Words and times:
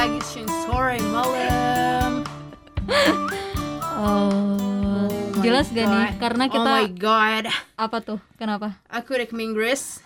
pagi, 0.00 0.16
siang, 0.24 0.48
sore, 0.64 0.96
malam. 1.12 2.24
Oh, 4.00 5.12
jelas 5.44 5.68
gak 5.76 5.84
nih? 5.84 6.16
Karena 6.16 6.48
Oh 6.48 6.52
kita 6.56 6.70
my 6.72 6.88
god. 6.96 7.44
apa 7.76 8.00
tuh? 8.00 8.16
Kenapa? 8.40 8.80
Aku 8.88 9.12
udah 9.12 9.28
ke 9.28 9.36
Inggris. 9.36 10.00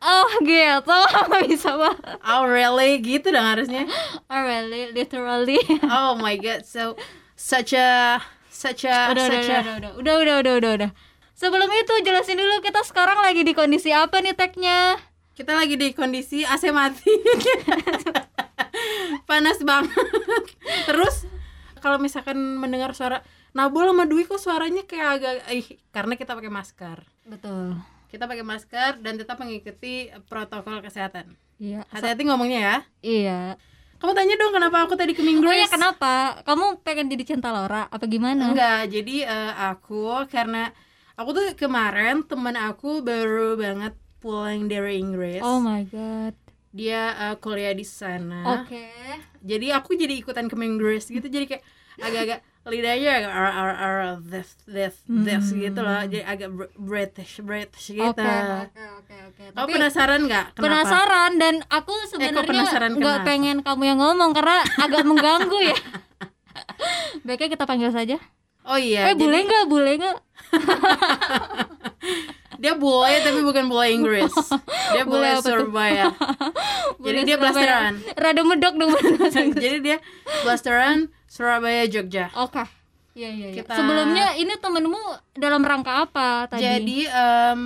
Oh 0.00 0.28
gitu, 0.40 0.96
nggak 1.28 1.44
bisa 1.52 1.76
banget. 1.76 2.16
Oh 2.24 2.48
really? 2.48 3.04
Gitu 3.04 3.28
dong 3.28 3.44
harusnya. 3.44 3.84
Oh 4.32 4.40
really, 4.40 4.96
literally. 4.96 5.60
Oh 5.84 6.16
my 6.16 6.40
god. 6.40 6.64
So 6.64 6.96
such 7.36 7.76
a 7.76 8.16
such 8.48 8.88
a 8.88 9.12
udah, 9.12 9.28
udah, 9.28 9.28
such 9.28 9.44
udah, 9.44 9.60
a 9.60 9.60
udah, 9.60 9.92
udah, 10.00 10.14
udah, 10.24 10.36
udah, 10.40 10.54
udah, 10.56 10.72
udah. 10.80 10.90
Sebelum 11.36 11.68
itu 11.68 11.94
jelasin 12.00 12.40
dulu 12.40 12.64
kita 12.64 12.80
sekarang 12.88 13.20
lagi 13.20 13.44
di 13.44 13.52
kondisi 13.52 13.92
apa 13.92 14.24
nih 14.24 14.32
tagnya? 14.32 14.96
kita 15.40 15.56
lagi 15.56 15.72
di 15.80 15.96
kondisi 15.96 16.44
AC 16.44 16.68
mati. 16.68 17.08
Panas 19.30 19.58
banget. 19.62 19.94
Terus 20.88 21.26
kalau 21.80 21.96
misalkan 21.96 22.36
mendengar 22.60 22.92
suara 22.92 23.24
Nabol 23.50 23.90
sama 23.90 24.06
Dwi 24.06 24.22
kok 24.28 24.38
suaranya 24.38 24.86
kayak 24.86 25.08
agak 25.18 25.34
ih 25.50 25.66
karena 25.90 26.14
kita 26.14 26.38
pakai 26.38 26.52
masker. 26.52 26.98
Betul. 27.26 27.80
Kita 28.10 28.26
pakai 28.26 28.46
masker 28.46 29.02
dan 29.02 29.18
tetap 29.18 29.38
mengikuti 29.42 30.10
protokol 30.30 30.82
kesehatan. 30.82 31.34
Iya. 31.58 31.86
Hati-hati 31.90 32.22
ngomongnya 32.26 32.60
ya. 32.60 32.76
Iya. 33.02 33.40
Kamu 34.00 34.16
tanya 34.16 34.34
dong 34.40 34.56
kenapa 34.56 34.88
aku 34.88 34.96
tadi 34.96 35.12
ke 35.12 35.20
Oh 35.20 35.28
Inggris? 35.28 35.60
ya 35.60 35.68
kenapa? 35.68 36.40
Kamu 36.48 36.80
pengen 36.80 37.12
jadi 37.12 37.36
cinta 37.36 37.52
Laura? 37.52 37.84
Apa 37.92 38.08
gimana? 38.08 38.48
Enggak, 38.48 38.88
jadi 38.88 39.28
eh, 39.28 39.52
aku 39.60 40.24
karena 40.32 40.72
aku 41.20 41.36
tuh 41.36 41.44
kemarin 41.52 42.24
temen 42.24 42.56
aku 42.56 43.04
baru 43.04 43.60
banget 43.60 43.92
pulang 44.24 44.72
dari 44.72 45.04
Inggris. 45.04 45.44
Oh 45.44 45.60
my 45.60 45.84
god. 45.92 46.32
Dia 46.70 47.02
eh, 47.30 47.34
kuliah 47.42 47.74
di 47.74 47.82
sana. 47.82 48.62
Oke. 48.62 48.86
Jadi 49.42 49.66
aku 49.74 49.98
jadi 49.98 50.14
ikutan 50.14 50.46
ke 50.46 50.54
Inggris 50.54 51.10
gitu. 51.10 51.26
Jadi 51.26 51.46
kayak 51.50 51.62
agak-agak 52.00 52.40
lidahnya 52.70 53.10
agak 53.24 53.32
ar 53.32 53.50
ar 53.50 53.72
ar 53.74 53.96
this 54.22 54.54
this 54.68 54.94
this 55.08 55.50
gitu 55.50 55.80
loh. 55.80 56.00
Jadi 56.06 56.22
agak 56.22 56.48
br- 56.52 56.72
British 56.78 57.40
British 57.42 57.90
gitu. 57.90 58.14
Oke, 58.14 58.22
oke, 58.22 58.84
oke, 59.02 59.14
oke. 59.32 59.42
Kamu 59.50 59.56
Tapi 59.56 59.70
penasaran 59.74 60.20
nggak? 60.28 60.46
kenapa? 60.54 60.64
penasaran 60.64 61.30
dan 61.40 61.54
aku 61.66 61.92
penasaran 62.14 62.46
sebenarnya 62.46 63.00
nggak 63.00 63.18
kenapa? 63.18 63.28
pengen 63.28 63.56
kamu 63.66 63.82
yang 63.84 63.98
ngomong 63.98 64.30
karena 64.36 64.58
agak 64.78 65.02
mengganggu 65.02 65.58
ya. 65.74 65.78
Baiknya 67.26 67.48
kita 67.52 67.64
panggil 67.66 67.90
saja. 67.90 68.16
Oh 68.62 68.76
iya. 68.78 69.10
eh 69.10 69.16
boleh 69.16 69.40
jadi 69.40 69.48
nggak? 69.48 69.64
Boleh 69.66 69.92
nggak? 69.98 70.16
dia 72.60 72.76
bule 72.76 73.08
tapi 73.24 73.40
bukan 73.40 73.72
bule 73.72 73.88
Inggris. 73.88 74.28
Dia 74.92 75.02
tuh? 75.08 75.40
Surabaya. 75.40 76.12
jadi 77.04 77.18
Boleh 77.20 77.22
dia 77.24 77.36
blasteran. 77.40 77.94
Rada 78.12 78.42
medok 78.44 78.74
dong. 78.76 78.92
jadi 79.64 79.78
dia 79.80 79.96
blasteran 80.44 81.08
Surabaya 81.24 81.88
Jogja. 81.88 82.28
Oke. 82.36 82.60
Iya 83.16 83.28
iya 83.32 83.46
iya. 83.50 83.56
Kita- 83.64 83.74
Sebelumnya 83.74 84.36
ini 84.36 84.54
temenmu 84.60 85.02
dalam 85.34 85.64
rangka 85.64 86.04
apa 86.04 86.46
tadi? 86.46 86.62
Jadi 86.62 86.98
em, 87.08 87.62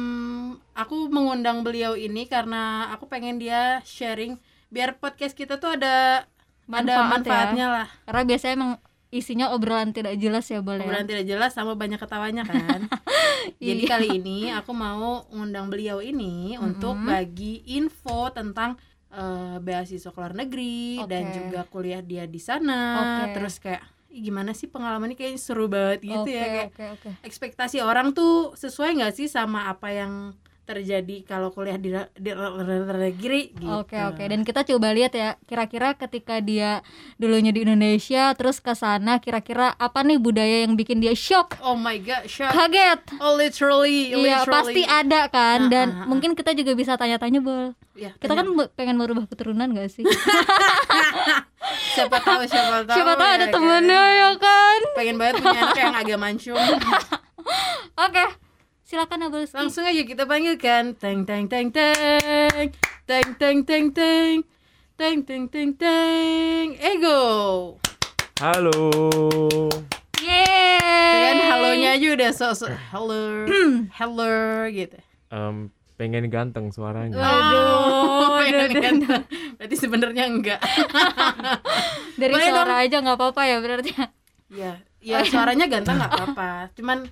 aku 0.73 1.11
mengundang 1.11 1.67
beliau 1.67 1.99
ini 1.99 2.31
karena 2.31 2.93
aku 2.95 3.11
pengen 3.11 3.43
dia 3.43 3.83
sharing 3.83 4.39
biar 4.71 4.99
podcast 4.99 5.35
kita 5.35 5.59
tuh 5.59 5.75
ada 5.75 6.27
ada 6.65 6.71
Manfaat 6.71 6.89
ya. 6.89 7.11
manfaatnya 7.13 7.67
lah. 7.69 7.89
karena 8.09 8.23
biasanya 8.25 8.55
emang 8.57 8.73
isinya 9.15 9.55
obrolan 9.55 9.95
tidak 9.95 10.19
jelas 10.19 10.43
ya 10.45 10.59
boleh. 10.59 10.83
Obrolan 10.83 11.07
tidak 11.07 11.23
jelas 11.25 11.55
sama 11.55 11.73
banyak 11.73 11.97
ketawanya 11.97 12.43
kan. 12.43 12.91
Jadi 13.63 13.83
Iya. 13.85 13.89
kali 13.89 14.09
ini 14.19 14.51
aku 14.51 14.75
mau 14.75 15.23
ngundang 15.31 15.71
beliau 15.71 16.03
ini 16.03 16.59
untuk 16.59 16.99
bagi 17.01 17.63
info 17.71 18.29
tentang 18.29 18.75
eh, 19.09 19.57
beasiswa 19.59 20.11
ke 20.11 20.19
luar 20.19 20.35
negeri 20.35 20.99
dan 21.07 21.31
Oke. 21.31 21.35
juga 21.37 21.61
kuliah 21.65 22.03
dia 22.03 22.27
di 22.27 22.43
sana. 22.43 22.81
Oke. 22.99 23.39
Terus 23.39 23.55
kayak 23.59 23.83
"Ih, 24.11 24.23
gimana 24.25 24.51
sih 24.51 24.67
pengalamannya 24.67 25.15
kayaknya 25.15 25.39
seru 25.39 25.67
banget 25.67 26.03
gitu 26.05 26.27
Oke, 26.27 26.35
ya 26.35 26.45
kayak 26.45 26.69
Oke 26.69 26.85
oke. 26.91 27.11
ekspektasi 27.23 27.79
orang 27.79 28.11
tuh 28.11 28.51
sesuai 28.55 28.99
nggak 28.99 29.15
sih 29.15 29.27
sama 29.27 29.67
apa 29.67 29.91
yang 29.91 30.35
terjadi 30.65 31.23
kalau 31.23 31.49
kuliah 31.49 31.77
di 31.77 31.89
di 32.15 32.31
negeri 32.33 33.53
gitu. 33.53 33.69
Oke 33.71 33.95
oke 33.95 34.25
dan 34.25 34.41
kita 34.41 34.65
coba 34.65 34.91
lihat 34.91 35.13
ya 35.13 35.37
kira-kira 35.43 35.93
ketika 35.95 36.39
dia 36.39 36.81
dulunya 37.15 37.49
di 37.49 37.63
Indonesia 37.63 38.33
terus 38.33 38.59
ke 38.59 38.73
sana 38.73 39.17
kira-kira 39.19 39.73
apa 39.73 40.01
nih 40.01 40.17
budaya 40.17 40.65
yang 40.65 40.73
bikin 40.73 40.99
dia 40.99 41.13
shock 41.13 41.61
Oh 41.61 41.75
my 41.75 41.97
god, 41.99 42.25
shock. 42.25 42.49
kaget 42.49 43.01
Oh 43.19 43.35
literally, 43.35 44.11
iya 44.11 44.41
literally. 44.41 44.51
pasti 44.51 44.83
ada 44.83 45.21
kan 45.29 45.59
Ah, 45.61 45.71
dan 45.71 45.87
ah, 45.91 45.99
ah. 46.01 46.07
mungkin 46.07 46.33
kita 46.33 46.53
juga 46.53 46.73
bisa 46.73 46.95
tanya-tanya 46.95 47.39
bol 47.39 47.77
Ya, 47.95 48.11
kita 48.17 48.35
kan 48.35 48.43
be- 48.51 48.73
pengen 48.73 48.97
merubah 48.97 49.23
keturunan 49.25 49.71
gak 49.71 49.87
sih 49.89 50.03
siapa 51.95 52.19
tahu 52.19 52.43
siapa 52.45 52.83
tahu. 52.83 52.97
siapa 52.97 53.13
tahu 53.15 53.23
ya 53.25 53.35
ada 53.35 53.47
kan. 53.47 53.55
temennya 53.55 54.03
ya 54.13 54.31
kan 54.35 54.81
Pengen 54.95 55.17
banget 55.17 55.35
punya 55.39 55.61
anak 55.63 55.79
yang 55.79 55.95
agak 55.95 56.19
mancung. 56.19 56.59
oke 58.05 58.25
silakan 58.95 59.27
Abulski 59.27 59.59
Langsung 59.59 59.83
aja 59.83 60.03
kita 60.07 60.23
panggilkan. 60.23 60.95
Teng 60.95 61.27
teng 61.27 61.51
teng 61.51 61.75
teng. 61.75 62.71
Teng 63.03 63.29
teng 63.35 63.59
teng 63.67 63.87
teng. 63.91 64.37
Teng 64.95 65.19
teng 65.27 65.45
teng 65.51 65.71
teng. 65.75 66.79
Ego. 66.79 67.19
Halo. 68.39 68.71
yeay 70.23 71.11
Dengan 71.11 71.39
halonya 71.51 71.91
aja 71.99 72.07
udah 72.07 72.31
sok-sok 72.31 72.71
hello. 72.95 73.23
hello 73.91 74.35
gitu. 74.79 74.99
Em, 75.35 75.75
pengen 75.99 76.31
ganteng 76.31 76.71
suaranya. 76.71 77.19
Oh, 77.19 78.39
ya 78.47 78.71
kan. 78.71 79.27
Berarti 79.59 79.75
sebenarnya 79.75 80.31
enggak. 80.31 80.63
dari 82.15 82.31
Boleh 82.31 82.47
suara 82.47 82.75
aja 82.79 83.03
nggak 83.03 83.19
apa-apa 83.19 83.43
ya 83.43 83.59
berarti 83.59 83.91
Ya, 84.55 84.79
ya 85.03 85.27
suaranya 85.27 85.67
ganteng 85.67 85.99
nggak 85.99 86.15
apa-apa. 86.15 86.71
Cuman 86.79 87.11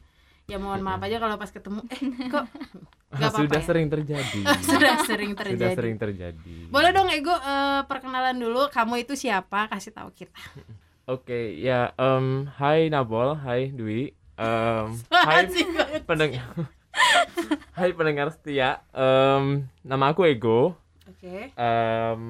ya 0.53 0.61
mohon 0.61 0.85
maaf 0.85 1.01
aja 1.01 1.17
kalau 1.17 1.41
pas 1.41 1.49
ketemu 1.49 1.81
eh 1.89 2.01
kok 2.29 2.45
nggak 3.17 3.29
apa-apa. 3.29 3.41
Sudah 3.41 3.61
ya? 3.61 3.65
sering 3.65 3.87
terjadi. 3.89 4.41
Sudah 4.69 4.95
sering 5.09 5.33
terjadi. 5.33 5.57
Sudah 5.57 5.71
sering 5.73 5.97
terjadi. 5.97 6.57
Boleh 6.69 6.93
dong 6.93 7.09
Ego 7.09 7.33
eh, 7.33 7.81
perkenalan 7.89 8.37
dulu 8.37 8.69
kamu 8.69 9.09
itu 9.09 9.17
siapa? 9.17 9.73
Kasih 9.73 9.97
tahu 9.97 10.12
kita. 10.12 10.37
Oke, 11.09 11.57
ya 11.57 11.97
em 11.97 12.49
hai 12.61 12.93
Nabol, 12.93 13.37
hai 13.41 13.73
Dwi. 13.73 14.12
Em 14.37 14.89
hai 15.29 15.49
pendengar. 16.05 16.53
hai 17.73 17.91
pendengar 17.97 18.29
setia. 18.37 18.85
Em 18.93 19.65
nama 19.81 20.12
aku 20.12 20.29
Ego. 20.29 20.77
Oke. 21.09 21.53
Em 21.53 22.21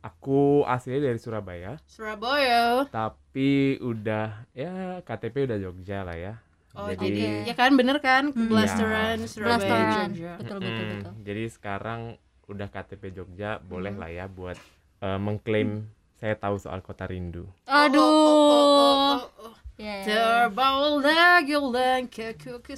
aku 0.00 0.64
aslinya 0.64 1.12
dari 1.12 1.20
Surabaya, 1.20 1.76
Surabaya. 1.84 2.88
tapi 2.88 3.76
udah 3.84 4.48
ya 4.56 5.04
KTP 5.04 5.44
udah 5.44 5.58
Jogja 5.60 6.00
lah 6.00 6.16
ya. 6.16 6.34
Oh, 6.70 6.86
jadi 6.86 7.02
jadi 7.02 7.24
ya 7.44 7.54
kan 7.54 7.74
bener 7.74 7.98
kan 7.98 8.30
Blasteran 8.30 9.26
Surabaya 9.26 9.58
Blasteran. 9.58 10.08
Jogja. 10.12 10.32
betul 10.38 10.58
betul 10.60 10.70
Mm, 10.80 10.90
betul 10.94 11.12
Jadi 11.20 11.42
sekarang 11.50 12.00
udah 12.46 12.68
KTP 12.68 13.02
Jogja, 13.10 13.50
boleh 13.58 13.90
lah 13.92 14.06
ya 14.06 14.26
buat 14.26 14.54
eh, 15.00 15.18
mengklaim 15.18 15.86
saya 16.14 16.36
tahu 16.36 16.56
soal 16.56 16.78
kota 16.78 17.04
rindu. 17.04 17.48
aduh 17.64 17.98
Oh, 17.98 18.70
oh, 19.16 19.20
oh. 19.42 19.54
Ya, 19.74 19.82
ya, 19.82 19.96
ya. 19.96 20.04
Terbau 20.04 21.00
lagi 21.00 21.56
langkahku 21.56 22.60
ke. 22.60 22.76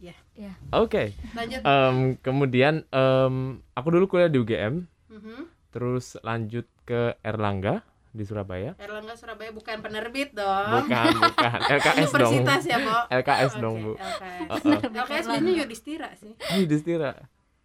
Ya, 0.00 0.16
Ya. 0.32 0.56
Oke, 0.72 1.12
lanjut. 1.36 1.60
em, 1.60 1.96
kemudian 2.18 2.88
em, 2.88 3.34
aku 3.70 3.88
dulu 3.92 4.08
kuliah 4.08 4.32
di 4.32 4.40
UGM, 4.40 4.88
Mhm. 5.12 5.44
terus 5.68 6.16
lanjut 6.22 6.64
ke 6.82 7.12
Erlangga 7.20 7.84
di 8.12 8.22
Surabaya. 8.22 8.76
Erlangga 8.76 9.16
Surabaya 9.16 9.50
bukan 9.50 9.80
penerbit 9.80 10.30
dong. 10.32 10.84
Bukan, 10.84 11.12
bukan 11.16 11.58
LKS 11.80 12.10
dong. 12.12 12.32
Universitas 12.34 12.62
ya, 12.62 12.78
Bo. 12.78 12.96
LKS 13.10 13.52
dong, 13.56 13.76
Bu. 13.78 13.92
LKS. 13.94 14.48
Uh-uh. 14.52 14.78
LKS 14.84 15.24
biasanya 15.26 15.52
Yudhistira 15.58 16.08
sih. 16.14 16.32
Oh, 16.36 16.56
Yudhistira. 16.62 17.12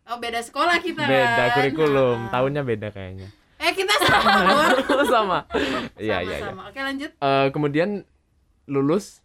Oh, 0.07 0.17
beda 0.17 0.39
sekolah 0.39 0.79
kita. 0.79 1.03
Beda 1.03 1.43
kan? 1.45 1.53
kurikulum, 1.53 2.17
Nah. 2.17 2.31
tahunnya 2.31 2.63
beda 2.63 2.87
kayaknya. 2.89 3.27
Eh, 3.57 3.73
kita 3.73 3.91
sama. 3.99 4.31
Sama. 5.11 5.39
Iya, 5.97 6.21
iya, 6.21 6.37
iya. 6.39 6.51
Oke, 6.53 6.79
lanjut. 6.79 7.11
Eh, 7.11 7.47
kemudian 7.51 8.07
lulus 8.65 9.19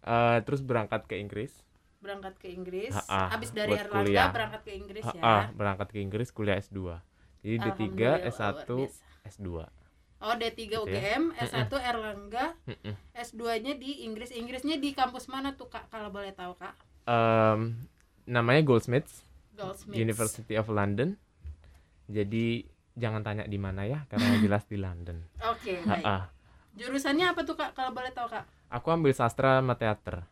eh, 0.00 0.38
terus 0.42 0.60
berangkat 0.60 1.04
ke 1.04 1.16
Inggris. 1.16 1.50
Berangkat 1.98 2.38
ke 2.38 2.48
Inggris. 2.48 2.92
Ha-ha, 2.92 3.34
Habis 3.34 3.50
dari 3.50 3.74
Erlangga 3.74 3.92
kuliah. 4.06 4.30
berangkat 4.30 4.60
ke 4.62 4.72
Inggris 4.72 5.02
ya. 5.02 5.20
Ah, 5.20 5.44
berangkat 5.50 5.88
ke 5.90 5.98
Inggris 5.98 6.30
kuliah 6.30 6.56
S2. 6.56 6.78
Jadi 7.40 7.56
D3, 7.58 7.66
Alhamdulillah, 7.66 8.16
S1, 8.28 8.68
luar 8.68 8.86
biasa. 8.86 9.02
S2. 9.26 9.48
Oh, 10.20 10.36
D3 10.36 10.52
Gitu 10.52 10.76
ya. 10.76 10.84
UGM, 10.84 11.32
S1 11.32 11.72
Erlangga, 11.72 12.52
Mm-mm. 12.68 12.92
S2-nya 13.16 13.72
di 13.74 14.04
Inggris. 14.04 14.28
Inggrisnya 14.30 14.76
di 14.76 14.92
kampus 14.92 15.26
mana 15.26 15.56
tuh, 15.56 15.72
Kak? 15.72 15.88
Kalau 15.88 16.12
boleh 16.12 16.30
tahu, 16.30 16.52
Kak? 16.60 16.76
Em, 17.08 17.72
namanya 18.28 18.60
Goldsmiths, 18.60 19.24
Goldsmiths. 19.56 19.96
University 19.96 20.54
of 20.54 20.68
London. 20.68 21.16
Jadi 22.04 22.68
jangan 22.92 23.24
tanya 23.24 23.48
di 23.48 23.56
mana 23.56 23.88
ya, 23.88 24.04
karena 24.12 24.28
jelas 24.44 24.68
di 24.68 24.76
London. 24.76 25.24
Oke, 25.40 25.80
baik. 25.88 26.04
Ha-ha. 26.04 26.28
Jurusannya 26.76 27.32
apa 27.32 27.40
tuh, 27.42 27.56
Kak? 27.56 27.72
Kalau 27.72 27.96
boleh 27.96 28.12
tahu, 28.12 28.28
Kak? 28.28 28.44
Aku 28.70 28.92
ambil 28.92 29.10
sastra 29.10 29.58
sama 29.58 29.74
teater. 29.74 30.22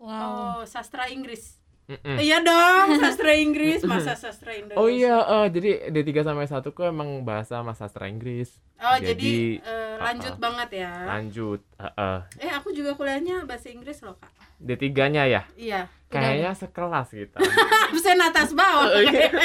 wow 0.00 0.58
Oh, 0.58 0.60
sastra 0.64 1.06
Inggris. 1.06 1.60
Mm-mm. 1.84 2.16
Iya 2.16 2.40
dong, 2.40 2.96
sastra 2.96 3.36
Inggris, 3.36 3.84
masa 3.84 4.16
sastra 4.16 4.56
Indonesia. 4.56 4.80
Oh 4.80 4.88
iya, 4.88 5.20
eh, 5.20 5.46
jadi 5.52 5.70
D3 5.92 6.24
sampai 6.24 6.48
1 6.48 6.72
ku 6.72 6.80
emang 6.80 7.20
bahasa 7.28 7.60
mas 7.60 7.76
sastra 7.76 8.08
Inggris. 8.08 8.56
Oh, 8.80 8.96
jadi, 8.96 9.12
Jadi, 9.12 9.34
eh, 9.60 9.94
lanjut 10.00 10.32
uh-uh. 10.36 10.42
banget 10.42 10.68
ya. 10.80 10.92
Lanjut. 11.04 11.60
eh, 11.76 11.84
eh. 11.92 12.18
Eh, 12.40 12.50
aku 12.52 12.72
juga 12.72 12.96
kuliahnya 12.96 13.44
bahasa 13.44 13.68
Inggris 13.68 14.00
loh, 14.00 14.16
Kak. 14.16 14.32
D3-nya 14.60 15.28
ya. 15.28 15.42
Iya. 15.60 15.80
Kayaknya 16.16 16.50
sekelas 16.54 17.08
kita. 17.08 17.36
Absen 17.90 18.18
atas 18.18 18.48
bawah. 18.52 18.86
Oh, 18.88 19.00
iya. 19.00 19.28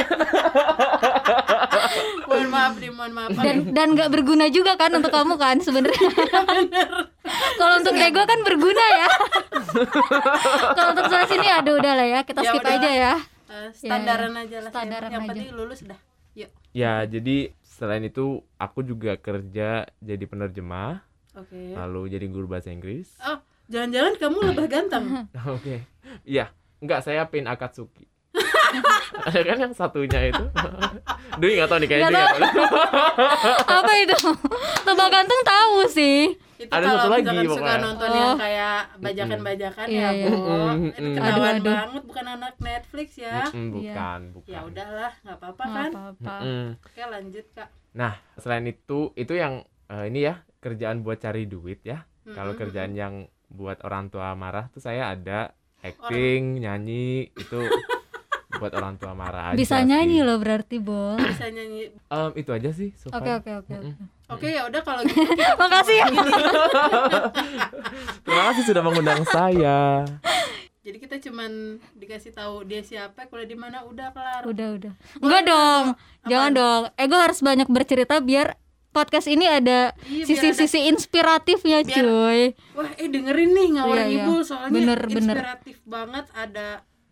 mohon 2.27 2.47
maaf 2.49 2.73
nih, 2.75 2.89
mohon 2.89 3.11
maaf. 3.11 3.29
dan 3.33 3.71
dan 3.71 3.87
nggak 3.93 4.09
berguna 4.09 4.45
juga 4.47 4.75
kan 4.75 4.91
untuk 4.91 5.09
kamu 5.09 5.35
kan 5.35 5.57
sebenarnya 5.57 6.09
kalau 7.55 7.73
untuk 7.77 7.93
ego 7.95 8.21
kan 8.21 8.39
berguna 8.41 8.83
ya 8.91 9.07
kalau 10.77 10.89
untuk 10.93 11.05
sana 11.07 11.25
sini 11.25 11.47
aduh 11.47 11.75
udah 11.75 11.93
lah 11.95 12.07
ya 12.07 12.19
kita 12.21 12.39
Ya 12.39 12.49
skip 12.49 12.63
aja 12.63 12.89
ya 12.89 13.13
Eh, 13.49 13.69
standaran 13.73 14.31
aja 14.37 14.57
lah. 14.61 14.69
Standaran 14.69 15.09
yang 15.09 15.19
aja. 15.19 15.29
penting 15.33 15.47
lulus 15.51 15.79
dah. 15.81 15.97
Yuk. 16.37 16.49
ya, 16.69 17.03
jadi 17.03 17.51
selain 17.59 18.03
itu 18.03 18.39
aku 18.55 18.85
juga 18.85 19.17
kerja 19.17 19.89
jadi 19.97 20.23
penerjemah, 20.23 21.01
Oke. 21.33 21.73
lalu 21.73 22.01
jadi 22.09 22.25
guru 22.29 22.45
bahasa 22.45 22.69
Inggris. 22.69 23.09
Oh, 23.19 23.41
jangan-jangan 23.65 24.13
kamu 24.15 24.37
lebih 24.53 24.65
ganteng. 24.69 25.05
Oke. 25.49 25.81
Iya, 26.21 26.53
enggak 26.79 27.01
saya 27.01 27.23
pin 27.25 27.45
Akatsuki. 27.45 28.05
Ada 29.19 29.41
kan 29.47 29.57
yang 29.59 29.73
satunya 29.73 30.19
itu. 30.27 30.43
Dwi 31.39 31.55
nggak 31.55 31.67
tahu 31.67 31.79
nih 31.79 31.87
kayaknya 31.87 32.09
Nggak 32.09 32.29
tahu. 32.29 32.63
apa 33.79 33.91
itu 33.97 34.17
tebak 34.81 35.09
ganteng 35.09 35.41
tahu 35.43 35.75
sih 35.87 36.19
Itu 36.57 36.67
Ada 36.69 36.85
kalau 36.85 36.99
satu 36.99 37.09
lagi 37.09 37.23
misalkan 37.23 37.45
suka 37.45 37.55
pokoknya. 37.55 37.79
nonton 37.81 38.09
Oh. 38.09 38.17
yang 38.19 38.35
kayak 38.37 38.77
bajakan-bajakan 38.99 39.85
Iya, 39.87 39.95
ya, 39.95 40.09
iya. 40.11 40.25
Bu. 40.25 40.35
Mm-mm, 40.35 40.79
Itu 40.89 41.09
ketahuan 41.09 41.25
Aduh, 41.25 41.47
aduh. 41.55 41.73
banget 41.73 42.03
bukan 42.03 42.25
anak 42.29 42.53
Netflix 42.59 43.09
ya. 43.17 43.35
Bukan, 43.47 43.69
bukan. 43.71 44.19
Ya 44.45 44.59
udahlah, 44.61 45.13
nggak 45.19 45.37
apa-apa 45.37 45.63
kan. 45.65 45.89
apa-apa 45.89 46.35
Mm-mm. 46.37 46.67
Oke, 46.77 47.01
lanjut, 47.01 47.45
Kak. 47.49 47.69
Nah, 47.91 48.13
selain 48.35 48.65
itu, 48.65 48.99
itu 49.15 49.33
yang 49.33 49.53
eh, 49.87 50.05
ini 50.05 50.19
ya 50.21 50.35
kerjaan 50.57 50.99
buat 50.99 51.17
cari 51.17 51.43
duit 51.45 51.79
ya. 51.81 52.03
Kalau 52.27 52.53
kerjaan 52.53 52.93
yang 52.93 53.13
buat 53.47 53.81
orang 53.81 54.11
tua 54.11 54.35
marah 54.35 54.69
tuh 54.69 54.77
saya 54.77 55.09
ada 55.09 55.55
acting, 55.79 56.63
nyanyi 56.63 57.31
itu 57.33 57.59
buat 58.59 58.75
orang 58.75 58.99
tua 58.99 59.15
marah 59.15 59.53
aja. 59.53 59.55
bisa 59.55 59.79
sih. 59.79 59.87
nyanyi 59.87 60.19
loh 60.25 60.35
berarti 60.41 60.81
bol 60.81 61.15
bisa 61.15 61.47
nyanyi. 61.47 61.95
Em, 62.11 62.31
itu 62.35 62.49
aja 62.51 62.69
sih. 62.75 62.89
oke 63.07 63.29
oke 63.39 63.51
oke 63.63 63.73
oke. 63.73 63.93
Oke, 64.29 64.45
ya 64.53 64.61
udah 64.69 64.81
kalau 64.85 65.01
gitu. 65.01 65.25
makasih 65.61 66.05
ya. 66.05 66.05
Terima 68.25 68.43
kasih 68.53 68.61
sudah 68.61 68.85
mengundang 68.85 69.25
saya. 69.25 70.05
Jadi 70.85 70.97
kita 71.01 71.17
cuman 71.17 71.81
dikasih 71.97 72.37
tahu 72.37 72.61
dia 72.61 72.85
siapa, 72.85 73.25
kuliah 73.25 73.49
di 73.49 73.57
mana, 73.57 73.81
udah 73.89 74.13
kelar. 74.13 74.45
udah 74.45 74.67
udah 74.77 74.93
enggak 75.21 75.43
dong 75.49 75.85
jangan 76.29 76.51
dong 76.53 76.83
ego 76.97 77.17
harus 77.17 77.39
banyak 77.41 77.67
bercerita 77.69 78.21
biar 78.21 78.57
podcast 78.89 79.25
ini 79.25 79.45
ada 79.45 79.93
Iya, 80.03 80.25
sisi-sisi 80.25 80.87
inspiratifnya 80.87 81.81
biar- 81.81 81.95
cuy 81.95 82.41
Wah, 82.73 82.89
eh 82.95 83.07
dengerin 83.07 83.49
nih 83.51 83.67
ngawur 83.75 83.95
Iya, 83.95 84.03
iya. 84.03 84.09
ngibul 84.19 84.39
soalnya 84.41 84.71
Bener, 84.71 84.99
bener. 85.03 85.37
inspiratif 85.37 85.77
banget 85.83 86.25
ada 86.31 86.67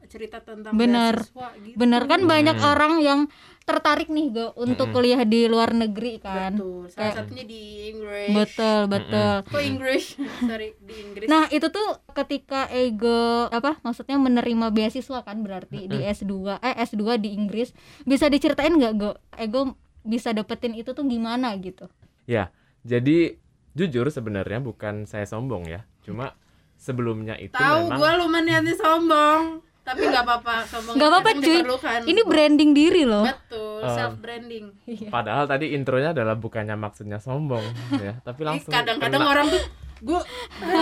cerita 0.06 0.40
tentang 0.40 0.72
Bener. 0.72 1.20
beasiswa 1.20 1.48
gitu. 1.60 1.76
bener 1.76 2.02
kan 2.06 2.22
banyak 2.24 2.56
Hmm. 2.56 2.64
orang 2.66 2.94
yang 3.02 3.20
tertarik 3.62 4.08
nih 4.08 4.32
go 4.32 4.56
untuk 4.56 4.88
kuliah 4.90 5.20
di 5.22 5.44
luar 5.46 5.76
negeri 5.76 6.24
kan 6.24 6.56
Betul. 6.56 6.88
Salah 6.88 7.12
satunya 7.14 7.44
di 7.44 7.62
Inggris. 7.92 8.32
betul 8.32 8.80
betul 8.88 9.34
Kok 9.44 9.60
Inggris? 9.62 10.16
Sorry, 10.48 10.72
di 10.80 10.96
Inggris. 10.98 11.28
nah 11.28 11.44
itu 11.50 11.68
tuh 11.68 11.88
ketika 12.16 12.72
ego 12.72 13.52
apa 13.52 13.76
maksudnya 13.82 14.16
menerima 14.16 14.72
beasiswa 14.72 15.20
kan 15.22 15.38
berarti 15.38 15.86
di 15.86 16.00
S2 16.00 16.56
eh 16.58 16.76
S2 16.80 17.20
di 17.20 17.36
Inggris 17.36 17.76
bisa 18.02 18.26
diceritain 18.26 18.72
nggak 18.72 18.94
go 18.96 19.12
ego 19.36 19.76
bisa 20.08 20.32
dapetin 20.32 20.72
itu 20.72 20.90
tuh 20.90 21.04
gimana 21.04 21.52
gitu 21.58 21.92
Ya, 22.26 22.52
jadi 22.82 23.36
jujur 23.72 24.08
sebenarnya 24.08 24.60
bukan 24.60 25.04
saya 25.04 25.24
sombong 25.24 25.64
ya. 25.66 25.84
Cuma 26.02 26.36
sebelumnya 26.76 27.36
itu 27.36 27.52
Tahu 27.52 27.88
memang 27.88 27.96
gua 27.96 28.12
lu 28.14 28.26
mah 28.26 28.42
niatnya 28.42 28.74
sombong. 28.74 29.64
Tapi 29.82 30.04
nggak 30.04 30.20
apa-apa, 30.22 30.56
sombong 30.66 30.94
nggak 30.94 31.08
apa-apa 31.10 31.30
cuy 31.34 31.56
diperlukan. 31.56 32.00
ini 32.04 32.22
branding 32.22 32.72
diri 32.72 33.04
loh 33.04 33.24
Betul, 33.24 33.80
Um, 33.80 33.94
self 33.94 34.16
branding. 34.18 34.66
Padahal 35.08 35.46
tadi 35.46 35.72
intronya 35.72 36.12
adalah 36.12 36.36
bukannya 36.36 36.76
maksudnya 36.76 37.16
sombong 37.18 37.64
ya, 37.96 38.20
tapi 38.20 38.42
Eh, 38.42 38.48
langsung 38.50 38.72
kadang-kadang 38.74 39.22
kena. 39.22 39.32
orang 39.32 39.46
tuh 39.48 39.64
gue 39.98 40.20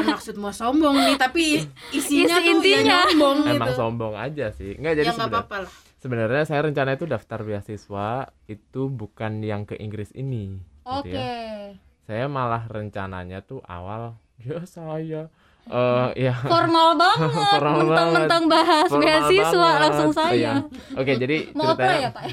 maksud 0.04 0.36
mau 0.36 0.50
sombong 0.50 0.98
nih 0.98 1.16
tapi 1.16 1.44
isinya 1.94 2.36
Isi 2.36 2.42
tuh 2.42 2.52
intinya. 2.58 2.82
ya 2.82 2.82
nyombong 3.06 3.38
emang 3.46 3.54
gitu 3.62 3.72
sombong 3.78 4.14
aja 4.16 4.50
sih. 4.50 4.74
Enggak 4.74 4.94
jadi 4.96 5.06
ya 5.06 5.12
nggak 5.12 5.20
sebenarnya 5.22 5.38
apa-apa 5.38 5.58
lah 5.62 5.72
sebenarnya 6.06 6.46
saya 6.46 6.70
rencana 6.70 6.94
itu 6.94 7.10
daftar 7.10 7.42
beasiswa 7.42 8.30
itu 8.46 8.94
bukan 8.94 9.42
yang 9.42 9.66
ke 9.66 9.74
Inggris 9.74 10.14
ini 10.14 10.62
oke 10.86 11.10
gitu 11.10 11.18
ya. 11.18 11.74
Saya 12.06 12.30
malah 12.30 12.70
rencananya 12.70 13.42
tuh 13.42 13.66
awal 13.66 14.14
ya 14.38 14.62
saya 14.70 15.34
eh 15.66 16.10
ya 16.14 16.38
formal 16.46 16.94
banget 17.02 17.58
mentang-mentang 17.58 18.46
bahas 18.46 18.86
Formal 18.86 19.02
beasiswa 19.02 19.50
banget. 19.58 19.82
langsung 19.82 20.12
Oh, 20.14 20.18
saya 20.22 20.34
iya. 20.38 20.54
Oke, 20.94 21.18
jadi 21.18 21.50
mau 21.58 21.74
ceritanya 21.74 21.98
ya 21.98 22.10
pak 22.14 22.24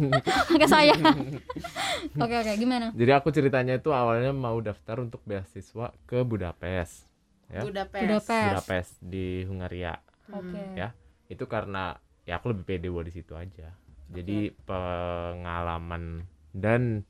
ke 0.64 0.64
saya 0.64 0.96
oke 2.16 2.32
oke 2.32 2.52
gimana 2.56 2.96
Jadi 2.96 3.12
aku 3.12 3.28
ceritanya 3.28 3.76
itu 3.76 3.92
awalnya 3.92 4.32
mau 4.32 4.56
daftar 4.64 5.04
untuk 5.04 5.20
beasiswa 5.28 5.92
ke 6.08 6.24
Budapest. 6.24 7.04
Ya. 7.52 7.60
Budapest, 7.60 8.08
Budapest. 8.08 8.48
Budapest 8.56 8.90
di 9.04 9.44
Hungaria. 9.44 10.00
oke 10.32 10.64
Ya. 10.80 10.96
Itu 11.28 11.44
karena 11.44 12.00
ya 12.28 12.38
aku 12.38 12.52
lebih 12.52 12.64
pede 12.68 12.88
buat 12.92 13.06
di 13.08 13.14
situ 13.14 13.32
aja. 13.34 13.68
Jadi 14.08 14.52
pengalaman 14.68 16.24
dan 16.52 17.04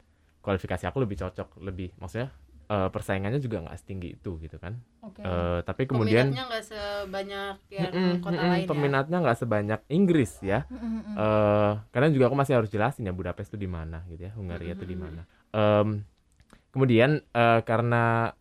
kualifikasi 0.44 0.84
aku 0.90 0.98
lebih 1.04 1.18
cocok, 1.22 1.48
lebih 1.62 1.88
maksudnya 2.00 2.30
eh, 2.70 2.88
persaingannya 2.94 3.40
juga 3.42 3.62
nggak 3.66 3.78
setinggi 3.80 4.08
itu 4.18 4.30
gitu 4.44 4.56
kan. 4.62 4.74
oke 5.06 5.26
Eh, 5.26 5.60
tapi 5.66 5.82
kemudian 5.90 6.26
peminatnya 6.30 6.40
nggak 6.48 6.64
sebanyak 6.70 7.56
yang 7.78 7.94
Mm-mm, 7.94 8.18
kota 8.24 8.42
mm-mm, 8.42 8.52
lain 8.52 8.70
ya 8.82 8.90
peminatnya 8.90 9.16
nggak 9.22 9.38
sebanyak 9.38 9.80
Inggris 9.86 10.42
ya. 10.42 10.66
Mm-mm. 10.70 11.18
eh 11.18 11.72
karena 11.94 12.08
juga 12.14 12.24
aku 12.30 12.36
masih 12.38 12.54
harus 12.58 12.70
jelasin 12.74 13.06
ya 13.06 13.14
Budapest 13.14 13.54
itu 13.54 13.58
di 13.66 13.70
mana 13.70 14.02
gitu 14.10 14.22
ya, 14.26 14.32
Hungaria 14.34 14.74
itu 14.74 14.82
di 14.86 14.98
mana. 14.98 15.22
Em, 15.54 16.02
kemudian 16.74 17.22
eh, 17.34 17.60
karena 17.68 18.32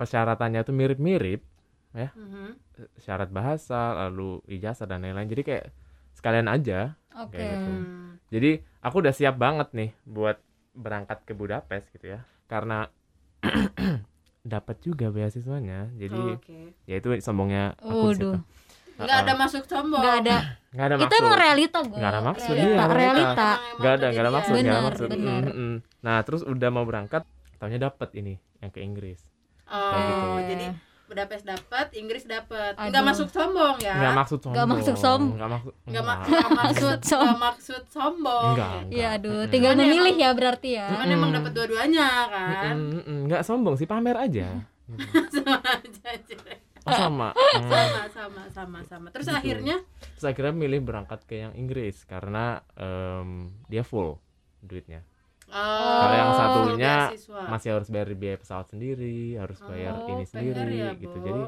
persyaratannya 0.00 0.60
itu 0.66 0.72
mirip-mirip, 0.74 1.40
Mhm. 2.16 2.58
syarat 2.98 3.30
bahasa, 3.30 3.94
lalu 4.06 4.42
ijazah 4.50 4.86
dan 4.90 5.02
lain-lain. 5.04 5.30
Jadi 5.30 5.42
kayak 5.46 5.66
sekalian 6.14 6.48
aja. 6.48 6.94
oke 7.14 7.34
kayak 7.34 7.50
gitu. 7.58 7.70
Hmm. 7.70 8.10
Jadi 8.30 8.50
aku 8.80 8.96
udah 9.02 9.14
siap 9.14 9.36
banget 9.38 9.68
nih 9.74 9.90
buat 10.02 10.38
berangkat 10.74 11.22
ke 11.26 11.32
Budapest 11.34 11.90
gitu 11.94 12.14
ya. 12.14 12.24
Karena 12.46 12.86
dapat 14.42 14.76
juga 14.80 15.10
beasiswanya. 15.10 15.92
Jadi 15.94 16.22
oke 16.38 16.58
ya 16.86 16.94
itu 16.98 17.08
sombongnya 17.20 17.74
aku 17.78 18.14
di 18.14 18.22
situ. 18.22 18.30
Nggak 18.94 19.18
ada 19.26 19.32
masuk 19.34 19.62
sombong 19.66 19.98
nggak 20.00 20.16
ada. 20.22 20.36
Nggak 20.74 20.86
ada 20.86 20.94
Itu 20.94 21.04
maksud. 21.06 21.22
emang 21.22 21.36
realita 21.38 21.78
gue. 21.82 21.98
Nggak 21.98 22.12
ada 22.14 22.22
maksud, 22.22 22.54
Realita, 22.54 22.74
iya, 22.74 22.94
realita. 22.94 23.50
nggak 23.78 23.92
ada 23.94 24.06
nggak 24.10 24.24
ada 24.24 24.32
maksud 24.32 24.52
nggak 24.54 24.74
ada 24.74 24.86
maksud 24.86 25.08
benar. 25.10 25.42
Mm, 25.42 25.54
mm. 25.54 25.74
nah 26.02 26.16
terus 26.22 26.42
udah 26.42 26.70
mau 26.70 26.84
berangkat 26.86 27.22
tahunya 27.58 27.80
dapat 27.80 28.08
ini 28.18 28.34
yang 28.58 28.70
ke 28.70 28.80
Inggris 28.82 29.20
oh 29.66 29.94
gitu. 29.98 30.26
jadi 30.50 30.66
Budapest 31.04 31.44
dapat 31.44 31.86
Inggris 31.92 32.24
dapat 32.24 32.72
Aduh. 32.74 32.88
nggak 32.88 33.04
masuk 33.04 33.28
sombong 33.28 33.76
ya? 33.78 33.94
Nggak 33.94 34.14
maksud 34.16 34.38
sombong. 34.40 34.54
Nggak 34.56 34.68
maksud 34.68 34.94
som- 34.96 35.30
nggak 35.30 35.50
maksud 35.50 35.72
nggak 35.84 36.04
ma- 36.04 36.20
maksud 36.56 36.98
Som- 37.04 37.20
nggak 37.22 37.40
maksud 37.40 37.82
sombong. 37.88 38.50
Enggak, 38.50 38.64
ya. 38.66 38.78
enggak. 38.78 38.94
Iya, 38.94 39.08
aduh, 39.14 39.40
tinggal 39.46 39.72
Cuman 39.72 39.84
memilih 39.84 40.10
emang- 40.10 40.22
ya 40.22 40.30
berarti 40.32 40.68
ya. 40.74 40.86
cuman 40.88 41.08
emang 41.08 41.30
dapat 41.30 41.50
dua-duanya 41.52 42.08
kan? 42.28 42.74
Mm, 42.74 42.88
mm, 42.90 43.02
mm. 43.04 43.18
nggak 43.28 43.42
sombong 43.42 43.74
sih 43.76 43.84
pamer 43.84 44.16
aja. 44.16 44.48
Sama 45.34 45.56
aja 45.60 46.10
oh 46.84 46.92
sama. 46.92 47.28
Mm. 47.54 47.70
sama 47.70 48.02
sama 48.10 48.42
sama 48.50 48.78
sama. 48.84 49.06
Terus 49.08 49.28
Gitu. 49.28 49.36
akhirnya? 49.36 49.76
Terus 50.14 50.26
akhirnya 50.26 50.52
milih 50.52 50.80
berangkat 50.82 51.24
ke 51.24 51.34
yang 51.38 51.52
Inggris 51.54 52.04
karena 52.04 52.60
em, 52.74 53.48
dia 53.66 53.80
full 53.80 54.20
duitnya 54.60 55.00
oh, 55.56 56.00
kalau 56.00 56.16
yang 56.16 56.32
satunya 56.32 56.94
beasiswa. 57.08 57.40
masih 57.46 57.68
harus 57.72 57.88
bayar 57.88 58.08
biaya 58.12 58.36
pesawat 58.36 58.66
sendiri 58.68 59.18
harus 59.34 59.58
bayar 59.60 59.94
Oh, 59.96 60.08
ini 60.08 60.24
PR 60.24 60.28
sendiri 60.28 60.74
ya, 60.76 60.90
gitu. 60.94 61.14
Bo. 61.14 61.24
jadi 61.24 61.42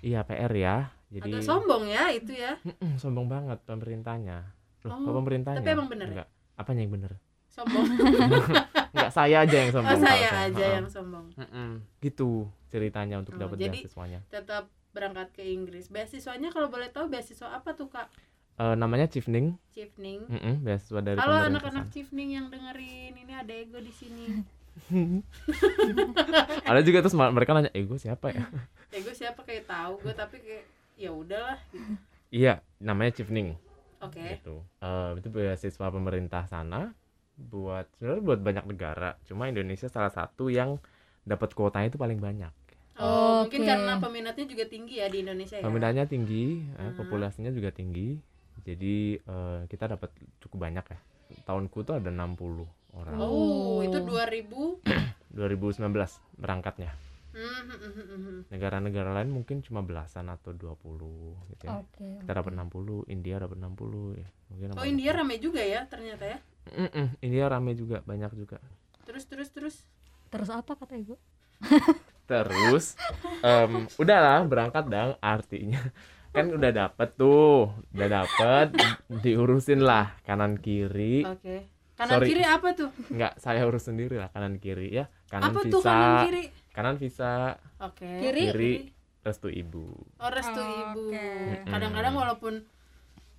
iya 0.00 0.20
PR 0.22 0.52
ya. 0.52 0.76
Jadi 1.08 1.30
agak 1.30 1.42
sombong 1.42 1.84
ya 1.84 2.04
itu 2.10 2.32
ya. 2.32 2.52
Mm-mm, 2.60 2.96
sombong 2.96 3.26
banget 3.26 3.58
pemerintahnya. 3.62 4.38
Loh, 4.80 4.90
Oh, 4.90 5.00
kok 5.02 5.14
pemerintahnya? 5.16 5.58
tapi 5.58 5.70
emang 5.70 5.88
bener 5.88 6.06
ya? 6.06 6.12
Enggak. 6.14 6.28
apanya 6.54 6.80
yang 6.80 6.94
bener? 6.94 7.12
Sombong. 7.48 7.86
Enggak, 8.88 9.10
saya 9.10 9.36
aja 9.40 9.56
yang 9.58 9.68
oh 9.68 9.74
sombong 9.74 9.98
saya 9.98 10.28
kalau 10.28 10.46
aja 10.48 10.64
yang 10.74 10.86
sombong. 10.86 11.26
Mm-mm. 11.34 11.70
gitu 11.98 12.30
ceritanya 12.66 13.16
untuk 13.16 13.34
Oh, 13.34 13.40
dapat 13.40 13.56
jadi- 13.58 13.74
beasiswanya. 13.80 14.20
tetap 14.28 14.64
berangkat 14.90 15.28
ke 15.32 15.42
Inggris. 15.44 15.86
Beasiswanya 15.86 16.48
kalau 16.48 16.68
boleh 16.68 16.88
tahu 16.88 17.06
beasiswa 17.06 17.48
apa 17.50 17.72
tuh 17.72 17.88
kak 17.88 18.08
Eh, 18.58 18.74
namanya 18.74 19.06
Chifning 19.06 19.54
Chifning 19.70 20.26
Mm-mm, 20.26 20.66
beasiswa 20.66 20.98
dari 20.98 21.14
Halo 21.16 21.46
anak-anak 21.46 21.86
sana. 21.86 21.94
Chifning 21.94 22.34
yang 22.34 22.50
dengerin 22.50 23.14
ini 23.14 23.32
ada 23.32 23.54
ego 23.54 23.78
di 23.78 23.94
sini 23.94 24.42
ada 26.70 26.80
juga 26.82 27.02
terus 27.02 27.14
mereka 27.14 27.50
nanya 27.50 27.70
ego 27.74 27.98
siapa 27.98 28.30
ya 28.30 28.46
ego 28.98 29.10
siapa 29.10 29.42
kayak 29.42 29.66
tahu 29.66 29.98
gue 30.02 30.14
tapi 30.14 30.38
kayak 30.38 30.64
ya 30.94 31.10
udahlah 31.10 31.58
gitu. 31.70 31.92
iya 32.30 32.62
namanya 32.78 33.14
Chifning 33.14 33.54
Oke. 33.98 34.22
gitu. 34.38 34.62
Eh, 34.78 35.10
itu 35.18 35.28
beasiswa 35.28 35.86
pemerintah 35.90 36.46
sana 36.46 36.94
buat 37.34 37.90
sebenarnya 37.98 38.22
buat 38.22 38.38
banyak 38.38 38.64
negara. 38.66 39.18
Cuma 39.26 39.50
Indonesia 39.50 39.90
salah 39.90 40.10
satu 40.10 40.46
yang 40.46 40.78
dapat 41.22 41.50
kuotanya 41.50 41.90
itu 41.90 41.98
paling 41.98 42.18
banyak. 42.18 42.50
Oh, 42.94 43.42
mungkin 43.42 43.62
Oke. 43.62 43.66
karena 43.66 43.98
peminatnya 43.98 44.46
juga 44.46 44.66
tinggi 44.66 45.02
ya 45.02 45.06
di 45.06 45.22
Indonesia 45.22 45.58
ya. 45.58 45.66
Peminatnya 45.66 46.06
tinggi, 46.06 46.62
eh, 46.62 46.82
Hmm. 46.82 46.94
populasinya 46.94 47.50
juga 47.50 47.70
tinggi. 47.70 48.18
Jadi 48.68 49.16
eh, 49.16 49.60
kita 49.64 49.88
dapat 49.88 50.12
cukup 50.38 50.68
banyak 50.68 50.84
ya. 50.84 50.98
Tahunku 51.44 51.80
tuh 51.82 51.96
ada 51.96 52.12
60 52.12 52.68
orang. 52.92 53.16
Oh, 53.16 53.80
Oh. 53.80 53.80
itu 53.80 53.96
2000. 53.96 54.84
2019 55.32 55.88
berangkatnya. 56.42 56.92
Hmm, 57.28 57.70
hmm, 57.70 57.92
hmm. 57.94 58.38
Negara-negara 58.50 59.14
lain 59.14 59.30
mungkin 59.30 59.62
cuma 59.62 59.78
belasan 59.80 60.26
atau 60.26 60.50
20 60.50 61.54
gitu 61.54 61.62
ya. 61.64 61.80
Oke. 61.80 62.18
Kita 62.24 62.32
dapat 62.34 62.52
60, 62.52 63.06
India 63.08 63.38
dapat 63.38 63.56
60 63.56 64.18
ya. 64.18 64.28
Mungkin 64.50 64.66
Oh, 64.74 64.84
India 64.84 65.10
rame 65.14 65.36
juga 65.38 65.62
ya 65.62 65.86
ternyata 65.86 66.24
ya. 66.26 66.38
Mm-mm, 66.68 67.06
India 67.22 67.46
rame 67.46 67.72
juga, 67.72 68.02
banyak 68.02 68.32
juga. 68.34 68.58
Terus 69.06 69.24
terus 69.24 69.48
terus. 69.48 69.76
Terus 70.28 70.48
apa 70.50 70.76
kata 70.76 70.98
Ego? 70.98 71.16
Terus 72.26 72.92
em, 73.40 73.88
udahlah 73.96 74.44
berangkat 74.44 74.84
dong 74.84 75.16
artinya 75.18 75.80
kan 76.34 76.46
udah 76.52 76.70
dapet 76.70 77.08
tuh, 77.16 77.72
udah 77.96 78.08
dapet 78.08 78.66
diurusin 79.24 79.80
lah 79.82 80.16
kanan 80.22 80.60
kiri. 80.60 81.24
Oke. 81.24 81.68
Kanan 81.98 82.22
Sorry. 82.22 82.26
kiri 82.30 82.44
apa 82.46 82.68
tuh? 82.78 82.90
Nggak 83.10 83.42
saya 83.42 83.66
urus 83.66 83.90
sendiri 83.90 84.22
lah 84.22 84.30
kanan 84.30 84.62
kiri 84.62 84.94
ya. 84.94 85.10
Kanan 85.26 85.50
apa 85.50 85.60
visa, 85.66 85.72
tuh 85.74 85.80
kanan 85.82 86.14
kiri? 86.30 86.44
kanan 86.70 86.94
visa, 86.94 87.34
Oke. 87.82 88.10
Kiri? 88.22 88.42
kiri 88.54 88.72
restu 89.26 89.50
ibu. 89.50 89.86
Oh, 90.22 90.30
restu 90.30 90.62
ibu. 90.62 91.10
Oke. 91.10 91.66
Kadang-kadang 91.66 92.14
walaupun 92.14 92.54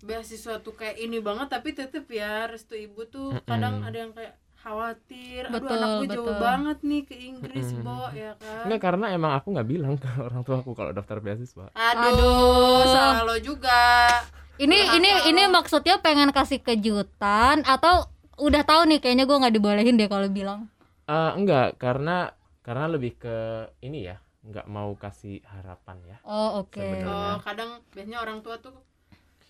beasiswa 0.03 0.60
tuh 0.63 0.75
kayak 0.75 1.00
ini 1.00 1.19
banget 1.19 1.51
tapi 1.51 1.75
tetep 1.75 2.08
ya 2.08 2.48
restu 2.48 2.75
ibu 2.75 3.03
tuh 3.08 3.36
kadang 3.43 3.84
ada 3.84 3.98
yang 4.00 4.15
kayak 4.15 4.36
khawatir 4.59 5.41
aduh 5.43 5.55
Betul, 5.55 5.75
anakku 5.75 6.03
jauh 6.05 6.25
betul. 6.25 6.37
banget 6.37 6.77
nih 6.81 7.01
ke 7.03 7.15
Inggris. 7.17 7.67
Bo 7.77 8.11
ya 8.11 8.31
kan 8.35 8.63
Enggak 8.65 8.81
karena 8.81 9.05
emang 9.09 9.31
aku 9.33 9.47
nggak 9.51 9.67
bilang 9.67 9.93
ke 9.95 10.09
orang 10.17 10.41
tua 10.41 10.59
aku 10.59 10.71
kalau 10.73 10.91
daftar 10.91 11.17
beasiswa. 11.17 11.71
aduh, 11.71 12.09
Aduh. 12.09 12.83
salah 12.85 13.23
lo 13.23 13.35
juga 13.37 14.07
Ini 14.55 14.77
ini 14.93 15.09
lo. 15.09 15.23
ini 15.25 15.43
maksudnya 15.47 15.97
pengen 15.97 16.29
kasih 16.29 16.59
kejutan 16.59 17.63
atau 17.63 18.11
udah 18.35 18.61
tahu 18.61 18.87
nih 18.87 18.99
kayaknya 18.99 19.23
gue 19.23 19.37
nggak 19.37 19.53
dibolehin 19.53 19.95
deh 19.95 20.07
kalau 20.07 20.27
bilang. 20.27 20.67
Eh, 21.05 21.31
enggak 21.33 21.75
karena 21.75 22.35
karena 22.61 22.85
lebih 22.87 23.15
ke 23.17 23.35
ini 23.79 24.05
ya 24.05 24.19
nggak 24.41 24.67
mau 24.67 24.91
kasih 24.93 25.39
harapan 25.45 25.97
ya. 26.05 26.17
Oh 26.23 26.59
oke. 26.59 26.75
Sebenarnya. 26.75 27.07
oh 27.07 27.37
kadang 27.39 27.69
biasanya 27.89 28.19
orang 28.19 28.39
tua 28.39 28.55
tuh 28.57 28.75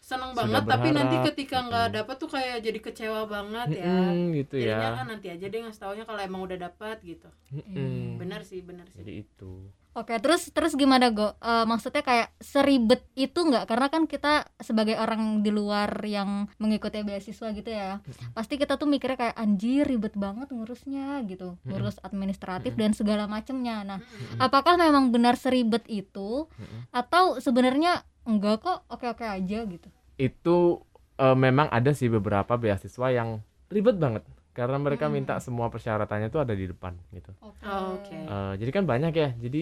seneng 0.10 0.32
banget 0.34 0.64
tapi 0.66 0.90
nanti 0.90 1.16
berharap, 1.22 1.28
ketika 1.30 1.58
nggak 1.70 1.86
mm-mm. 1.86 1.98
dapet 2.02 2.16
tuh 2.18 2.30
kayak 2.34 2.58
jadi 2.66 2.80
kecewa 2.82 3.22
banget 3.30 3.68
ya 3.78 3.94
Mm-mm, 3.94 4.34
gitu 4.42 4.56
jadinya 4.58 4.90
ya. 4.90 4.98
kan 4.98 5.08
nanti 5.14 5.28
aja 5.30 5.46
deh 5.46 5.60
ngasih 5.62 5.82
taunya 5.86 6.04
kalau 6.10 6.22
emang 6.26 6.42
udah 6.50 6.58
dapat 6.58 6.98
gitu 7.06 7.30
Mm-mm. 7.54 8.18
benar 8.18 8.42
sih 8.42 8.66
benar 8.66 8.90
sih 8.90 9.06
Jadi 9.06 9.14
itu. 9.22 9.70
Oke, 9.98 10.16
terus 10.22 10.54
terus 10.54 10.78
gimana 10.78 11.10
go? 11.10 11.34
Eh, 11.42 11.66
maksudnya 11.66 12.06
kayak 12.06 12.30
seribet 12.40 13.02
itu 13.18 13.42
nggak? 13.42 13.66
Karena 13.66 13.90
kan 13.90 14.06
kita 14.06 14.46
sebagai 14.62 14.94
orang 14.96 15.42
di 15.42 15.50
luar 15.50 15.90
yang 16.06 16.46
mengikuti 16.62 17.02
beasiswa 17.02 17.50
gitu 17.52 17.68
ya, 17.68 17.98
pasti 18.38 18.62
kita 18.62 18.78
tuh 18.78 18.86
mikirnya 18.86 19.18
kayak 19.18 19.36
anjir 19.36 19.90
ribet 19.90 20.14
banget 20.14 20.54
ngurusnya 20.54 21.26
gitu, 21.26 21.58
ngurus 21.66 21.98
administratif 22.06 22.78
dan 22.78 22.94
segala 22.94 23.26
macemnya. 23.26 23.82
Nah, 23.82 24.00
Mm-mm. 24.00 24.38
apakah 24.40 24.78
memang 24.78 25.10
benar 25.10 25.36
seribet 25.36 25.84
itu 25.90 26.46
Mm-mm. 26.48 26.94
atau 26.94 27.42
sebenarnya 27.42 28.06
enggak 28.30 28.62
kok 28.62 28.86
oke-oke 28.94 29.26
aja 29.26 29.66
gitu? 29.66 29.90
Itu 30.20 30.84
eh, 31.16 31.36
memang 31.36 31.68
ada 31.68 31.92
sih 31.92 32.08
beberapa 32.08 32.56
beasiswa 32.56 33.08
yang 33.10 33.40
ribet 33.68 33.96
banget 33.96 34.24
karena 34.52 34.76
mereka 34.76 35.08
Hmm. 35.08 35.16
minta 35.16 35.36
semua 35.40 35.68
persyaratannya 35.68 36.28
itu 36.28 36.40
ada 36.40 36.52
di 36.52 36.68
depan 36.68 36.92
gitu. 37.12 37.32
Oke. 37.40 37.64
Oh, 37.64 37.96
oke. 37.96 38.12
Eh, 38.16 38.54
jadi 38.60 38.72
kan 38.72 38.84
banyak 38.84 39.14
ya. 39.16 39.30
Jadi 39.36 39.62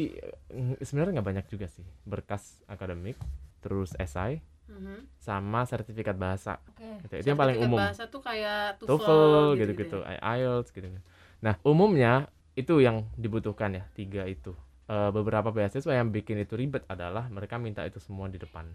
eh, 0.49 0.77
sebenarnya 0.81 1.21
nggak 1.21 1.27
banyak 1.27 1.45
juga 1.47 1.69
sih. 1.69 1.85
Berkas 2.01 2.61
akademik, 2.65 3.13
terus 3.61 3.93
esai, 3.95 4.41
Mhm. 4.67 5.05
sama 5.17 5.63
sertifikat 5.63 6.13
bahasa. 6.13 6.57
Oke. 6.67 6.85
Gitu. 7.05 7.13
Itu 7.21 7.27
yang 7.29 7.39
paling 7.39 7.57
umum. 7.57 7.77
bahasa 7.77 8.05
tuh 8.05 8.21
kayak 8.21 8.81
TOEFL, 8.81 8.89
TOEFL 8.89 9.45
gitu, 9.53 9.61
gitu-gitu, 9.73 9.97
IELTS 10.03 10.69
gitu. 10.73 10.87
Nah, 11.39 11.55
umumnya 11.61 12.27
itu 12.53 12.81
yang 12.81 13.05
dibutuhkan 13.13 13.69
ya, 13.71 13.85
tiga 13.93 14.25
itu. 14.25 14.57
Eh, 14.87 15.11
beberapa 15.11 15.51
beasiswa 15.51 15.93
yang 15.93 16.09
bikin 16.09 16.41
itu 16.41 16.57
ribet 16.57 16.81
adalah 16.87 17.29
mereka 17.29 17.57
minta 17.57 17.83
itu 17.83 17.99
semua 17.99 18.25
di 18.27 18.39
depan. 18.39 18.65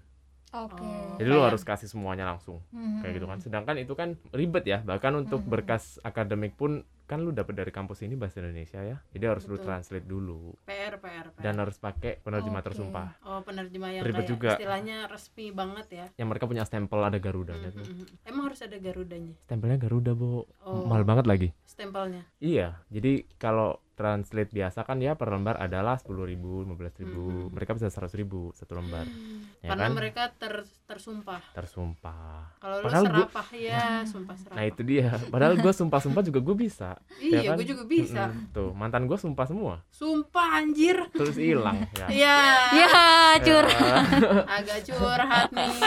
Oke. 0.52 0.84
Oh. 0.84 1.16
Jadi 1.16 1.26
lu 1.26 1.36
Kayak- 1.36 1.48
harus 1.48 1.62
kasih 1.64 1.88
semuanya 1.88 2.24
langsung. 2.24 2.60
Mhm. 2.70 3.00
kayak 3.00 3.12
gitu 3.16 3.26
kan 3.26 3.38
sedangkan 3.40 3.76
itu 3.76 3.92
kan 3.92 4.08
ribet 4.30 4.64
ya 4.64 4.78
bahkan 4.80 5.12
untuk 5.14 5.40
Mhm. 5.40 5.48
berkas 5.48 5.96
akademik 6.02 6.54
pun 6.54 6.84
kan 7.12 7.20
lu 7.20 7.30
dapat 7.30 7.52
dari 7.54 7.68
kampus 7.68 8.00
ini 8.00 8.14
bahasa 8.14 8.40
Indonesia 8.40 8.80
ya. 8.80 8.96
Jadi 9.06 9.24
harus 9.26 9.44
lu 9.44 9.54
Betul. 9.54 9.66
translate 9.66 10.06
dulu. 10.06 10.56
PR 10.64 10.96
PR 10.96 11.26
PR. 11.28 11.42
dan 11.42 11.54
harus 11.58 11.76
pakai 11.76 12.16
penerjemah 12.18 12.58
Oke. 12.58 12.66
tersumpah. 12.66 13.08
Oh 13.22 13.40
penerjemah 13.40 13.90
yang 13.92 14.02
Ribet 14.02 14.16
kayak 14.18 14.30
juga. 14.30 14.50
istilahnya 14.54 14.96
resmi 15.06 15.46
banget 15.50 15.86
ya. 15.88 16.06
Yang 16.16 16.28
mereka 16.28 16.44
punya 16.46 16.64
stempel 16.64 16.98
ada 16.98 17.18
garudanya 17.18 17.68
Mhm, 17.68 17.76
tuh. 17.76 17.84
mhm. 17.86 18.04
emang 18.24 18.44
harus 18.46 18.60
ada 18.60 18.76
garudanya? 18.76 19.34
Stempelnya 19.42 19.76
Garuda 19.76 20.12
bu 20.12 20.48
oh. 20.62 20.84
mahal 20.84 21.02
banget 21.02 21.26
lagi. 21.26 21.48
Stempelnya? 21.62 22.24
Iya. 22.38 22.80
Jadi 22.88 23.28
kalau 23.36 23.76
translate 23.92 24.50
biasa 24.50 24.82
kan 24.82 24.98
ya 24.98 25.14
per 25.14 25.28
lembar 25.28 25.54
adalah 25.58 25.94
sepuluh 25.94 26.24
ribu 26.24 26.64
lima 26.64 26.74
belas 26.74 26.96
ribu. 26.96 27.28
Mhm. 27.44 27.52
mereka 27.52 27.72
bisa 27.72 27.86
seratus 27.86 28.14
ribu 28.14 28.50
satu 28.50 28.74
lembar. 28.74 29.04
Ya 29.60 29.68
karena 29.68 29.86
kan? 29.86 29.92
mereka 29.92 30.22
ter 30.32 30.54
tersumpah. 30.82 31.42
Tersumpah. 31.52 32.56
Kalau 32.58 32.76
lu 32.78 32.84
Padahal 32.84 33.04
gua- 33.04 33.28
serapah 33.28 33.48
ya 33.52 33.84
sumpah 34.02 34.34
serapah. 34.34 34.56
Nah 34.56 34.64
itu 34.64 34.80
dia. 34.82 35.08
Padahal 35.28 35.54
gue 35.56 35.72
sumpah-sumpah 35.72 36.22
juga 36.22 36.40
gue 36.40 36.56
bisa 36.58 36.96
iya 37.20 37.38
ya 37.42 37.50
kan? 37.52 37.56
gue 37.58 37.66
juga 37.66 37.84
bisa. 37.86 38.22
Mm-mm. 38.30 38.54
tuh 38.54 38.70
mantan 38.72 39.04
gue 39.06 39.18
sumpah 39.18 39.46
semua. 39.46 39.74
Sumpah 39.88 40.62
anjir. 40.62 40.96
Terus 41.12 41.36
hilang 41.38 41.86
ya. 42.00 42.06
Ya 42.08 42.36
Ya 42.72 42.88
curhat. 43.40 43.78
Ya, 43.78 43.98
agak 44.48 44.78
curhat 44.86 45.48
nih. 45.52 45.72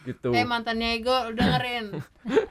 Gitu. 0.00 0.32
Eh 0.32 0.48
mantannya 0.48 0.96
Ego 0.96 1.12
lu 1.28 1.36
dengerin. 1.36 1.92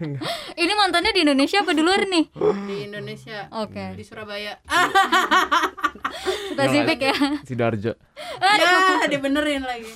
Ini 0.62 0.74
mantannya 0.78 1.10
di 1.18 1.26
Indonesia 1.26 1.66
apa 1.66 1.74
di 1.74 1.82
luar 1.82 2.06
nih? 2.06 2.30
di 2.70 2.76
Indonesia. 2.86 3.50
Oke. 3.58 3.98
di 3.98 4.06
Surabaya. 4.06 4.54
Spesifik 6.54 7.00
ya. 7.10 7.16
sidoarjo 7.42 7.94
ya 8.40 9.08
dibenerin 9.10 9.64
lagi 9.64 9.90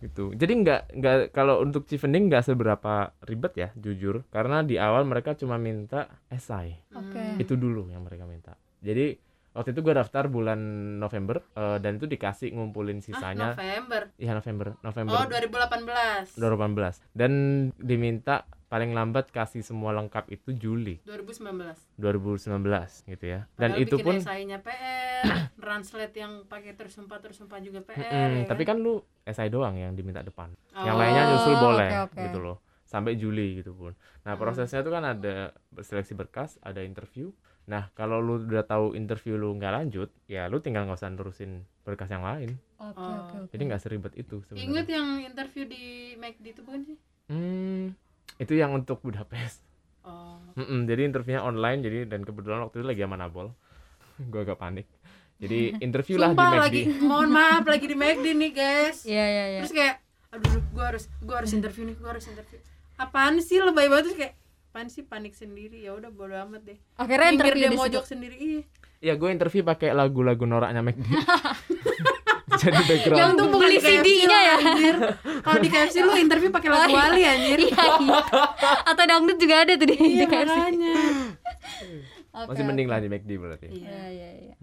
gitu. 0.00 0.30
Jadi 0.34 0.52
nggak 0.64 0.80
nggak 0.94 1.16
kalau 1.34 1.62
untuk 1.62 1.84
Civening 1.86 2.30
nggak 2.30 2.46
seberapa 2.46 3.12
ribet 3.26 3.52
ya 3.58 3.68
jujur. 3.74 4.26
Karena 4.30 4.62
di 4.62 4.78
awal 4.78 5.04
mereka 5.04 5.34
cuma 5.34 5.58
minta 5.58 6.06
esai 6.30 6.78
Oke. 6.94 7.42
itu 7.42 7.54
dulu 7.58 7.90
yang 7.90 8.06
mereka 8.06 8.24
minta. 8.24 8.54
Jadi 8.78 9.18
waktu 9.54 9.74
itu 9.74 9.80
gue 9.82 9.94
daftar 9.96 10.30
bulan 10.30 10.60
November 11.02 11.42
eh, 11.58 11.78
dan 11.82 11.98
itu 11.98 12.06
dikasih 12.06 12.54
ngumpulin 12.54 13.02
ah, 13.02 13.04
sisanya. 13.04 13.48
November? 13.54 14.02
Ya 14.20 14.32
November. 14.34 14.66
Oh 14.78 14.82
November 14.86 15.26
2018 15.26 16.38
2018 16.38 17.18
dan 17.18 17.32
diminta 17.82 18.46
paling 18.68 18.92
lambat 18.92 19.28
kasih 19.28 19.64
semua 19.64 19.90
lengkap 19.92 20.28
itu 20.30 20.52
Juli. 20.52 21.00
2019 21.02 21.74
2019 21.96 23.08
gitu 23.08 23.24
ya. 23.24 23.40
Dan 23.56 23.72
Padahal 23.72 23.80
itu 23.80 23.94
bikin 23.96 24.04
pun 24.04 24.14
esainya 24.20 24.58
PR 24.60 25.24
translate 25.62 26.14
yang 26.14 26.32
pakai 26.44 26.72
tersumpah 26.72 27.18
tersumpah 27.18 27.58
juga 27.58 27.80
PR 27.80 27.96
Mm-mm, 27.98 28.32
ya 28.38 28.46
tapi 28.46 28.62
kan? 28.62 28.76
lu 28.76 28.94
esai 29.24 29.48
doang 29.48 29.74
yang 29.74 29.92
diminta 29.92 30.20
depan. 30.20 30.52
Yang 30.78 30.94
Oh, 30.94 31.00
lainnya 31.00 31.22
nyusul 31.26 31.54
boleh 31.58 31.90
oke, 31.90 32.04
oke. 32.12 32.22
gitu 32.22 32.38
loh. 32.38 32.56
Sampai 32.84 33.16
Juli 33.16 33.60
gitu 33.60 33.72
pun. 33.72 33.92
Nah 34.24 34.32
Hmm. 34.32 34.40
prosesnya 34.40 34.80
itu 34.80 34.88
kan 34.88 35.04
ada 35.04 35.52
seleksi 35.78 36.12
berkas 36.12 36.56
ada 36.60 36.80
interview. 36.80 37.28
Nah 37.66 37.92
kalau 37.92 38.16
lu 38.18 38.40
udah 38.40 38.64
tahu 38.64 38.92
interview 38.94 39.36
lu 39.36 39.52
nggak 39.54 39.72
lanjut 39.74 40.08
ya 40.24 40.48
lu 40.48 40.56
tinggal 40.58 40.84
nggak 40.84 40.96
usah 40.96 41.12
nerusin 41.12 41.64
berkas 41.84 42.08
yang 42.08 42.24
lain. 42.24 42.56
Oke 42.78 42.96
Oh. 42.96 43.12
oke. 43.18 43.36
Oke. 43.44 43.50
jadi 43.52 43.62
nggak 43.64 43.82
seribet 43.82 44.12
itu 44.14 44.40
Ingat 44.54 44.86
sebenarnya 44.86 44.88
yang 44.88 45.08
interview 45.26 45.64
di 45.64 45.82
McD 46.16 46.46
itu 46.48 46.62
bukan 46.64 46.80
sih? 46.84 46.96
hmm, 47.28 47.92
itu 48.36 48.52
yang 48.52 48.76
untuk 48.76 49.00
Budapest 49.00 49.64
Oh. 50.08 50.40
Mm-mm, 50.56 50.88
jadi 50.88 51.04
interviewnya 51.04 51.44
online 51.44 51.84
jadi 51.84 52.08
dan 52.08 52.24
kebetulan 52.24 52.64
waktu 52.64 52.80
itu 52.80 52.86
lagi 52.88 53.04
sama 53.04 53.20
Nabol 53.20 53.52
gue 54.32 54.40
agak 54.40 54.56
panik 54.56 54.88
jadi 55.38 55.78
interview 55.78 56.18
lah 56.18 56.34
di 56.34 56.38
McD 56.42 56.58
lagi, 56.58 56.82
mohon 56.98 57.30
maaf 57.30 57.62
lagi 57.62 57.86
di 57.86 57.94
McD 57.94 58.26
nih 58.34 58.50
guys. 58.50 59.06
Iya 59.06 59.22
iya 59.22 59.44
iya. 59.54 59.60
Terus 59.62 59.70
kayak, 59.70 59.94
aduh, 60.34 60.50
gue 60.58 60.82
harus, 60.84 61.04
gue 61.22 61.30
harus 61.30 61.52
interview 61.54 61.86
nih, 61.86 61.94
gue 61.94 62.10
harus 62.10 62.26
interview. 62.26 62.58
Apaan 62.98 63.38
sih 63.38 63.62
lebay 63.62 63.86
banget 63.86 64.10
terus 64.10 64.18
kayak, 64.18 64.34
apaan 64.74 64.90
sih 64.90 65.06
panik 65.06 65.38
sendiri 65.38 65.78
ya 65.78 65.94
udah 65.94 66.10
bodo 66.10 66.34
amat 66.34 66.66
deh. 66.66 66.78
Akhirnya 66.98 67.30
Minggir 67.30 67.54
interview 67.54 67.70
dia 67.70 67.70
di 67.70 67.78
mojok 67.78 68.04
sendiri, 68.10 68.34
iya. 68.34 68.62
ya 68.98 69.14
gue 69.14 69.30
interview 69.30 69.62
pakai 69.62 69.94
lagu-lagu 69.94 70.42
noraknya 70.42 70.82
McD 70.82 71.06
jadi 72.58 72.80
background 72.82 73.18
Yang 73.18 73.32
bukan 73.40 73.58
beli 73.60 73.78
CD-nya 73.78 74.38
ya? 74.40 74.56
Anjir. 74.58 74.96
Kalau 75.40 75.58
di 75.58 75.68
KFC 75.68 75.96
lu 76.00 76.12
interview 76.14 76.50
pakai 76.50 76.68
lagu 76.68 76.82
Oh, 76.82 76.90
iya. 76.90 76.98
Wali 76.98 77.22
anjir. 77.24 77.58
Iya 77.64 77.84
iya. 77.98 78.18
Atau 78.84 79.04
dangdut 79.04 79.38
juga 79.38 79.54
ada 79.62 79.72
tuh 79.74 79.86
di 79.86 79.96
Iya 79.96 80.18
di 80.20 80.26
KFC. 80.26 80.58
masih 82.38 82.64
mending 82.64 82.86
lah 82.86 82.98
di 82.98 83.08
McD 83.08 83.30
berarti 83.34 83.66
Iya. 83.66 83.82
Iya 83.82 84.02
iya 84.08 84.30
iya. 84.44 84.54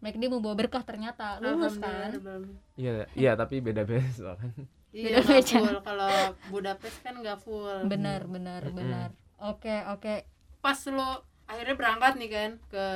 McD 0.00 0.22
mau 0.26 0.40
bawa 0.40 0.56
berkah 0.56 0.80
ternyata 0.80 1.36
lulus 1.38 1.76
kan 1.76 2.10
belum. 2.16 2.56
Iya, 2.74 3.04
iya 3.12 3.32
tapi 3.34 3.60
beda 3.60 3.84
beda 3.84 4.34
kan. 4.34 4.50
Iya, 4.90 5.22
Beda 5.22 5.38
full. 5.38 5.78
Kalau 5.80 6.12
Budapest 6.48 6.98
kan 7.00 7.14
nggak 7.14 7.38
full. 7.40 7.86
benar 7.86 8.26
benar 8.26 8.62
benar 8.68 9.08
oke 9.38 9.70
oke 9.90 10.26
Pas 10.60 10.76
lo 10.88 11.24
akhirnya 11.46 11.74
berangkat 11.74 12.12
nih 12.14 12.30
kan 12.30 12.50
ke 12.68 12.86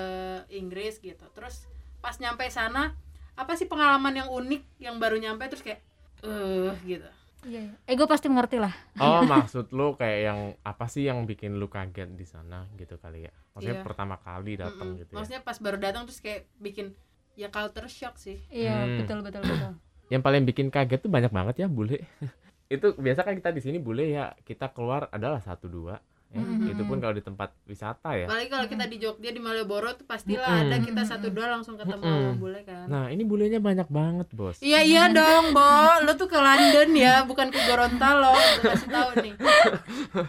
Inggris 0.53 1.01
gitu. 1.01 1.25
Terus 1.33 1.65
pas 1.99 2.13
nyampe 2.21 2.45
sana, 2.47 2.93
apa 3.35 3.53
sih 3.55 3.67
pengalaman 3.67 4.15
yang 4.15 4.29
unik 4.29 4.63
yang 4.79 4.97
baru 4.97 5.19
nyampe 5.19 5.47
terus 5.49 5.61
kayak 5.61 5.83
eh 6.23 6.73
gitu. 6.87 7.09
iya 7.45 7.61
iya 7.61 7.73
ego 7.85 8.07
pasti 8.07 8.27
mengerti 8.27 8.57
lah 8.57 8.73
Oh, 8.97 9.21
maksud 9.33 9.69
lu 9.71 9.93
kayak 9.95 10.21
yang 10.25 10.41
apa 10.63 10.87
sih 10.87 11.05
yang 11.05 11.27
bikin 11.27 11.59
lu 11.59 11.67
kaget 11.67 12.15
di 12.15 12.25
sana 12.25 12.65
gitu 12.75 12.97
kali 12.97 13.27
ya? 13.27 13.33
Maksudnya 13.53 13.79
Iya. 13.79 13.87
pertama 13.87 14.15
kali 14.17 14.53
datang 14.57 14.89
Mm-mm. 14.95 15.01
gitu 15.03 15.11
ya. 15.13 15.17
Maksudnya 15.19 15.43
pas 15.43 15.59
baru 15.59 15.77
datang 15.77 16.03
terus 16.07 16.19
kayak 16.19 16.47
bikin 16.57 16.95
ya 17.35 17.51
culture 17.51 17.91
shock 17.91 18.15
sih. 18.17 18.39
iya 18.49 18.87
Hmm. 18.87 19.03
betul 19.03 19.19
betul 19.21 19.43
betul 19.43 19.73
Yang 20.13 20.23
paling 20.23 20.43
bikin 20.45 20.67
kaget 20.71 21.01
tuh 21.03 21.11
banyak 21.11 21.31
banget 21.31 21.55
ya 21.63 21.69
bule. 21.69 21.99
itu 22.75 22.87
biasa 22.97 23.21
kan 23.23 23.35
kita 23.37 23.51
di 23.51 23.61
sini 23.61 23.77
bule 23.77 24.09
ya 24.09 24.33
kita 24.41 24.73
keluar 24.73 25.11
adalah 25.11 25.39
satu 25.39 25.67
dua. 25.69 25.99
Ya. 26.35 26.43
Mhm. 26.43 26.67
Itu 26.69 26.83
pun 26.83 26.99
kalau 26.99 27.15
di 27.15 27.23
tempat 27.23 27.55
wisata 27.63 28.11
ya. 28.13 28.27
Apalagi 28.27 28.51
kalau 28.51 28.67
kita 28.67 28.85
di 28.85 28.99
Jogja 28.99 29.31
di 29.31 29.39
Malioboro 29.39 29.95
tuh 29.95 30.03
pastilah 30.03 30.43
Mm-mm. 30.43 30.67
ada 30.67 30.77
kita 30.81 31.03
satu 31.05 31.31
dua 31.31 31.47
langsung 31.49 31.79
ketemu 31.79 32.03
sama 32.03 32.19
Mm-mm. 32.27 32.37
bule 32.37 32.61
kan. 32.61 32.85
Nah 32.85 33.07
ini 33.07 33.23
bulenya 33.23 33.59
banyak 33.59 33.87
banget 33.87 34.27
bos. 34.31 34.59
Iya 34.59 34.83
iya 34.83 35.03
dong, 35.09 35.51
Bo. 35.51 35.63
Lu 36.03 36.13
tuh 36.15 36.27
ke 36.27 36.35
London 36.35 36.91
ya, 36.91 37.23
bukan 37.23 37.49
ke 37.49 37.61
Gorontalo. 37.65 38.35
Gue 38.35 38.67
kasih 38.67 38.91
tahu 38.91 39.11
nih. 39.21 39.33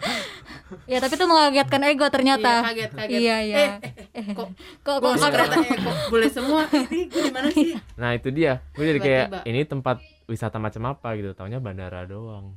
ya 0.90 0.98
tapi 0.98 1.14
itu 1.14 1.26
mengagetkan 1.26 1.82
ego 1.84 2.06
ternyata 2.06 2.52
Iya, 2.58 2.66
kaget 2.66 2.90
kaget. 2.92 3.18
iya 3.18 3.36
iya 3.40 3.56
Eh, 3.56 3.70
eh, 3.82 3.92
eh, 4.14 4.24
kok 4.30 4.50
kok 4.80 4.98
kok 4.98 5.14
kok 5.14 5.30
eh, 5.60 5.78
kok 5.78 5.96
boleh 6.06 6.30
semua? 6.30 6.62
Ini 6.70 7.06
gue 7.06 7.22
di 7.22 7.32
mana 7.32 7.48
sih? 7.56 7.74
Nah 7.94 8.14
itu 8.14 8.28
dia. 8.30 8.62
Gue 8.72 8.86
jadi 8.86 9.00
kayak 9.00 9.26
ini 9.44 9.62
tempat 9.62 9.98
wisata 10.24 10.58
macam 10.58 10.86
apa 10.88 11.14
gitu. 11.14 11.34
Taunya 11.34 11.58
bandara 11.58 12.02
doang. 12.04 12.54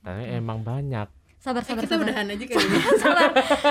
Tanya 0.00 0.24
emang 0.30 0.60
banyak. 0.60 1.08
Sabar 1.40 1.62
Eh, 1.62 1.66
sabar 1.66 1.82
kita 1.82 1.94
sabar 1.96 2.04
udahan 2.06 2.26
aja 2.28 2.44
ini. 2.44 2.54
sabar 3.02 3.28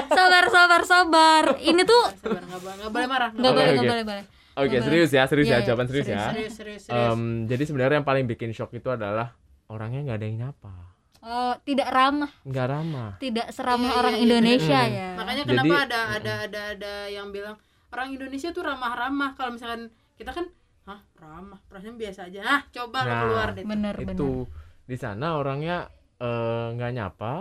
sabar 0.09 0.43
sabar 0.49 0.81
sabar 0.83 1.43
ini 1.59 1.81
tuh 1.83 2.03
Sabar, 2.17 2.41
nggak 2.43 2.59
boleh, 2.89 3.07
marah. 3.07 3.29
nggak 3.31 3.51
boleh 3.51 3.69
nggak 3.71 3.85
boleh 3.87 4.05
boleh 4.05 4.23
Oke 4.51 4.67
Nggak 4.67 4.83
serius 4.83 5.09
ya 5.09 5.23
serius 5.23 5.47
Iya, 5.47 5.53
ya 5.53 5.57
iya, 5.57 5.67
jawaban 5.69 5.87
serius, 5.87 6.07
ya. 6.09 6.19
Serius, 6.27 6.53
serius, 6.53 6.81
serius. 6.83 7.13
Em, 7.13 7.21
jadi 7.45 7.63
sebenarnya 7.63 7.95
yang 7.95 8.07
paling 8.07 8.25
bikin 8.25 8.51
shock 8.51 8.73
itu 8.73 8.89
adalah 8.89 9.31
orangnya 9.67 10.03
nggak 10.03 10.17
ada 10.17 10.25
yang 10.25 10.37
nyapa, 10.41 10.73
oh 11.21 11.53
tidak 11.61 11.87
ramah 11.87 12.31
nggak 12.41 12.67
ramah. 12.67 13.11
tidak 13.17 13.47
seramah 13.49 13.87
Iya, 13.87 13.95
orang 13.95 14.11
iya, 14.11 14.17
iya. 14.17 14.25
Indonesia 14.27 14.79
Mm. 14.81 14.91
ya 14.91 15.09
Makanya 15.15 15.37
Jadi- 15.39 15.51
kenapa 15.53 15.75
ada 15.79 15.99
ada 16.11 16.33
ada 16.43 16.61
ada 16.73 16.93
yang 17.07 17.27
bilang 17.29 17.55
orang 17.87 18.07
Indonesia 18.11 18.49
tuh 18.49 18.63
ramah-ramah. 18.63 19.29
Kalau 19.33 19.51
misalkan 19.51 19.81
kita 20.13 20.31
kan 20.31 20.45
Hah, 20.81 20.99
ramah. 21.15 21.61
Perasaan 21.63 21.95
biasa 21.95 22.19
aja. 22.25 22.41
Ah, 22.41 22.61
coba 22.67 22.99
Nah. 22.99 23.21
keluar 23.21 23.47
deh. 23.51 23.61
bener 23.63 23.93
bener 23.95 24.11
itu 24.11 24.49
di 24.83 24.97
sana 24.97 25.37
orangnya 25.37 25.85
eh, 26.19 26.67
nggak 26.75 26.91
nyapa, 26.93 27.33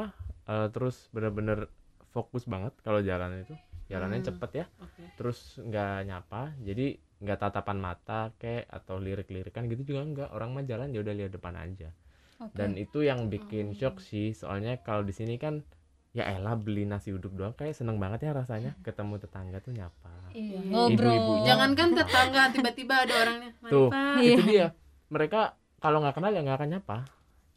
eh, 0.47 0.66
terus 0.70 1.11
bener-bener 1.11 1.66
fokus 2.08 2.47
banget 2.47 2.73
kalau 2.80 2.99
jalan 3.00 3.42
itu, 3.42 3.54
jalannya 3.87 4.23
Hmm. 4.23 4.28
cepet 4.30 4.50
ya, 4.54 4.66
Oke. 4.78 5.02
terus 5.14 5.38
nggak 5.58 6.06
nyapa, 6.06 6.42
jadi 6.58 6.87
nggak 7.18 7.38
tatapan 7.40 7.78
mata 7.78 8.30
kayak 8.38 8.70
atau 8.70 8.97
lirik-lirikan 8.97 9.66
gitu 9.66 9.82
juga 9.85 10.02
nggak, 10.04 10.28
orang 10.30 10.54
mah 10.54 10.64
jalan 10.64 10.94
ya 10.94 11.02
udah 11.02 11.14
lihat 11.14 11.32
depan 11.35 11.54
aja. 11.54 11.90
Oke. 12.38 12.54
Dan 12.54 12.78
itu 12.78 13.02
yang 13.02 13.26
bikin 13.26 13.75
Oh. 13.75 13.76
shock 13.76 13.99
sih, 13.99 14.30
soalnya 14.30 14.78
kalau 14.78 15.02
di 15.02 15.11
sini 15.11 15.35
kan 15.37 15.66
ya 16.14 16.25
elah 16.25 16.54
beli 16.54 16.82
nasi 16.82 17.12
uduk 17.12 17.35
doang 17.35 17.52
kayak 17.52 17.75
seneng 17.75 17.99
banget 17.99 18.25
ya 18.25 18.32
rasanya 18.32 18.73
ketemu 18.80 19.18
tetangga 19.18 19.58
tuh 19.61 19.75
nyapa. 19.75 20.32
iya, 20.32 20.56
Iya. 20.56 20.70
ngobrol 20.70 21.12
Ibu-ibunya. 21.12 21.44
Jangankan 21.47 21.88
tetangga 21.94 22.42
tiba-tiba 22.49 22.94
ada 23.04 23.14
orangnya. 23.18 23.50
"Mari, 23.61 23.73
Tuh. 23.73 23.88
Pak." 23.90 24.16
Iya. 24.16 24.32
itu 24.32 24.42
dia 24.44 24.66
mereka 25.08 25.40
kalau 25.78 25.99
nggak 26.00 26.14
kenal 26.14 26.30
ya 26.30 26.40
nggak 26.42 26.58
akan 26.58 26.70
nyapa 26.78 26.97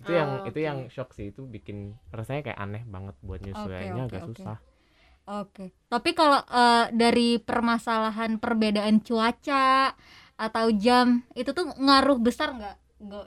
itu 0.01 0.11
yang 0.11 0.29
Oh, 0.41 0.47
itu 0.49 0.59
yang 0.59 0.77
shock 0.89 1.13
sih 1.13 1.29
itu 1.29 1.45
bikin 1.45 1.93
rasanya 2.09 2.41
kayak 2.49 2.59
aneh 2.59 2.83
banget 2.89 3.15
buat 3.21 3.39
nyesuaiinnya 3.39 4.03
oke, 4.05 4.09
agak 4.09 4.21
oke. 4.25 4.29
susah 4.33 4.57
Oke, 5.31 5.65
tapi 5.85 6.17
kalau 6.17 6.41
eh, 6.41 6.85
dari 6.91 7.37
permasalahan 7.37 8.41
perbedaan 8.41 8.99
cuaca 9.05 9.93
atau 10.35 10.65
jam 10.73 11.21
itu 11.37 11.53
tuh 11.53 11.69
ngaruh 11.77 12.17
besar 12.17 12.51
nggak 12.57 12.75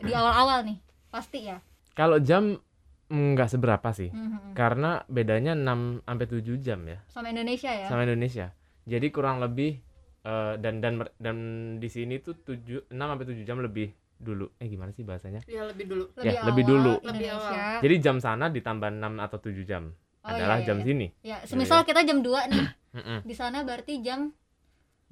di 0.03 0.11
awal-awal 0.11 0.67
nih? 0.67 0.79
Pasti 1.09 1.47
ya. 1.47 1.63
kalau 1.95 2.19
jam 2.19 2.59
nggak 3.07 3.47
seberapa 3.47 3.89
sih 3.95 4.11
Mhm. 4.11 4.59
karena 4.59 5.07
bedanya 5.07 5.55
6 5.55 6.03
sampai 6.03 6.27
7 6.27 6.59
jam 6.59 6.83
ya 6.83 6.99
Sama 7.07 7.31
Indonesia 7.31 7.71
ya. 7.71 7.87
sama 7.87 8.03
Indonesia 8.03 8.51
jadi 8.85 9.07
kurang 9.15 9.39
lebih 9.39 9.79
eh, 10.27 10.55
dan 10.59 10.83
dan 10.83 11.07
dan 11.23 11.37
di 11.79 11.87
sini 11.87 12.19
tuh 12.19 12.35
7 12.35 12.91
6 12.91 13.07
sampai 13.15 13.27
7 13.31 13.47
jam 13.47 13.63
lebih 13.63 13.95
dulu 14.17 14.49
eh 14.57 14.67
gimana 14.67 14.91
sih 14.91 15.03
bahasanya 15.03 15.43
Ya 15.45 15.65
lebih 15.65 15.85
dulu. 15.87 16.05
ya, 16.19 16.41
lebih 16.45 16.65
dulu. 16.65 16.93
Lebih 17.03 17.29
Indonesia. 17.29 17.81
jadi 17.81 17.95
jam 18.01 18.17
sana 18.19 18.47
ditambah 18.49 18.89
6 18.89 19.19
atau 19.21 19.39
7 19.39 19.65
jam 19.65 19.85
Oh, 20.25 20.33
adalah 20.33 20.57
iya, 20.57 20.67
jam 20.67 20.79
iya. 20.81 20.85
sini 20.85 21.07
Ya, 21.21 21.37
semisal 21.45 21.85
kita 21.85 22.01
jam 22.01 22.25
2 22.25 22.49
nih. 22.49 22.67
Di 23.29 23.35
sana 23.37 23.61
berarti 23.61 24.01
jam 24.01 24.33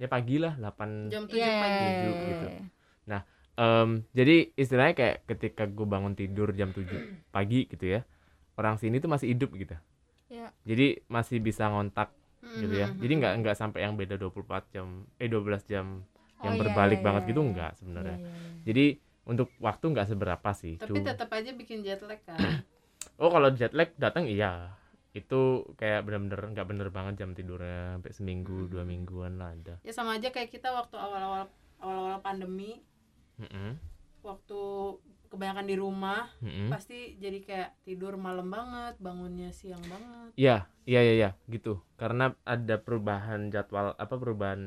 ya 0.01 0.09
pagi 0.09 0.41
lah 0.41 0.57
8 0.57 1.13
Jam 1.13 1.29
7 1.29 1.37
Iya. 1.37 1.53
pagi. 1.61 1.85
tujuh 1.85 2.15
gitu. 2.25 2.49
Em, 3.53 4.09
jadi 4.17 4.49
istilahnya 4.57 4.97
kayak 4.97 5.17
ketika 5.29 5.69
gue 5.69 5.85
bangun 5.85 6.17
tidur 6.17 6.57
jam 6.57 6.73
7 6.73 6.89
pagi 7.37 7.69
gitu 7.69 7.85
ya 7.85 8.01
orang 8.57 8.81
sini 8.81 8.97
tuh 8.97 9.13
masih 9.13 9.29
hidup 9.29 9.53
gitu 9.53 9.77
Ya. 10.33 10.49
jadi 10.65 11.05
masih 11.05 11.37
bisa 11.37 11.69
ngontak 11.69 12.09
gitu 12.41 12.73
ya 12.73 12.89
Mhm. 12.89 13.05
jadi 13.05 13.13
nggak 13.13 13.33
nggak 13.45 13.57
sampai 13.61 13.85
yang 13.85 13.93
beda 13.93 14.17
24 14.17 14.65
jam 14.73 15.05
eh 15.21 15.29
12 15.29 15.69
jam 15.69 16.01
Oh, 16.43 16.51
yang 16.51 16.55
iya, 16.55 16.63
berbalik 16.63 16.99
iya, 16.99 17.07
banget 17.07 17.23
iya, 17.23 17.31
gitu 17.31 17.41
iya. 17.41 17.49
enggak 17.49 17.71
Iya, 17.73 17.79
sebenarnya 17.81 18.17
iya, 18.19 18.31
iya. 18.35 18.63
jadi 18.67 18.85
untuk 19.31 19.49
waktu 19.63 19.85
nggak 19.95 20.09
seberapa 20.11 20.51
sih 20.61 20.75
Tapi 20.83 20.99
Cu- 20.99 21.07
tetap 21.09 21.29
aja 21.31 21.51
bikin 21.61 21.79
jet 21.87 22.01
lag 22.03 22.21
kan. 22.27 22.39
oh 23.23 23.31
kalau 23.35 23.49
jet 23.59 23.73
lag 23.79 23.91
datang 23.99 24.25
iya 24.27 24.73
itu 25.13 25.41
kayak 25.77 26.01
bener-bener 26.09 26.41
nggak 26.57 26.67
bener 26.71 26.89
banget 26.97 27.15
jam 27.21 27.31
tidurnya 27.37 28.01
sampai 28.01 28.13
seminggu 28.17 28.59
dua 28.73 28.83
mingguan 28.89 29.37
lah 29.41 29.53
ada 29.53 29.77
ya 29.87 29.93
sama 29.95 30.11
aja 30.19 30.29
kayak 30.35 30.51
kita 30.55 30.69
waktu 30.79 30.97
awal-awal 30.97 31.43
awal-awal 31.83 32.19
pandemi, 32.23 32.79
Mm-mm, 33.41 33.79
waktu 34.23 34.61
kebanyakan 35.31 35.67
di 35.71 35.77
rumah, 35.77 36.29
mm-mm. 36.45 36.71
pasti 36.73 37.17
jadi 37.19 37.39
kayak 37.43 37.71
tidur 37.87 38.15
malam 38.27 38.49
banget, 38.53 38.95
bangunnya 39.03 39.51
siang 39.51 39.83
banget. 39.93 40.33
Iya, 40.41 40.57
iya, 40.89 41.01
iya, 41.05 41.13
iya, 41.21 41.31
gitu. 41.55 41.81
Karena 42.01 42.33
ada 42.49 42.75
perubahan 42.81 43.41
jadwal, 43.53 43.93
apa 44.03 44.15
perubahan 44.17 44.61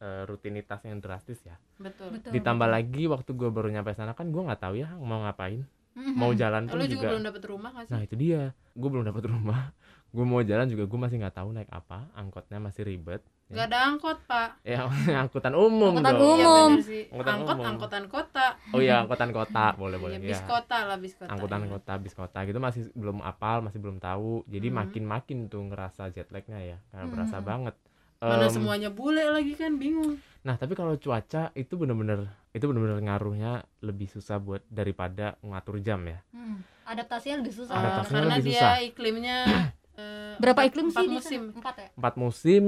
eh, 0.00 0.22
rutinitas 0.24 0.80
yang 0.82 0.98
drastis 0.98 1.38
ya. 1.40 1.54
Betul. 1.76 2.10
Betul. 2.12 2.32
Ditambah 2.32 2.66
lagi 2.66 3.04
waktu 3.06 3.30
gue 3.30 3.48
baru 3.48 3.68
nyampe 3.68 3.92
sana 3.92 4.12
kan 4.12 4.28
gue 4.28 4.40
nggak 4.40 4.58
tahu 4.58 4.74
ya 4.74 4.88
mau 4.96 5.20
ngapain, 5.20 5.62
mau 5.94 6.32
jalan 6.32 6.64
Lu 6.64 6.72
pun 6.72 6.78
juga 6.80 6.88
juga. 6.90 7.08
belum 7.10 7.22
dapet 7.22 7.42
rumah 7.44 7.70
gak 7.72 7.84
sih? 7.86 7.92
Nah 7.92 8.00
itu 8.00 8.14
dia, 8.14 8.42
gue 8.72 8.88
belum 8.88 9.04
dapat 9.04 9.24
rumah. 9.26 9.62
Gue 10.10 10.26
mau 10.26 10.42
jalan 10.42 10.66
juga 10.66 10.90
gue 10.90 10.98
masih 10.98 11.22
nggak 11.22 11.38
tahu 11.38 11.54
naik 11.54 11.70
apa, 11.70 12.10
angkotnya 12.18 12.58
masih 12.58 12.82
ribet. 12.82 13.22
Gak 13.46 13.70
ada 13.70 13.86
angkot, 13.86 14.18
Pak. 14.26 14.58
Ya 14.66 14.90
angkutan 15.22 15.54
umum 15.54 15.94
Angkutan 15.94 16.18
dong. 16.18 16.26
umum. 16.34 16.70
Sih. 16.82 17.06
Angkutan 17.06 17.34
Angkot, 17.36 17.54
umum. 17.54 17.66
angkutan 17.70 18.04
kota. 18.10 18.46
Oh 18.74 18.82
iya 18.82 19.06
angkutan 19.06 19.30
kota, 19.30 19.70
boleh 19.78 20.02
boleh. 20.02 20.18
Iya, 20.18 20.34
bis 20.34 20.42
ya. 20.42 20.50
kota 20.50 20.78
lah, 20.82 20.98
bis 20.98 21.14
kota. 21.14 21.30
Angkutan 21.30 21.62
iya. 21.62 21.70
kota, 21.70 21.92
bis 21.94 22.14
kota 22.18 22.38
gitu 22.42 22.58
masih 22.58 22.90
belum 22.90 23.22
apal, 23.22 23.62
masih 23.62 23.78
belum 23.78 24.02
tahu. 24.02 24.42
Jadi 24.50 24.66
makin-makin 24.68 25.46
tuh 25.46 25.62
ngerasa 25.70 26.10
jet 26.10 26.26
lagnya 26.30 26.58
ya, 26.58 26.78
karena 26.90 27.06
Mhm. 27.06 27.12
berasa 27.14 27.36
banget. 27.38 27.74
Mana 28.20 28.46
Em, 28.46 28.52
semuanya 28.52 28.88
bule 28.88 29.24
lagi 29.24 29.52
kan, 29.54 29.74
bingung. 29.74 30.20
Nah, 30.40 30.54
tapi 30.54 30.72
kalau 30.72 30.92
cuaca 30.94 31.48
itu 31.54 31.72
bener-bener 31.74 32.24
itu 32.50 32.64
bener-bener 32.64 33.00
ngaruhnya 33.02 33.52
lebih 33.80 34.06
susah 34.06 34.36
buat 34.36 34.60
daripada 34.66 35.40
ngatur 35.40 35.80
jam 35.80 36.04
ya. 36.04 36.20
Hmm. 36.30 36.60
Adaptasinya 36.84 37.40
lebih 37.40 37.54
susah. 37.54 37.72
Adaptasinya 37.72 38.12
karena 38.18 38.36
lebih 38.36 38.44
dia 38.46 38.60
susah. 38.60 38.76
iklimnya 38.82 39.36
eh, 39.96 40.34
Berapa 40.36 40.60
empat- 40.60 40.68
iklim 40.68 40.86
empat 40.86 40.96
sih 40.98 41.06
di 41.06 41.14
musim. 41.14 41.42
Empat 41.54 41.74
ya? 41.74 41.88
Empat 41.94 42.14
musim 42.16 42.62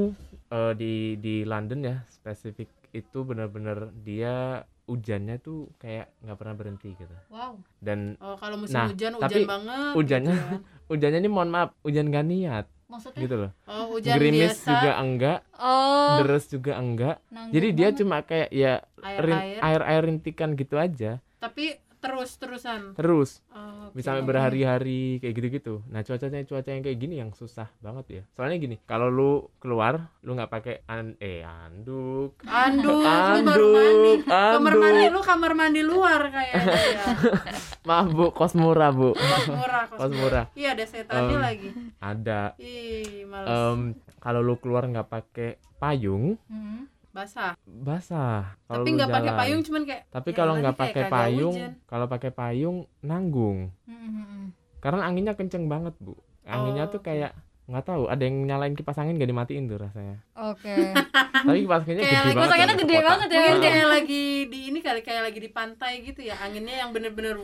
eh, 0.48 0.72
di 0.72 0.92
di 1.16 1.34
London 1.42 1.80
ya, 1.82 1.96
spesifik 2.08 2.68
itu 2.90 3.18
bener-bener 3.20 3.92
dia 3.98 4.64
hujannya 4.82 5.36
tuh 5.38 5.68
kayak 5.76 6.12
nggak 6.18 6.38
pernah 6.38 6.54
berhenti 6.54 6.92
gitu. 6.92 7.16
Wow. 7.28 7.60
Dan 7.78 8.16
Oh, 8.18 8.36
kalau 8.36 8.56
musim 8.56 8.72
Nah, 8.74 8.88
hujan, 8.88 9.12
hujan 9.14 9.22
tapi 9.22 9.44
banget. 9.44 9.92
hujannya- 9.94 10.32
gitu 10.34 10.48
kan. 10.54 10.60
hujannya 10.88 11.18
ini 11.18 11.30
mohon 11.30 11.48
maaf, 11.48 11.76
hujan 11.80 12.08
gak 12.08 12.24
niat 12.24 12.66
Maksudnya? 12.92 13.20
gitu 13.20 13.34
loh. 13.38 13.50
Oh, 13.64 13.84
hujan 13.90 14.12
Gerimis 14.12 14.52
biasa, 14.54 14.68
juga 14.68 14.90
enggak, 14.98 15.38
Oh, 15.56 16.16
deres 16.20 16.44
juga 16.46 16.72
enggak. 16.76 17.16
nanggung 17.26 17.52
Jadi 17.52 17.68
dia 17.72 17.88
banget. 17.88 17.98
cuma 17.98 18.16
kayak 18.20 18.48
ya 18.50 18.72
rin- 19.18 19.40
air-air. 19.40 19.60
air-air 19.60 20.02
rintikan 20.04 20.50
gitu 20.52 20.76
aja. 20.76 21.10
Tapi 21.38 21.64
terus-terusan. 22.02 22.92
Terus 22.92 23.38
Oh, 23.48 23.92
bisa 23.92 24.10
sampai 24.10 24.26
berhari-hari 24.26 25.16
kayak 25.18 25.34
gitu-gitu. 25.34 25.74
Nah 25.86 26.00
cuacanya 26.00 26.42
cuaca 26.42 26.66
yang 26.66 26.80
kayak 26.80 26.98
gini 26.98 27.14
yang 27.16 27.30
susah 27.30 27.70
banget 27.78 28.06
ya. 28.10 28.22
Soalnya 28.32 28.58
gini, 28.58 28.76
kalau 28.82 29.06
lu 29.06 29.30
keluar 29.56 30.10
lu 30.20 30.32
nggak 30.32 30.50
pakai 30.50 30.82
an 30.84 31.14
eh 31.18 31.40
anduk, 31.40 32.42
Anduk, 32.42 33.00
mandi. 33.00 33.38
anduk, 33.44 34.26
Kamar 34.26 34.74
mandi 34.74 35.00
anduk, 35.00 35.12
lu 35.12 35.20
kamar 35.22 35.52
mandi 35.52 35.80
luar 35.80 36.20
kayaknya 36.26 36.74
ya. 36.90 37.04
maaf 37.88 38.08
bu, 38.08 38.26
kos 38.30 38.54
murah 38.54 38.90
bu, 38.90 39.12
Kos 39.12 39.46
murah, 39.48 39.82
kos 39.86 39.98
kos 39.98 40.12
murah. 40.12 40.44
Iya, 40.52 40.68
ada 40.72 40.84
setannya 40.84 41.34
Em, 41.34 41.40
lagi. 41.40 41.68
Ada. 41.98 42.40
Ih, 42.56 43.22
males. 43.24 43.46
Em, 43.48 43.80
kalau 44.18 44.40
lu 44.40 44.54
keluar 44.56 44.84
nggak 44.84 45.08
pakai 45.08 45.50
payung, 45.76 46.34
Hmm. 46.46 46.86
Basah. 47.12 47.52
Basah. 47.68 48.56
Kalau 48.66 48.82
tapi 48.82 48.88
nggak 48.96 49.10
pakai 49.12 49.32
payung 49.36 49.60
cuman 49.62 49.82
kayak 49.84 50.02
tapi 50.08 50.28
ya 50.32 50.36
kalau 50.36 50.52
nggak 50.58 50.76
pakai 50.76 51.04
payung 51.12 51.56
kalau 51.84 52.06
pakai 52.08 52.30
payung 52.32 52.78
nanggung. 53.04 53.70
Mm-mm. 53.86 54.50
karena 54.82 55.06
anginnya 55.06 55.38
kenceng 55.38 55.70
banget 55.70 55.94
bu. 56.02 56.18
Anginnya 56.42 56.90
Oh, 56.90 56.92
tuh 56.98 57.00
kayak 57.06 57.38
nggak 57.72 57.84
tahu 57.84 58.04
ada 58.04 58.20
yang 58.20 58.36
nyalain 58.42 58.72
kipas 58.72 58.94
angin 58.94 59.16
gak 59.16 59.26
dimatiin 59.26 59.64
tuh 59.64 59.78
rasanya. 59.78 60.20
Oke. 60.36 60.92
Tapi 61.42 61.58
kipas 61.58 61.80
anginnya 61.80 62.02
Kayak 62.02 62.12
gede 62.12 62.28
lagi- 62.28 62.36
banget 62.36 62.36
Kipas 62.36 62.52
anginnya 62.52 62.68
loh, 62.68 62.78
gede 62.78 62.98
banget 63.02 63.28
ya. 63.28 63.38
Mungkin 63.38 63.60
kayak 63.64 63.88
lagi 63.88 64.22
di 64.46 64.58
ini 64.64 64.78
kali 64.78 65.00
kayak 65.00 65.22
lagi 65.24 65.38
di 65.38 65.50
pantai 65.50 65.92
gitu 66.02 66.20
ya 66.20 66.34
anginnya 66.38 66.76
yang 66.76 66.90
bener-bener 66.90 67.36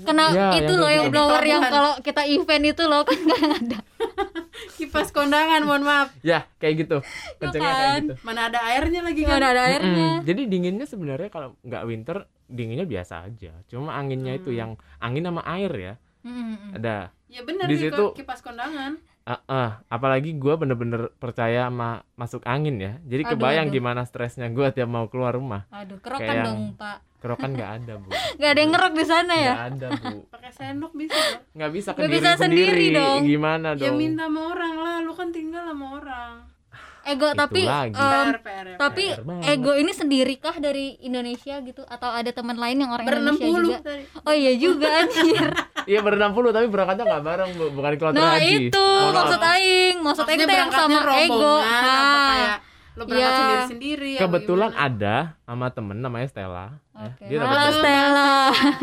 kena 0.00 0.24
Iya, 0.30 0.46
itu 0.56 0.64
yang 0.64 0.74
loh 0.74 0.80
kayak 0.80 0.94
yang 0.94 1.04
gitu. 1.04 1.14
blower 1.14 1.42
yang 1.44 1.62
kalau 1.64 1.92
kita 1.98 2.22
event 2.24 2.64
itu 2.66 2.82
loh 2.84 3.02
kan 3.02 3.18
kadang 3.20 3.52
ada. 3.58 3.78
Kipas 4.76 5.08
kondangan 5.10 5.60
mohon 5.62 5.82
maaf. 5.82 6.14
Ya 6.20 6.46
kayak 6.56 6.74
gitu. 6.80 6.96
Kencengnya 7.36 7.66
kayak 7.68 7.82
kan? 7.84 8.02
gitu. 8.04 8.14
Mana 8.22 8.40
ada 8.46 8.60
airnya 8.64 9.00
lagi 9.00 9.20
nggak 9.20 9.32
kan 9.32 9.42
ada, 9.42 9.50
ada 9.50 9.62
airnya. 9.66 9.90
Mm-mm. 10.12 10.16
jadi 10.22 10.42
dinginnya 10.46 10.86
sebenarnya 10.86 11.28
kalau 11.28 11.58
nggak 11.60 11.82
winter 11.84 12.16
dinginnya 12.46 12.84
biasa 12.84 13.24
aja. 13.24 13.52
Cuma 13.66 13.92
anginnya 13.92 14.34
itu 14.34 14.48
Hmm. 14.48 14.56
yang 14.56 14.70
angin 14.98 15.24
sama 15.24 15.42
air 15.44 15.72
ya. 15.72 15.94
Mm-mm. 16.22 16.74
ada. 16.74 17.10
Ya 17.26 17.42
bener 17.42 17.66
Di 17.66 17.76
situ- 17.80 18.14
kipas 18.14 18.40
kondangan 18.40 18.94
Ah, 19.24 19.40
ah. 19.46 19.70
apalagi 19.88 20.36
gue 20.36 20.52
bener-bener 20.52 21.08
percaya 21.14 21.64
sama 21.64 22.04
masuk 22.14 22.44
angin 22.44 22.76
ya 22.76 23.00
jadi 23.02 23.24
Aduh, 23.24 23.30
kebayang 23.34 23.66
aduh. 23.66 23.74
gimana 23.74 24.04
stresnya 24.04 24.46
gue 24.46 24.68
tiap 24.68 24.84
mau 24.86 25.08
keluar 25.08 25.32
rumah 25.32 25.64
aduh 25.70 25.96
kerokan 25.96 26.20
Kayak 26.20 26.36
yang- 26.36 26.46
dong 26.46 26.62
pak 26.76 26.98
kerokan 27.18 27.50
nggak 27.52 27.70
ada 27.80 27.92
bu 27.96 28.08
nggak 28.12 28.50
ada 28.52 28.60
yang 28.60 28.70
ngerok 28.70 28.92
di 28.92 29.04
sana 29.06 29.32
ya 29.34 29.52
nggak 29.54 29.68
ada 29.70 29.86
bu 29.96 30.14
pakai 30.36 30.52
sendok 30.52 30.92
bisa 30.92 31.16
loh. 31.16 31.40
nggak 31.56 31.70
bisa 31.72 31.88
Nggak 31.90 32.10
bisa 32.10 32.28
diri 32.28 32.36
sendiri 32.36 32.68
sendiri 32.68 32.86
dong. 32.94 33.20
gimana 33.24 33.68
ya 33.70 33.80
dong 33.80 33.96
minta 33.96 34.24
sama 34.24 34.40
orang 34.46 34.74
lah 34.76 34.96
lu 35.00 35.12
kan 35.12 35.28
tinggal 35.30 35.64
sama 35.64 35.86
orang 35.96 36.32
ego 37.06 37.28
Itu 37.28 37.36
tapi 37.36 37.60
lagi. 37.62 37.94
em, 37.94 38.26
PR 38.26 38.38
PR 38.38 38.64
ya, 38.66 38.76
tapi 38.76 39.04
PR 39.12 39.50
ego 39.50 39.72
ini 39.72 39.90
sendirikah 39.90 40.56
dari 40.56 40.96
Indonesia 40.98 41.54
gitu? 41.58 41.84
Atau 41.84 42.08
ada 42.08 42.28
teman 42.28 42.54
lain 42.54 42.76
yang 42.78 42.90
orang 42.90 43.04
berenam 43.04 43.32
Indonesia 43.32 43.46
puluh 43.46 43.72
juga? 43.72 43.86
tadi. 43.86 44.04
Oh 44.20 44.34
iya 44.34 44.52
juga 44.54 44.86
anjir. 44.98 45.44
Iya 45.84 46.00
berenam 46.00 46.32
puluh 46.32 46.48
tapi 46.48 46.64
berangkatnya 46.66 47.04
nggak 47.04 47.22
bareng 47.22 47.50
bu. 47.54 47.64
Bukan 47.70 47.92
kloter 47.94 48.16
nah 48.16 48.34
haji. 48.34 48.72
itu 48.72 48.80
maaf. 48.80 49.12
maksud 49.14 49.40
aing. 49.42 49.96
Maksud 50.00 50.24
aing 50.24 50.40
yang 50.42 50.72
sama 50.72 50.98
ego. 51.18 51.54
ha 51.60 51.92
kayak 52.26 52.56
lo 52.94 53.02
berangkat 53.02 53.26
Iya. 53.26 53.34
sendiri 53.34 53.64
sendiri 53.66 54.12
kebetulan 54.16 54.70
ada 54.72 55.16
sama 55.42 55.66
temen 55.68 55.98
namanya 55.98 56.24
Stella. 56.24 56.78
Ya. 56.94 57.10
Oke. 57.10 57.24
dia 57.26 57.38
Halo 57.42 57.68
Stella. 57.74 58.32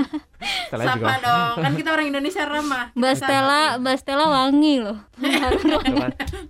Stella 0.68 0.84
Sapa 0.84 0.98
juga 1.00 1.16
dong? 1.18 1.56
Kan 1.58 1.72
kita 1.74 1.90
orang 1.90 2.08
Indonesia 2.12 2.44
ramah. 2.44 2.86
Mbak 2.92 3.14
Stella, 3.16 3.62
Mbak 3.80 3.96
Stella 3.98 4.26
wangi 4.28 4.76
loh. 4.78 4.98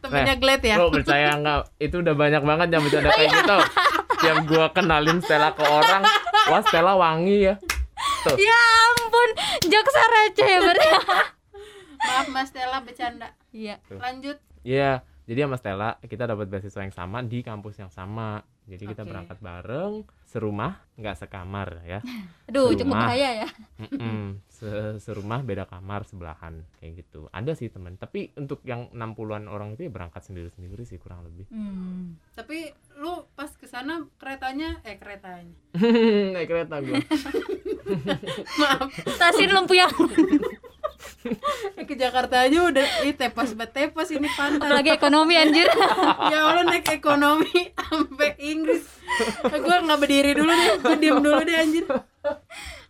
Temennya 0.02 0.36
Glad 0.42 0.62
ya 0.66 0.76
Lo 0.82 0.90
percaya 0.90 1.38
nggak? 1.38 1.78
Itu 1.78 2.02
udah 2.02 2.16
banyak 2.18 2.42
banget 2.42 2.68
yang 2.74 2.82
bercanda 2.82 3.10
kayak 3.14 3.30
gitu. 3.32 3.58
Yang 4.22 4.38
gua 4.50 4.66
kenalin 4.74 5.18
Stella 5.22 5.54
ke 5.54 5.64
orang, 5.66 6.02
wah 6.50 6.62
Stella 6.66 6.94
wangi 6.98 7.50
ya. 7.50 7.56
Tuh. 8.26 8.38
ya 8.38 8.62
ampun, 8.98 9.30
jaksa 9.66 10.02
receh 10.10 10.50
ya 10.50 10.60
berarti. 10.62 10.90
maaf 12.02 12.28
Mas 12.34 12.50
Stella 12.50 12.82
bercanda 12.82 13.30
Iya. 13.54 13.78
lanjut 13.94 14.42
Iya, 14.62 15.02
jadi 15.26 15.50
sama 15.50 15.58
Stella 15.58 15.90
kita 16.06 16.30
dapat 16.30 16.46
beasiswa 16.50 16.82
yang 16.86 16.94
sama 16.94 17.26
di 17.26 17.42
kampus 17.42 17.82
yang 17.82 17.90
sama. 17.90 18.46
Jadi 18.70 18.94
kita 18.94 19.02
berangkat 19.04 19.42
bareng, 19.42 20.06
serumah, 20.30 20.86
nggak 21.02 21.18
sekamar 21.18 21.82
ya. 21.82 22.00
Aduh, 22.48 22.72
cukup 22.72 22.94
Serumah. 22.94 23.02
bahaya 23.04 23.30
ya. 23.38 23.50
Mm-mm. 23.80 24.40
Se- 24.48 24.70
serumah 25.00 25.42
beda 25.42 25.66
kamar 25.66 26.04
sebelahan 26.04 26.62
kayak 26.76 27.02
gitu. 27.02 27.26
Ada 27.30 27.52
sih 27.52 27.68
teman, 27.68 27.96
tapi 27.96 28.30
untuk 28.36 28.62
yang 28.62 28.88
60-an 28.92 29.46
orang 29.46 29.74
itu 29.74 29.84
ya 29.84 29.92
berangkat 29.92 30.22
sendiri-sendiri 30.22 30.84
sih 30.84 30.96
kurang 30.96 31.24
lebih. 31.24 31.50
Hmm. 31.50 32.22
tapi 32.32 32.70
lu 32.96 33.26
pas 33.32 33.50
ke 33.50 33.66
sana 33.66 34.06
keretanya 34.16 34.78
eh 34.84 34.96
keretanya 34.96 35.50
Naik 36.34 36.46
kereta 36.46 36.78
gua. 36.78 37.02
maaf 38.60 38.88
Stasiun 39.10 39.52
Lempuyangan. 39.52 40.10
eh, 41.76 41.84
ke 41.84 41.94
Jakarta 41.96 42.42
aja 42.42 42.60
udah 42.64 42.86
ih 43.04 43.14
tepas 43.14 43.54
banget 43.54 43.74
tepas 43.90 44.10
ini 44.10 44.30
pantai 44.30 44.62
Apalagi 44.64 44.92
ekonomi 44.92 45.34
anjir. 45.36 45.66
ya 46.28 46.40
Allah 46.44 46.64
naik 46.64 46.88
ekonomi 46.92 47.50
sampai 47.72 48.38
Inggris 48.40 48.86
gue 49.44 49.76
nggak 49.82 50.00
berdiri 50.00 50.32
dulu 50.34 50.50
deh 50.50 50.72
gue 50.92 50.98
diem 51.00 51.18
dulu 51.18 51.42
deh 51.42 51.56
anjir. 51.56 51.86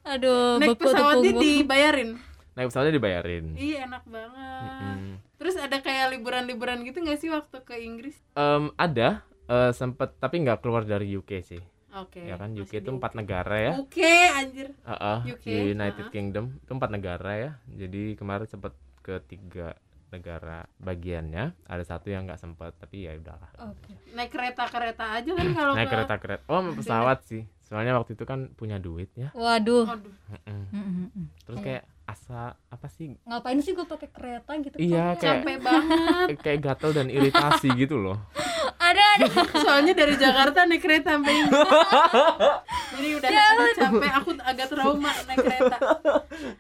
Aduh, 0.02 0.58
naik 0.58 0.78
pesawatnya 0.78 1.32
dibayarin. 1.38 2.10
Naik 2.52 2.68
pesawatnya 2.68 2.94
dibayarin. 2.94 3.46
iya 3.56 3.86
enak 3.86 4.04
banget. 4.06 4.98
Mm-mm. 4.98 5.14
terus 5.38 5.58
ada 5.58 5.82
kayak 5.82 6.14
liburan-liburan 6.14 6.86
gitu 6.86 7.02
nggak 7.02 7.18
sih 7.18 7.30
waktu 7.30 7.62
ke 7.62 7.74
Inggris? 7.78 8.14
Em, 8.34 8.70
ada. 8.78 9.26
Eh, 9.46 9.72
sempet 9.74 10.14
tapi 10.16 10.38
nggak 10.40 10.62
keluar 10.62 10.86
dari 10.86 11.12
UK 11.12 11.42
sih. 11.42 11.62
Oke 11.92 12.24
ya 12.24 12.40
kan 12.40 12.56
UK 12.56 12.72
masih 12.72 12.80
itu 12.82 12.90
empat 12.94 13.12
negara 13.14 13.56
ya. 13.60 13.72
Oke 13.76 14.14
anjir. 14.32 14.72
Heeh, 14.88 15.18
UK, 15.36 15.46
United 15.76 16.08
uh-uh. 16.08 16.14
Kingdom 16.14 16.46
itu 16.56 16.72
empat 16.72 16.88
negara 16.88 17.32
ya. 17.36 17.52
Jadi 17.68 18.16
kemarin 18.16 18.48
sempet 18.48 18.72
ke 19.02 19.20
tiga 19.28 19.76
negara 20.08 20.64
bagiannya. 20.80 21.52
Ada 21.68 21.84
satu 21.84 22.08
yang 22.08 22.30
nggak 22.30 22.40
sempet 22.40 22.72
tapi 22.80 23.10
ya 23.10 23.18
udahlah. 23.18 23.52
Oke. 23.68 23.92
naik 24.12 24.32
kereta 24.32 24.68
kereta 24.68 25.20
aja 25.20 25.32
kan 25.36 25.48
kalau 25.58 25.74
naik 25.76 25.88
ke- 25.88 25.94
kereta 25.96 26.16
kereta 26.16 26.44
oh 26.48 26.62
pesawat 26.72 27.20
sih 27.28 27.44
soalnya 27.72 27.96
waktu 27.96 28.20
itu 28.20 28.28
kan 28.28 28.52
punya 28.60 28.84
duit 28.84 29.08
ya. 29.16 29.32
Waduh. 29.32 29.88
Terus 31.48 31.58
kayak 31.64 31.88
asa 32.12 32.42
apa 32.68 32.88
sih? 32.88 33.16
Ngapain 33.24 33.58
sih 33.58 33.72
gue 33.72 33.84
pakai 33.84 34.08
kereta 34.08 34.52
gitu? 34.58 34.76
Iya, 34.76 35.16
Kok 35.16 35.18
kayak- 35.18 35.42
capek 35.42 35.58
banget. 35.60 36.28
kayak 36.44 36.60
gatel 36.62 36.92
dan 36.92 37.08
iritasi 37.08 37.68
gitu 37.76 37.96
loh. 37.98 38.18
Ada 38.82 39.04
ada. 39.16 39.26
soalnya 39.56 39.94
dari 39.94 40.16
Jakarta 40.16 40.66
naik 40.66 40.82
kereta 40.82 41.16
sampai 41.16 41.32
jadi 42.92 43.10
udah 43.16 43.30
Ya 43.30 43.46
capek. 43.74 44.12
Aku 44.16 44.30
agak 44.38 44.68
trauma 44.68 45.12
naik 45.24 45.38
kereta. 45.40 45.78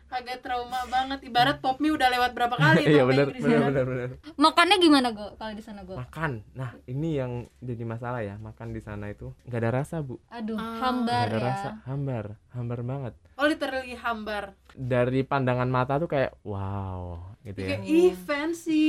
Agak 0.08 0.38
trauma 0.40 0.80
banget. 0.86 1.20
Ibarat 1.24 1.58
pop 1.60 1.78
mie 1.78 1.92
udah 1.92 2.08
lewat 2.08 2.32
berapa 2.32 2.56
kali 2.56 2.84
tuh 2.84 2.94
iya 2.94 3.04
benar 3.04 3.28
benar 3.32 3.60
benar 3.66 3.86
benar. 3.86 4.10
Makannya 4.38 4.78
gimana 4.78 5.08
gue 5.12 5.30
kalau 5.34 5.52
di 5.52 5.62
sana 5.62 5.82
gue? 5.82 5.92
makan. 5.94 6.32
Nah 6.54 6.72
ini 6.86 7.10
yang 7.16 7.32
jadi 7.60 7.84
masalah 7.84 8.22
ya 8.22 8.38
makan 8.38 8.70
di 8.70 8.80
sana 8.80 9.10
itu. 9.10 9.34
Nggak 9.44 9.60
ada 9.60 9.72
rasa 9.74 9.96
bu. 10.00 10.16
Aduh, 10.30 10.56
Ah. 10.56 10.78
hambar 10.80 11.26
nggak 11.26 11.32
ada 11.32 11.38
ya. 11.38 11.48
rasa. 11.48 11.70
Hambar. 11.84 12.26
Hambar 12.52 12.80
banget. 12.82 13.14
Oh 13.34 13.46
literally 13.46 13.96
hambar. 13.96 14.54
Dari 14.72 15.26
pandangan 15.41 15.65
mata 15.67 15.97
tuh 15.97 16.06
kayak 16.06 16.38
wow 16.41 17.17
gitu 17.41 17.58
ya. 17.60 17.67
kayak 17.73 17.82
ih 17.84 18.13
fancy. 18.13 18.86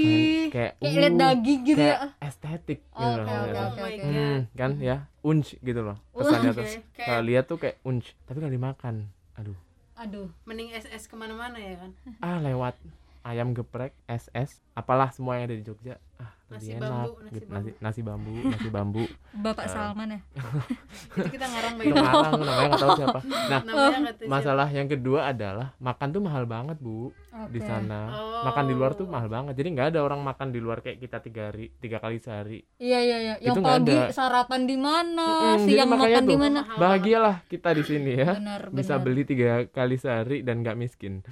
Kayak 0.46 0.76
Kayak 0.76 0.84
uh, 0.84 0.92
lihat 0.94 1.14
daging 1.16 1.60
gitu 1.64 1.80
kayak 1.80 1.98
ya. 1.98 2.08
estetik 2.22 2.80
Oh, 2.90 3.00
gitu 3.00 3.08
oke, 3.08 3.16
loh 3.16 3.24
oke, 3.24 3.32
ngeliatnya. 3.32 3.56
oh 3.56 3.66
oke, 3.66 3.80
my 3.80 3.88
oke. 3.88 3.96
god. 3.96 4.12
Hmm, 4.12 4.38
kan 4.52 4.70
ya? 4.78 4.96
Unch 5.22 5.48
gitu 5.58 5.80
loh 5.80 5.96
kesannya 6.12 6.50
oke. 6.50 6.58
tuh. 6.58 6.66
Kayak- 6.66 6.84
kalau 7.02 7.22
lihat 7.22 7.44
tuh 7.46 7.58
kayak 7.58 7.76
unch 7.82 8.06
tapi 8.22 8.36
nggak 8.38 8.52
dimakan. 8.52 8.94
Aduh. 9.34 9.58
Aduh. 9.94 10.28
mending 10.42 10.68
SS 10.70 11.06
ke 11.06 11.14
mana-mana 11.14 11.56
ya 11.56 11.78
kan? 11.78 11.90
Ah 12.18 12.38
lewat 12.38 12.76
ayam 13.22 13.50
geprek 13.50 13.94
SS 14.04 14.60
apalah 14.72 15.08
semua 15.08 15.36
yang 15.36 15.46
ada 15.46 15.54
di 15.54 15.62
Jogja 15.62 15.94
ah 16.22 16.30
Nasi 16.52 16.68
lebih 16.68 16.84
bambu, 16.84 16.92
enak 16.92 17.16
nasi 17.16 17.32
gitu. 17.32 17.48
nasi 17.48 17.70
nasi 17.80 18.00
bambu 18.04 18.32
nasi 18.44 18.68
bambu 18.68 19.04
Bapak 19.34 19.64
Eh. 19.64 19.72
Salman 19.72 20.08
ya. 20.10 20.20
itu 21.16 21.28
kita 21.30 21.46
ngarang 21.48 21.74
itu 21.80 21.94
ngarang 21.96 22.32
namanya 22.36 22.68
nggak 22.68 22.76
tahu 22.78 22.92
siapa 22.94 23.20
nah 23.48 23.60
masalah 24.32 24.68
yang 24.68 24.84
kedua 24.86 25.20
adalah 25.26 25.72
makan 25.78 26.08
tuh 26.10 26.20
mahal 26.20 26.44
banget 26.44 26.76
bu 26.76 27.08
di 27.48 27.56
Oke. 27.56 27.64
sana 27.64 28.00
Oh. 28.12 28.44
makan 28.44 28.64
di 28.66 28.74
luar 28.74 28.92
tuh 28.92 29.06
mahal 29.06 29.26
banget 29.26 29.54
jadi 29.54 29.68
nggak 29.70 29.88
ada 29.88 30.00
orang 30.00 30.20
makan 30.20 30.48
di 30.50 30.60
luar 30.60 30.78
kayak 30.78 31.00
kita 31.00 31.18
tiga 31.20 31.48
hari 31.48 31.72
tiga 31.74 31.96
kali 31.96 32.18
sehari 32.18 32.60
Iya 32.76 32.98
iya 33.00 33.16
iya. 33.18 33.34
Yang 33.40 33.48
Itu 33.48 33.60
nggak 33.62 33.72
pagi 33.78 33.96
ada. 33.96 34.12
sarapan 34.12 34.60
di 34.62 34.76
mana, 34.76 35.26
jadi 35.56 35.64
siang 35.64 35.88
makan 35.88 36.24
di 36.24 36.36
mana. 36.36 36.60
Bahagialah 36.74 37.36
kita 37.46 37.70
di 37.72 37.82
sini 37.82 38.12
ya 38.12 38.36
Benar 38.36 38.62
bisa 38.68 38.94
benar. 38.94 39.02
beli 39.02 39.22
tiga 39.24 39.48
kali 39.66 39.96
sehari 39.96 40.38
dan 40.42 40.60
nggak 40.60 40.76
miskin 40.76 41.24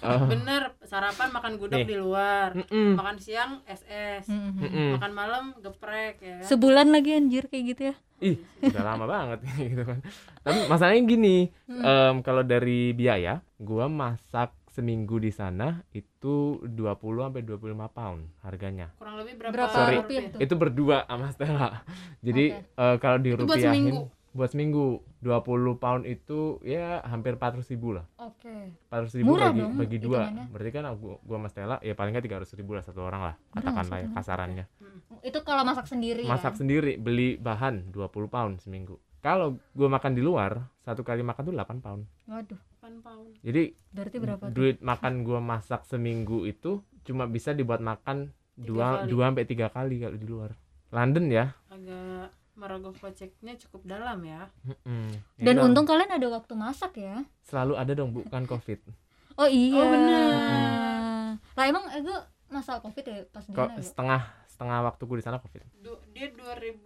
Oh, 0.00 0.22
bener 0.30 0.78
sarapan 0.84 1.28
makan 1.30 1.52
gudeg 1.56 1.82
Nih. 1.82 1.88
di 1.88 1.96
luar 1.98 2.54
mm-mm, 2.54 2.94
makan 2.94 3.16
siang 3.18 3.58
SS 3.66 4.30
Mm-mm. 4.54 4.90
makan 4.94 5.12
malam 5.12 5.44
geprek 5.56 6.14
ya 6.18 6.34
kan? 6.36 6.46
Sebulan 6.46 6.86
lagi 6.88 7.10
anjir 7.12 7.44
kayak 7.44 7.64
gitu 7.68 7.82
ya. 7.84 7.96
ih 8.18 8.34
udah 8.60 8.82
lama 8.84 9.06
banget 9.06 9.38
gitu 9.62 9.82
kan 9.84 10.02
tapi 10.40 10.66
masalahnya 10.66 11.02
gini 11.04 11.36
Hmm. 11.64 11.84
em, 11.84 12.14
kalau 12.18 12.42
dari 12.42 12.90
biaya 12.90 13.38
gua 13.56 13.86
masak 13.86 14.50
seminggu 14.68 15.16
di 15.16 15.30
sana 15.30 15.82
itu 15.92 16.34
20 16.60 16.98
sampai 17.20 17.42
25 17.42 17.54
pound 17.88 18.26
harganya 18.40 18.90
kurang 18.94 19.18
lebih 19.18 19.34
berapa, 19.36 19.54
Berapa 19.54 19.70
Sorry. 19.72 19.96
rupiah 19.98 20.24
tuh? 20.28 20.38
itu 20.40 20.54
berdua 20.56 20.96
sama 21.04 21.30
Stella 21.30 21.68
jadi 22.18 22.44
eh, 22.58 22.96
kalau 22.96 23.16
Itu 23.16 23.38
buat 23.38 23.54
dirupiahin 23.54 23.70
seminggu? 23.86 24.02
Buat 24.38 24.48
seminggu 24.48 24.84
20 25.18 25.42
pound 25.76 26.02
itu 26.04 26.40
ya 26.62 27.02
hampir 27.02 27.34
400 27.34 27.58
ribu 27.68 27.92
lah 27.92 28.06
Oke. 28.16 28.70
400 28.86 29.18
ribu 29.18 29.28
Murah 29.28 29.50
bagi, 29.50 29.60
dong 29.60 29.72
bagi 29.74 29.98
dua 29.98 30.18
hitungannya. 30.22 30.44
berarti 30.48 30.70
kan 30.70 30.84
aku 30.86 30.98
gua 31.20 31.36
sama 31.36 31.48
Stella 31.48 31.76
ya 31.80 31.92
paling 31.92 32.12
nggak 32.12 32.26
300 32.38 32.54
ribu 32.54 32.70
lah 32.72 32.82
satu 32.82 33.00
orang 33.00 33.22
lah 33.24 33.34
katakanlah 33.50 33.98
ya 33.98 34.08
kasarannya 34.10 34.64
Itu 35.20 35.42
kalau 35.42 35.62
masak 35.62 35.84
sendiri 35.84 36.22
masak 36.24 36.54
ya. 36.54 36.58
sendiri 36.58 36.92
beli 36.96 37.34
bahan 37.36 37.90
20 37.90 38.06
pound 38.28 38.54
seminggu 38.58 38.94
kalau 39.18 39.58
gua 39.72 39.88
makan 39.90 40.12
di 40.12 40.22
luar 40.22 40.62
satu 40.80 41.02
kali 41.02 41.20
makan 41.20 41.42
tuh 41.42 41.52
8 41.52 41.82
pound 41.82 42.02
Waduh. 42.24 42.60
8 42.78 43.02
pound 43.02 43.28
jadi 43.42 43.74
Berarti 43.90 44.16
berapa 44.16 44.44
tuh? 44.44 44.54
duit 44.54 44.78
makan 44.80 45.12
gua 45.20 45.42
masak 45.42 45.82
seminggu 45.82 46.44
itu 46.44 46.78
cuma 47.02 47.26
bisa 47.26 47.50
dibuat 47.50 47.80
makan 47.80 48.30
dua 48.54 49.02
kali. 49.02 49.08
dua 49.08 49.24
sampai 49.26 49.44
tiga 49.44 49.66
kali 49.66 49.98
kalau 49.98 50.14
di 50.14 50.26
luar 50.26 50.50
London 50.88 51.26
ya 51.26 51.52
agak 51.68 52.32
merogoh 52.58 52.90
koceknya 52.92 53.54
cukup 53.56 53.86
dalam 53.88 54.18
ya 54.20 54.50
Mm-mm. 54.60 55.06
Ya 55.34 55.44
Dan 55.46 55.54
dong, 55.56 55.64
untung 55.70 55.86
kalian 55.86 56.10
ada 56.10 56.26
waktu 56.28 56.52
masak 56.52 56.98
ya. 56.98 57.22
selalu 57.40 57.74
ada 57.74 57.92
dong 57.94 58.10
bukan 58.12 58.44
covid 58.44 58.82
Oh 59.34 59.46
iya. 59.46 59.70
Oh, 59.72 59.86
bener. 59.86 60.34
Lah 61.54 61.64
emang 61.64 61.86
ego 61.90 62.10
masa 62.48 62.78
covid 62.78 63.04
ya 63.04 63.22
pas 63.24 63.40
di 63.40 63.52
sana 63.52 63.70
Ego? 63.70 63.86
setengah 63.86 64.20
setengah 64.48 64.78
waktuku 64.82 65.12
di 65.14 65.22
sana 65.22 65.38
covid 65.38 65.62
Du- 65.78 66.02
dia 66.10 66.26
2000 66.28 66.82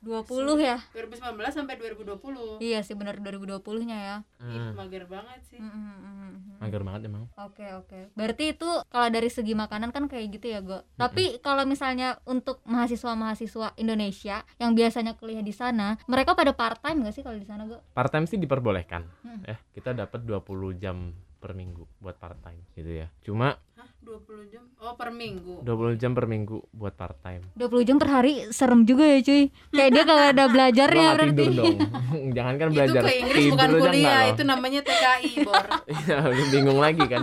20 0.00 0.56
ya? 0.58 0.80
2019 0.90 1.20
sampai 1.52 1.76
2020 1.76 2.56
Iya 2.58 2.80
sih 2.80 2.92
benar 2.92 3.16
2020-nya 3.16 3.98
ya. 3.98 4.16
Ih, 4.40 4.56
Hmm. 4.56 4.72
mager 4.74 5.04
banget 5.04 5.40
sih 5.44 5.56
Mm, 5.56 5.68
mm, 5.68 5.96
mm, 5.96 6.16
mm. 6.16 6.56
mager 6.58 6.80
banget 6.80 7.00
emang 7.04 7.24
Oke 7.36 7.66
oke. 7.70 8.00
Berarti 8.14 8.52
itu 8.52 8.68
kalau 8.86 9.08
dari 9.08 9.28
segi 9.28 9.52
makanan 9.52 9.90
kan 9.90 10.04
kayak 10.06 10.32
gitu 10.32 10.46
ya, 10.48 10.60
Go. 10.60 10.80
Tapi 10.94 11.38
kalau 11.38 11.64
misalnya 11.64 12.16
untuk 12.24 12.64
mahasiswa-mahasiswa 12.64 13.76
Indonesia 13.76 14.40
yang 14.56 14.72
biasanya 14.72 15.14
kuliah 15.14 15.40
di 15.40 15.52
sana, 15.52 16.00
mereka 16.06 16.32
pada 16.32 16.52
part 16.52 16.80
time 16.80 17.02
gak 17.02 17.14
sih 17.14 17.22
kalau 17.22 17.36
di 17.36 17.44
sana, 17.44 17.64
Go? 17.64 17.80
part 17.90 18.08
time 18.08 18.24
sih 18.24 18.36
diperbolehkan 18.36 19.04
Hmm. 19.20 19.40
ya 19.42 19.56
kita 19.70 19.92
dapat 19.92 20.20
20 20.22 20.40
jam 20.74 21.12
per 21.40 21.52
minggu 21.52 21.88
buat 21.96 22.14
part 22.14 22.36
time 22.38 22.60
gitu 22.74 22.92
ya. 22.94 23.08
Cuma 23.20 23.56
Hah, 23.74 23.88
20 23.98 24.20
jam? 24.46 24.60
Oh 24.76 24.92
per 24.92 25.08
minggu. 25.08 25.60
20 25.60 25.96
jam 25.96 26.12
per 26.12 26.24
minggu 26.24 26.60
buat 26.70 26.92
part 26.92 27.16
time 27.18 27.48
20 27.54 27.80
jam 27.82 27.96
per 27.96 28.08
hari 28.10 28.44
serem 28.50 28.84
juga 28.84 29.02
ya, 29.02 29.18
cuy. 29.18 29.48
Kayak 29.70 29.90
dia 29.90 30.04
kalau 30.04 30.22
ada 30.22 30.44
belajarnya 30.52 30.92
Gua 30.94 31.04
nggak 31.06 31.16
berarti. 31.16 31.32
tidur 31.34 31.52
dong. 31.56 31.76
Jangan 32.36 32.54
kan 32.54 32.66
itu 32.66 32.74
belajar 32.76 33.00
ke 33.00 33.12
Inggris 33.16 33.40
tidur 33.40 33.50
bukan 33.50 33.66
aja 33.66 33.80
kuliah 33.80 33.96
enggak 33.96 34.24
itu 34.30 34.42
namanya 34.44 34.80
TKI 34.82 35.30
bor. 35.42 35.64
Iya, 35.90 36.16
bingung 36.50 36.78
lagi 36.78 37.04
kan. 37.04 37.22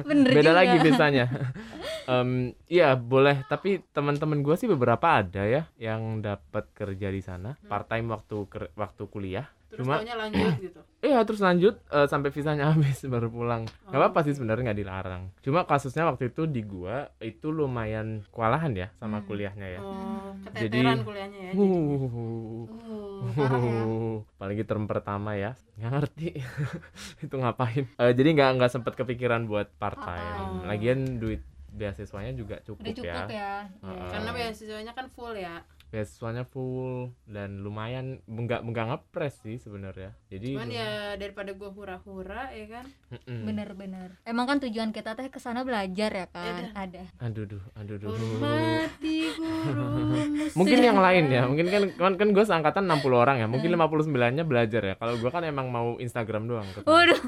Bener 0.00 0.30
beda 0.30 0.42
juga. 0.44 0.58
lagi 0.58 0.76
biasanya 0.78 1.24
Em, 2.06 2.30
iya 2.66 2.88
boleh. 2.94 3.44
Tapi 3.44 3.84
teman-teman 3.90 4.40
gue 4.40 4.54
sih 4.54 4.64
beberapa 4.64 5.18
ada 5.18 5.44
ya 5.44 5.68
yang 5.76 6.20
dapat 6.20 6.68
kerja 6.72 7.08
di 7.08 7.20
sana. 7.20 7.56
Part 7.62 7.88
time 7.88 8.08
waktu 8.08 8.36
ker- 8.46 8.72
waktu 8.74 9.02
kuliah 9.06 9.44
terus 9.68 9.80
Cuma- 9.80 9.98
taunya 9.98 10.16
lanjut 10.16 10.54
gitu 10.66 10.80
Iya 10.98 11.22
terus 11.22 11.38
lanjut 11.38 11.78
eh, 11.86 12.04
sampai 12.04 12.28
visanya 12.28 12.64
habis 12.74 12.98
baru 13.04 13.28
pulang. 13.28 13.62
Gak 13.86 13.94
Oh, 13.94 14.02
apa-apa 14.02 14.20
sih 14.20 14.34
sebenarnya 14.34 14.66
nggak 14.66 14.80
dilarang. 14.80 15.22
Cuma 15.38 15.62
kasusnya 15.62 16.02
waktu 16.02 16.28
itu 16.28 16.42
di 16.44 16.60
gua 16.60 17.14
itu 17.18 17.48
lumayan 17.48 18.26
kewalahan 18.28 18.74
ya 18.74 18.90
sama 18.96 19.18
Hmm. 19.18 19.26
kuliahnya 19.26 19.68
ya. 19.68 19.80
oh 19.80 20.34
Jadi- 20.52 20.82
kuliahnya 21.00 21.40
ya. 21.40 21.52
Uh, 21.54 22.66
Uh, 22.66 22.66
ya. 23.30 23.46
apalagi 24.34 24.62
term 24.64 24.84
pertama 24.84 25.34
ya 25.34 25.54
nggak 25.76 25.90
ngerti 25.92 26.28
itu 27.24 27.34
ngapain 27.34 27.86
Eh, 27.92 28.12
jadi 28.12 28.28
nggak 28.32 28.50
nggak 28.56 28.72
sempet 28.72 28.94
kepikiran 28.94 29.44
buat 29.44 29.70
part 29.72 29.98
time 29.98 30.26
Oh. 30.38 30.66
lagian 30.66 31.18
duit 31.18 31.42
beasiswanya 31.68 32.32
juga 32.32 32.58
cukup, 32.60 32.80
Udah 32.80 32.94
cukup 32.96 33.06
ya 33.06 33.22
ya. 33.28 33.52
Heeh. 33.78 34.10
karena 34.10 34.30
beasiswanya 34.32 34.92
kan 34.92 35.06
full 35.08 35.30
ya 35.32 35.62
beasiswanya 35.88 36.44
full 36.44 37.10
dan 37.24 37.58
lumayan 37.58 38.20
nggak 38.22 38.60
nggak 38.62 38.86
ngepres 38.86 39.40
sih 39.40 39.56
sebenarnya 39.56 40.12
jadi 40.28 40.48
cuman 40.52 40.68
ya 40.68 40.90
daripada 41.14 41.52
gua 41.52 41.70
hura-hura 41.70 42.52
ya 42.52 42.66
kan 42.70 42.84
Mm-mm. 43.08 43.40
Bener-bener. 43.42 44.20
Emang 44.22 44.44
kan 44.44 44.60
tujuan 44.60 44.90
kita 44.90 45.12
teh 45.12 45.26
ke 45.26 45.36
sana 45.36 45.62
belajar 45.62 46.10
ya 46.10 46.26
kan? 46.26 46.44
Iya 46.60 46.68
Ada. 46.74 47.02
aduh 47.18 47.44
duh 47.46 47.64
aduh 47.74 47.96
duh 47.96 48.12
hormati 48.12 49.32
guru 49.32 49.86
mungkin 50.52 50.78
yang 50.78 50.98
lain 50.98 51.24
ya 51.28 51.42
mungkin 51.44 51.66
kan 51.66 51.82
kan, 51.90 52.12
kan 52.16 52.28
gue 52.30 52.44
seangkatan 52.44 52.84
60 52.84 53.08
orang 53.14 53.36
ya 53.38 53.46
mungkin 53.46 53.70
Hmm. 53.70 53.80
59 53.80 54.12
nya 54.34 54.44
belajar 54.44 54.82
ya 54.82 54.94
kalau 54.94 55.16
gue 55.16 55.30
kan 55.30 55.40
emang 55.42 55.68
mau 55.68 55.96
Instagram 55.96 56.44
doang. 56.46 56.68
Waduh, 56.78 57.20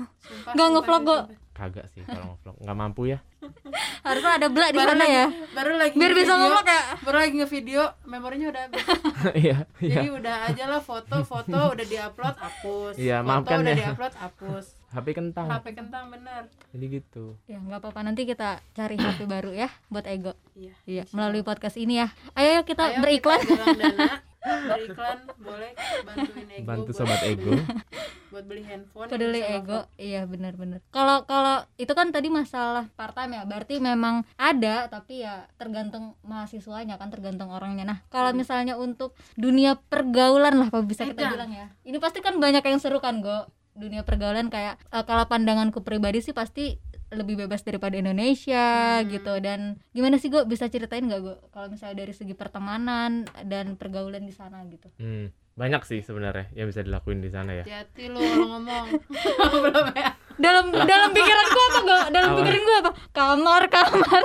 Nggak 0.51 0.68
ngevlog, 0.70 1.05
sumpah. 1.05 1.23
kagak 1.53 1.87
sih 1.88 2.03
kalau 2.03 2.35
ngevlog 2.35 2.57
nggak 2.59 2.77
mampu 2.77 3.03
ya 3.09 3.18
harusnya 4.07 4.33
ada 4.37 4.48
belak 4.48 4.70
di 4.70 4.79
Baru 4.79 4.90
sana 4.90 5.00
lagi- 5.00 5.14
ya. 5.14 5.26
baru 5.50 5.72
lagi 5.74 5.94
Biar 5.94 6.12
bisa 6.12 6.33
ngomong 6.35 6.62
kayak 6.62 6.85
baru 7.00 7.16
lagi 7.18 7.33
ngevideo 7.35 7.85
memorinya 8.05 8.46
udah 8.48 8.62
habis. 8.62 8.85
Iya 9.42 9.57
iya. 9.79 9.94
Jadi 9.96 10.09
udah 10.12 10.37
aja 10.46 10.64
lah 10.66 10.81
foto 10.81 11.16
foto 11.22 11.59
udah 11.72 11.87
diupload 11.87 12.37
hapus. 12.37 12.94
Iya, 12.96 13.16
foto 13.20 13.53
udah 13.55 13.72
ya. 13.72 13.79
diupload 13.87 14.14
hapus. 14.14 14.64
HP 14.90 15.07
kentang. 15.12 15.46
HP 15.46 15.66
kentang 15.72 16.05
bener. 16.09 16.42
Jadi 16.70 16.85
gitu. 16.90 17.38
Ya 17.46 17.57
nggak 17.57 17.79
apa-apa. 17.79 18.00
Nanti 18.03 18.24
kita 18.24 18.59
cari 18.70 18.96
HP 18.96 19.24
baru 19.24 19.53
ya 19.53 19.68
buat 19.87 20.05
ego. 20.05 20.35
iya. 20.53 20.74
Iya, 20.85 21.03
melalui 21.11 21.40
podcast 21.40 21.76
ini 21.76 21.98
ya. 21.98 22.09
Ayo 22.35 22.62
kita 22.62 22.90
Ayo 22.90 23.00
beriklan. 23.00 23.38
kita 23.40 24.29
beriklan 24.40 25.18
boleh 25.37 25.70
bantuin 26.03 26.48
ego 26.50 26.64
bantu 26.64 26.83
buat 26.87 26.96
sobat 26.96 27.20
beli- 27.20 27.31
ego 27.31 27.53
buat 28.31 28.44
beli 28.46 28.62
handphone 28.62 29.09
Peduli 29.11 29.40
ego, 29.42 29.83
ngevlog. 29.83 29.98
iya 29.98 30.22
benar-benar. 30.22 30.79
Kalau 30.88 31.26
kalau 31.26 31.66
itu 31.74 31.90
kan 31.90 32.09
tadi 32.09 32.31
masalah 32.31 32.87
part 32.90 33.11
time 33.11 33.35
ya, 33.35 33.42
berarti 33.42 33.83
memang 33.83 34.22
ada 34.37 34.87
tapi 34.87 35.20
ya 35.20 35.50
tergantung 35.57 36.14
mahasiswanya 36.22 36.94
kan 36.94 37.11
tergantung 37.11 37.50
orangnya. 37.50 37.83
Nah, 37.85 37.98
kalau 38.07 38.31
Hmm. 38.31 38.38
misalnya 38.38 38.74
untuk 38.76 39.18
dunia 39.35 39.74
pergaulan 39.83 40.57
lah 40.57 40.70
kalau 40.70 40.87
bisa 40.87 41.05
kita 41.05 41.26
bilang 41.29 41.50
ya. 41.50 41.74
Ini 41.83 41.98
pasti 41.98 42.18
kan 42.18 42.38
banyak 42.38 42.62
yang 42.62 42.79
seru 42.79 42.98
kan, 42.98 43.18
Go. 43.18 43.50
Dunia 43.72 44.03
pergaulan 44.03 44.46
kayak 44.46 44.79
eh, 44.85 45.05
kalau 45.05 45.26
pandanganku 45.26 45.83
pribadi 45.83 46.20
sih 46.20 46.31
pasti 46.31 46.79
lebih 47.11 47.35
bebas 47.37 47.61
daripada 47.61 47.94
Indonesia 47.94 48.66
Hmm. 48.99 49.07
gitu. 49.07 49.33
Dan 49.38 49.61
gimana 49.90 50.16
sih 50.16 50.29
Go? 50.29 50.42
Bisa 50.44 50.66
ceritain 50.66 51.03
nggak 51.03 51.20
Go? 51.20 51.35
Kalau 51.49 51.66
misalnya 51.68 52.01
dari 52.01 52.11
segi 52.11 52.33
pertemanan 52.33 53.11
dan 53.44 53.75
pergaulan 53.75 54.23
di 54.23 54.31
sana 54.31 54.62
gitu. 54.64 54.87
Hmm, 54.96 55.29
banyak 55.53 55.83
sih 55.85 56.01
sebenarnya 56.01 56.49
yang 56.53 56.66
bisa 56.66 56.81
dilakuin 56.81 57.18
di 57.18 57.29
sana 57.29 57.53
ya. 57.53 57.62
Hati-hati 57.62 58.05
lu 58.07 58.18
kalau 58.18 58.46
ngomong. 58.55 58.87
Belum 59.64 59.87
ya. 59.92 60.11
Dalam 60.37 60.64
dalam 60.73 61.11
pikiran 61.11 61.46
gua 61.46 61.64
apa 61.66 61.79
gak 61.83 62.05
dalam 62.11 62.29
Apa? 62.29 62.38
pikiran 62.38 62.61
gua 62.61 62.77
apa? 62.79 62.90
Kamar 63.11 63.62
kamar. 63.68 64.23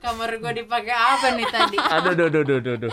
Kamar 0.00 0.30
gua 0.38 0.52
dipakai 0.52 0.94
apa 0.94 1.26
nih 1.34 1.46
tadi? 1.46 1.76
Aduh 1.76 2.12
duh, 2.14 2.28
duh, 2.28 2.42
duh, 2.42 2.58
duh, 2.58 2.76
duh. 2.78 2.92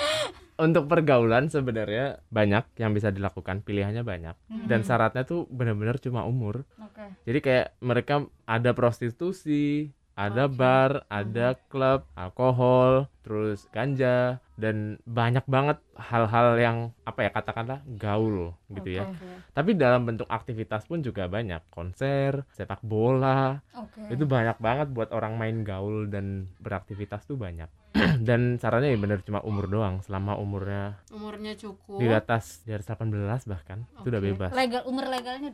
Untuk 0.58 0.90
pergaulan 0.90 1.48
sebenarnya 1.54 2.22
banyak 2.34 2.66
yang 2.82 2.92
bisa 2.98 3.14
dilakukan 3.14 3.62
pilihannya 3.62 4.02
banyak. 4.02 4.36
Dan 4.68 4.82
syaratnya 4.82 5.24
tuh 5.24 5.46
benar-benar 5.48 6.02
cuma 6.02 6.26
umur. 6.26 6.66
Oke. 6.82 7.14
Jadi 7.30 7.40
kayak 7.40 7.68
mereka 7.80 8.26
ada 8.50 8.74
prostitusi, 8.74 9.94
ada 10.18 10.50
Oke. 10.50 10.58
bar, 10.58 10.92
ada 11.14 11.54
klub, 11.70 12.10
alkohol, 12.18 13.06
terus 13.22 13.70
ganja 13.70 14.42
dan 14.58 14.98
banyak 15.06 15.46
banget 15.46 15.78
hal-hal 15.96 16.58
yang 16.58 16.78
apa 17.06 17.30
ya 17.30 17.30
katakanlah 17.30 17.80
gaul 17.86 18.58
gitu 18.74 18.90
ya. 18.90 19.06
Oke. 19.06 19.26
Tapi 19.54 19.72
dalam 19.78 20.04
bentuk 20.04 20.26
aktivitas 20.28 20.90
pun 20.90 21.06
juga 21.06 21.30
banyak, 21.30 21.62
konser, 21.70 22.42
sepak 22.52 22.82
bola. 22.82 23.62
oke 23.78 24.10
Itu 24.10 24.26
banyak 24.26 24.58
banget 24.58 24.90
buat 24.90 25.14
orang 25.14 25.38
main 25.38 25.62
gaul 25.62 26.10
dan 26.10 26.50
beraktivitas 26.58 27.30
tuh 27.30 27.38
banyak. 27.38 27.70
dan 28.28 28.62
sarannya 28.62 28.94
ya 28.94 29.00
bener 29.00 29.20
cuma 29.26 29.42
umur 29.42 29.66
doang, 29.66 30.06
selama 30.06 30.38
umurnya 30.38 31.02
umurnya 31.10 31.58
cukup 31.58 31.98
di 31.98 32.06
atas 32.06 32.62
di 32.62 32.70
atas 32.76 32.86
18 32.94 33.10
bahkan 33.50 33.90
itu 33.98 34.08
udah 34.12 34.22
bebas. 34.22 34.52
legal 34.54 34.82
umur 34.86 35.06
legalnya 35.10 35.50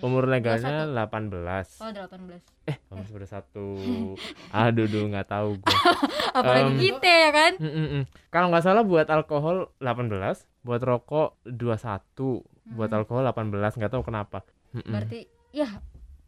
Umur 0.00 0.24
legalnya 0.24 0.88
18. 0.88 1.84
oh 1.84 1.90
18 1.92 2.62
Eh, 2.62 2.78
kamu 2.86 3.02
sudah 3.10 3.26
satu. 3.26 3.74
Aduh, 4.54 4.86
duh, 4.86 5.10
nggak 5.10 5.26
tahu 5.26 5.58
gue. 5.58 5.78
apalagi 6.38 6.70
Em, 6.70 6.78
kita 6.78 7.10
ya 7.10 7.30
kan 7.34 7.52
Kalau 8.42 8.58
nggak 8.58 8.66
salah 8.66 8.82
buat 8.82 9.06
alkohol 9.06 9.70
18, 9.78 10.50
buat 10.66 10.82
rokok 10.82 11.46
21, 11.46 12.42
buat 12.74 12.90
Hmm. 12.90 12.98
alkohol 12.98 13.22
18, 13.30 13.78
nggak 13.78 13.94
tahu 13.94 14.02
kenapa. 14.02 14.42
Berarti 14.74 15.30
ya 15.54 15.78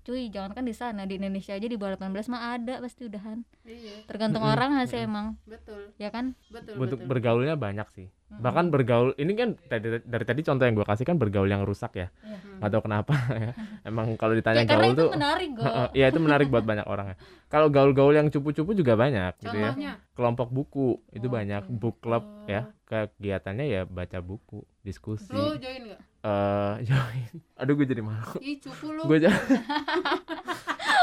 cuy 0.04 0.28
jangan 0.28 0.52
kan 0.52 0.64
di 0.68 0.76
sana 0.76 1.08
di 1.08 1.16
Indonesia 1.16 1.56
aja 1.56 1.64
di 1.64 1.80
bawah 1.80 1.96
18 1.96 2.28
mah 2.28 2.60
ada 2.60 2.76
pasti 2.78 3.08
udahan 3.08 3.40
iya 3.64 4.04
tergantung 4.04 4.44
Mm-mm, 4.44 4.52
orang 4.52 4.70
sih 4.84 5.00
emang 5.00 5.40
betul 5.48 5.90
ya 5.96 6.12
kan 6.12 6.36
betul 6.52 6.76
betul 6.76 7.00
bergaulnya 7.08 7.56
banyak 7.56 7.88
sih. 7.96 8.06
Mm-mm. 8.12 8.40
Bahkan 8.44 8.64
bergaul 8.68 9.10
ini 9.16 9.32
kan 9.32 9.56
dari, 9.70 10.02
dari 10.02 10.24
tadi 10.26 10.40
contoh 10.42 10.64
yang 10.66 10.74
gue 10.74 10.84
kasih 10.84 11.06
kan 11.06 11.16
bergaul 11.16 11.46
yang 11.46 11.62
rusak 11.62 11.96
ya. 11.96 12.08
Iya. 12.20 12.36
Hmm. 12.60 12.82
Kenapa 12.82 13.14
ya. 13.46 13.52
Emang 13.86 14.18
kalau 14.20 14.34
ditanya 14.36 14.60
ya 14.60 14.68
karena 14.68 14.86
gaul 14.90 14.92
itu 14.92 15.00
tuh 15.00 15.10
menarik 15.14 15.50
Iya 15.96 16.06
itu 16.12 16.20
menarik 16.20 16.46
buat 16.50 16.64
banyak 16.66 16.86
orang 16.88 17.06
ya. 17.14 17.16
Kalau 17.48 17.68
gaul-gaul 17.70 18.12
yang 18.12 18.28
cupu-cupu 18.28 18.74
juga 18.74 18.98
banyak 18.98 19.38
gitu 19.40 19.54
ya. 19.56 19.72
contohnya 19.72 19.92
Kelompok 20.12 20.48
buku 20.50 21.00
itu 21.14 21.26
Oke. 21.30 21.34
banyak, 21.36 21.62
book 21.70 21.96
club 22.02 22.24
Oh. 22.24 22.48
ya. 22.50 22.68
Kegiatannya 22.84 23.64
ya 23.70 23.80
baca 23.88 24.20
buku, 24.20 24.60
diskusi. 24.84 25.32
lu 25.32 25.56
join 25.56 25.88
nggak 25.88 26.00
eh 26.24 26.74
join. 26.82 27.32
Aduh 27.60 27.76
gue 27.76 27.87
jadi 27.87 28.00
malu. 28.00 28.40
ih 28.40 28.56
cupu 28.58 28.90
lu 28.90 29.04
Gue 29.04 29.20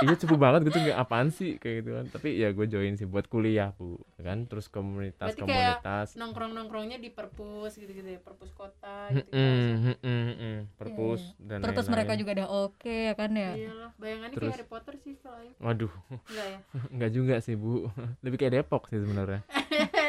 iya 0.01 0.17
cukup 0.17 0.41
banget 0.41 0.65
gitu 0.65 0.81
nggak 0.81 0.97
apaan 0.97 1.29
sih 1.29 1.55
kayak 1.55 1.75
gitu 1.79 1.89
kan. 1.93 2.05
Tapi 2.09 2.33
ya 2.33 2.49
gue 2.49 2.65
join 2.65 2.97
sih 2.97 3.05
buat 3.05 3.29
kuliah 3.29 3.69
bu, 3.71 4.01
kan. 4.17 4.49
Terus 4.49 4.65
komunitas 4.65 5.31
Berarti 5.31 5.45
kayak 5.45 5.77
komunitas. 5.77 6.07
nongkrong 6.17 6.51
nongkrongnya 6.51 6.97
di 6.97 7.07
perpus 7.07 7.77
gitu 7.77 7.91
gitu 7.91 8.09
ya 8.09 8.19
perpus 8.19 8.49
kota 8.51 9.13
gitu, 9.13 9.29
Mm-mm, 9.29 9.93
mm-mm, 10.01 10.25
mm. 10.33 10.57
Perpus 10.73 11.21
dan 11.37 11.61
Perpus 11.61 11.85
lain-lain. 11.85 11.93
mereka 11.93 12.13
juga 12.17 12.31
udah 12.33 12.49
oke 12.65 12.95
ya 13.07 13.13
kan 13.13 13.31
ya 13.31 13.51
iyalah 13.53 13.91
bayangannya 13.95 14.33
Terus. 14.33 14.41
kayak 14.43 14.57
Harry 14.57 14.67
Potter 14.67 14.93
sih 14.97 15.13
Aing. 15.21 15.53
Waduh, 15.57 15.93
enggak 16.09 16.47
ya 16.47 16.59
nggak 16.97 17.11
juga 17.13 17.35
sih 17.39 17.53
bu. 17.53 17.87
Lebih 18.19 18.37
kayak 18.37 18.53
Depok 18.57 18.89
sih 18.89 18.97
sebenarnya. 18.97 19.45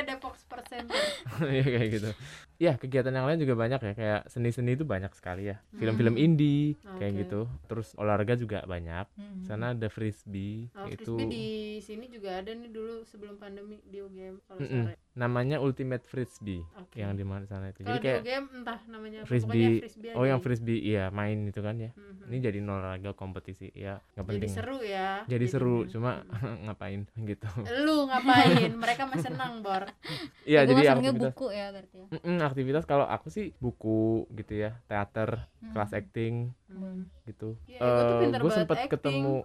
Depok 0.05 0.35
persen 0.47 0.85
Iya 1.55 1.65
kayak 1.65 1.89
gitu. 1.91 2.11
Ya 2.59 2.73
kegiatan 2.77 3.11
yang 3.11 3.27
lain 3.27 3.41
juga 3.41 3.55
banyak 3.57 3.81
ya 3.81 3.93
kayak 3.93 4.21
seni-seni 4.29 4.77
itu 4.77 4.85
banyak 4.85 5.11
sekali 5.13 5.49
ya. 5.49 5.59
Film-film 5.75 6.15
Hmm. 6.15 6.25
indie 6.25 6.77
kayak 6.99 7.13
Oke. 7.13 7.21
gitu. 7.27 7.41
Terus 7.67 7.89
olahraga 7.97 8.35
juga 8.35 8.63
banyak. 8.63 9.07
Mm-mm. 9.17 9.43
Sana 9.43 9.75
ada 9.75 9.89
frisbee 9.89 10.71
Oh, 10.77 10.87
itu. 10.87 11.17
frisbee 11.17 11.27
di 11.29 11.47
sini 11.81 12.07
juga 12.07 12.39
ada 12.39 12.53
nih 12.53 12.71
dulu 12.71 13.03
sebelum 13.03 13.37
pandemi 13.37 13.83
di 13.83 13.99
UGM 13.99 14.37
kalau 14.47 14.61
sore 14.63 14.95
namanya 15.13 15.61
Ultimate 15.61 16.09
Frisbee 16.09 16.65
Oke. 16.75 16.97
yang 16.97 17.13
di 17.13 17.21
mana 17.21 17.45
sana 17.45 17.69
itu. 17.69 17.85
Jadi 17.85 17.93
di 17.93 18.01
kayak 18.01 18.23
game 18.25 18.47
entah 18.57 18.81
namanya 18.89 19.21
frisbee, 19.23 19.53
pokoknya 19.53 19.81
frisbee 19.85 20.11
oh 20.17 20.25
yang 20.25 20.41
frisbee 20.41 20.81
iya 20.81 21.05
main 21.09 21.45
itu 21.45 21.61
kan 21.61 21.77
ya. 21.77 21.93
Mhm. 21.93 22.33
Ini 22.33 22.37
jadi 22.41 22.59
olahraga 22.63 23.13
kompetisi 23.13 23.69
ya 23.73 24.01
nggak 24.17 24.25
jadi 24.25 24.39
penting. 24.41 24.53
seru 24.53 24.79
ya. 24.81 25.09
Jadi 25.29 25.47
seru, 25.47 25.77
jadinya. 25.85 25.93
cuma 25.93 26.11
Mhm. 26.25 26.55
ngapain 26.65 27.01
gitu. 27.29 27.49
lu 27.85 27.97
ngapain? 28.09 28.73
Mereka 28.73 29.03
mah 29.05 29.19
senang, 29.21 29.53
Bor. 29.61 29.85
Iya, 30.49 30.65
jadi 30.65 30.83
aktivitas 30.91 31.33
buku 31.33 31.47
ya 31.51 31.67
berarti 31.71 31.97
ya 32.01 32.07
Mm-mm, 32.13 32.37
aktivitas 32.43 32.85
kalau 32.85 33.07
aku 33.07 33.29
sih 33.29 33.55
buku 33.57 34.27
gitu 34.33 34.59
ya, 34.59 34.75
teater, 34.85 35.47
kelas 35.71 35.93
Hmm. 35.93 36.01
acting 36.01 36.35
Hmm. 36.75 37.05
gitu. 37.23 37.55
Iya, 37.65 37.79
tuh 37.79 38.17
pinter 38.19 38.39
gue 38.39 38.51
sempet 38.51 38.77
acting. 38.77 38.91
ketemu 38.91 39.37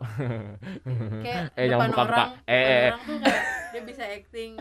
Kayak 1.20 1.44
eh 1.60 1.66
depan 1.68 1.88
buka-buka. 1.88 2.16
orang, 2.16 2.30
Eh, 2.44 2.56
depan 2.56 2.58
eh, 2.58 2.78
eh. 2.78 2.88
orang 2.88 3.02
tuh 3.02 3.18
kayak 3.20 3.44
dia 3.68 3.82
bisa 3.84 4.04
acting. 4.06 4.52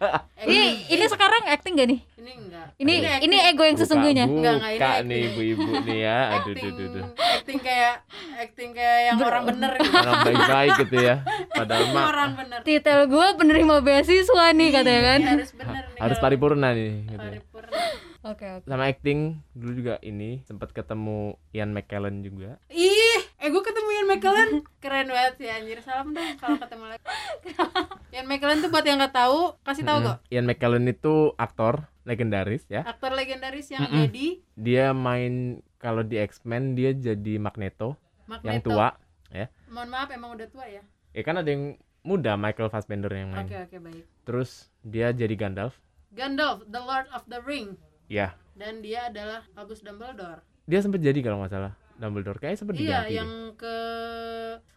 ini 0.44 0.58
ini 0.88 1.04
sekarang 1.06 1.42
acting 1.46 1.72
gak 1.74 1.88
nih 1.88 2.00
ini 2.16 2.32
enggak. 2.34 2.66
ini 2.74 2.92
acting. 2.98 3.20
ini 3.22 3.36
ego 3.44 3.62
yang 3.62 3.74
Buka- 3.74 3.84
sesungguhnya 3.84 4.24
Enggak, 4.24 4.34
enggak, 4.34 4.56
ini 4.66 4.74
Buka 4.74 4.88
acting. 4.90 5.06
nih 5.06 5.20
ibu-ibu 5.22 5.62
nih 5.82 5.98
ya. 6.00 6.18
Aduh, 6.26 6.34
acting, 6.34 6.56
duh, 6.56 6.72
duh, 6.74 6.88
duh. 6.90 7.04
acting 7.14 7.58
kayak 7.60 7.94
acting 8.34 8.70
kayak 8.72 8.98
yang 9.04 9.16
Ber- 9.16 9.28
orang 9.28 9.44
bener 9.46 9.70
gitu. 9.76 9.94
Orang 9.94 10.14
baik-baik 10.24 10.72
gitu 10.80 10.96
ya. 10.98 11.14
Padahal 11.50 11.84
mah 11.86 12.04
orang 12.06 12.30
bener. 12.34 12.58
titel 12.62 13.00
gue 13.06 13.26
penerima 13.34 13.74
beasiswa 13.80 14.44
nih 14.50 14.68
katanya 14.72 15.02
kan 15.06 15.20
Iya, 15.20 15.30
harus 15.30 15.50
bener 15.52 15.84
nih. 15.86 16.00
harus 16.00 16.18
paripurna 16.18 16.68
nih 16.72 16.92
gitu. 17.06 17.22
ya. 17.22 17.30
paripurna. 17.30 17.78
Oke 18.24 18.46
oke 18.60 18.66
Sama 18.66 18.88
acting 18.88 19.38
dulu 19.52 19.72
juga 19.76 19.94
ini 20.00 20.40
sempat 20.42 20.72
ketemu 20.72 21.36
Ian 21.52 21.76
McKellen 21.76 22.24
juga. 22.24 22.56
Ih, 22.72 23.20
eh 23.38 23.48
gue 23.48 23.62
ketemu 23.62 23.88
Ian 24.00 24.08
McKellen 24.08 24.50
keren 24.82 25.08
banget 25.12 25.34
sih 25.38 25.48
anjir. 25.52 25.78
Salam 25.84 26.16
dong 26.16 26.40
kalau 26.40 26.56
ketemu 26.56 26.84
lagi. 26.88 27.04
Ian 28.16 28.26
McKellen 28.26 28.58
tuh 28.64 28.70
buat 28.72 28.84
yang 28.88 28.98
nggak 28.98 29.14
tahu, 29.14 29.54
kasih 29.62 29.84
tahu 29.84 29.98
Mm-mm. 30.00 30.08
kok. 30.08 30.16
Ian 30.32 30.46
McKellen 30.48 30.86
itu 30.88 31.14
aktor 31.36 31.86
legendaris 32.08 32.64
ya. 32.72 32.82
Aktor 32.82 33.12
legendaris 33.12 33.68
yang 33.68 33.84
Mm-mm. 33.84 34.08
jadi 34.08 34.26
Dia 34.56 34.86
main 34.96 35.60
kalau 35.76 36.00
di 36.00 36.16
X-Men 36.16 36.72
dia 36.72 36.96
jadi 36.96 37.36
Magneto, 37.36 38.00
Magneto. 38.24 38.48
yang 38.48 38.58
tua. 38.64 38.88
Mohon 39.68 39.88
maaf 39.90 40.08
emang 40.14 40.30
udah 40.38 40.46
tua 40.48 40.64
ya. 40.70 40.80
Ya 41.10 41.22
kan 41.26 41.34
ada 41.34 41.50
yang 41.50 41.74
muda 42.06 42.38
Michael 42.38 42.70
Fassbender 42.70 43.10
yang 43.10 43.34
main. 43.34 43.44
Oke 43.44 43.58
oke 43.58 43.76
baik. 43.82 44.04
Terus 44.22 44.70
dia 44.86 45.10
jadi 45.10 45.34
Gandalf. 45.34 45.74
Gandalf, 46.14 46.62
The 46.70 46.78
Lord 46.78 47.10
of 47.10 47.26
the 47.26 47.42
Ring. 47.42 47.74
Ya, 48.06 48.36
Dan 48.52 48.78
dia 48.78 49.08
adalah 49.08 49.42
Albus 49.54 49.80
Dumbledore. 49.80 50.44
dia 50.62 50.78
sempat 50.78 50.98
jadi 50.98 51.16
kalau 51.18 51.38
nggak 51.38 51.50
salah 51.50 51.72
Dumbledore. 51.94 52.36
Kayaknya 52.36 52.58
sempat 52.58 52.74
Iya, 52.74 52.80
diganti. 52.80 53.04
deh. 53.04 53.14
yang 53.14 53.30
ke 53.54 53.76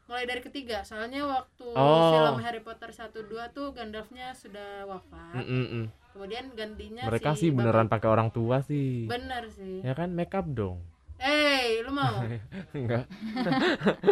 mulai 0.05 0.23
dari 0.23 0.39
ketiga. 0.39 0.77
Soalnya 0.81 1.21
waktu 1.23 1.65
Oh. 1.69 2.11
film 2.13 2.37
Harry 2.39 2.59
Potter 2.59 2.89
1 2.89 3.21
2 3.21 3.49
tuh 3.49 3.71
Gandalfnya 3.71 4.31
sudah 4.33 4.85
wafat. 4.85 5.33
Mm-mm-mm. 5.37 5.91
Kemudian 6.09 6.49
gantinya 6.51 7.05
Mereka 7.05 7.33
si 7.33 7.39
sih 7.39 7.49
beneran 7.51 7.85
bapak- 7.85 7.99
pakai 7.99 8.09
orang 8.09 8.29
tua 8.29 8.61
sih. 8.61 9.05
Bener 9.05 9.49
sih. 9.49 9.81
Ya 9.81 9.93
kan 9.93 10.09
make 10.11 10.31
up 10.31 10.47
dong. 10.47 10.81
Eh, 11.17 11.81
lu 11.81 11.89
mau? 11.91 12.21
Enggak. 12.77 13.09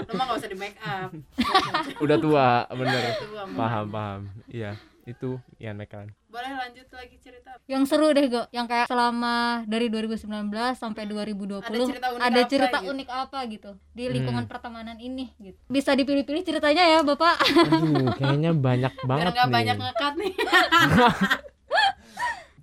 lu 0.02 0.14
mah 0.14 0.26
gak 0.26 0.38
usah 0.38 0.50
di 0.50 0.58
make 0.58 0.78
up. 0.80 1.14
Udah 2.04 2.18
tua, 2.18 2.48
bener. 2.68 3.02
Tua, 3.20 3.44
mau. 3.44 3.54
Paham, 3.56 3.86
paham. 3.88 4.22
Iya, 4.48 4.74
itu 5.04 5.38
Ian 5.56 5.78
McKellen. 5.78 6.10
Boleh 6.36 6.52
lanjut 6.54 6.88
lagi 6.92 7.16
cerita. 7.18 7.52
yang 7.66 7.84
seru 7.84 8.12
deh 8.12 8.28
go 8.28 8.44
yang 8.52 8.66
kayak 8.66 8.86
selama 8.86 9.36
dari 9.64 9.88
2019 9.88 10.28
sampai 10.74 11.04
2020 11.06 11.64
Ada 11.64 11.80
cerita 11.88 12.08
unik 12.12 12.22
ada 12.22 12.36
apa 12.36 12.46
cerita 12.46 12.78
gitu? 12.78 12.92
unik 12.92 13.10
apa 13.10 13.40
gitu 13.48 13.72
di 13.90 14.04
Hmm. 14.04 14.14
lingkungan 14.14 14.46
pertemanan 14.46 14.98
ini 15.00 15.32
gitu 15.40 15.56
bisa 15.66 15.92
dipilih-pilih 15.92 16.44
ceritanya 16.44 16.84
ya 16.86 17.00
bapak 17.02 17.40
Aduh, 17.40 18.12
kayaknya 18.14 18.52
banyak 18.52 18.94
Biar 18.94 19.08
banget 19.08 19.34
nih. 19.34 19.48
banyak 19.50 19.76
ngekat 19.80 20.14
nih. 20.16 20.34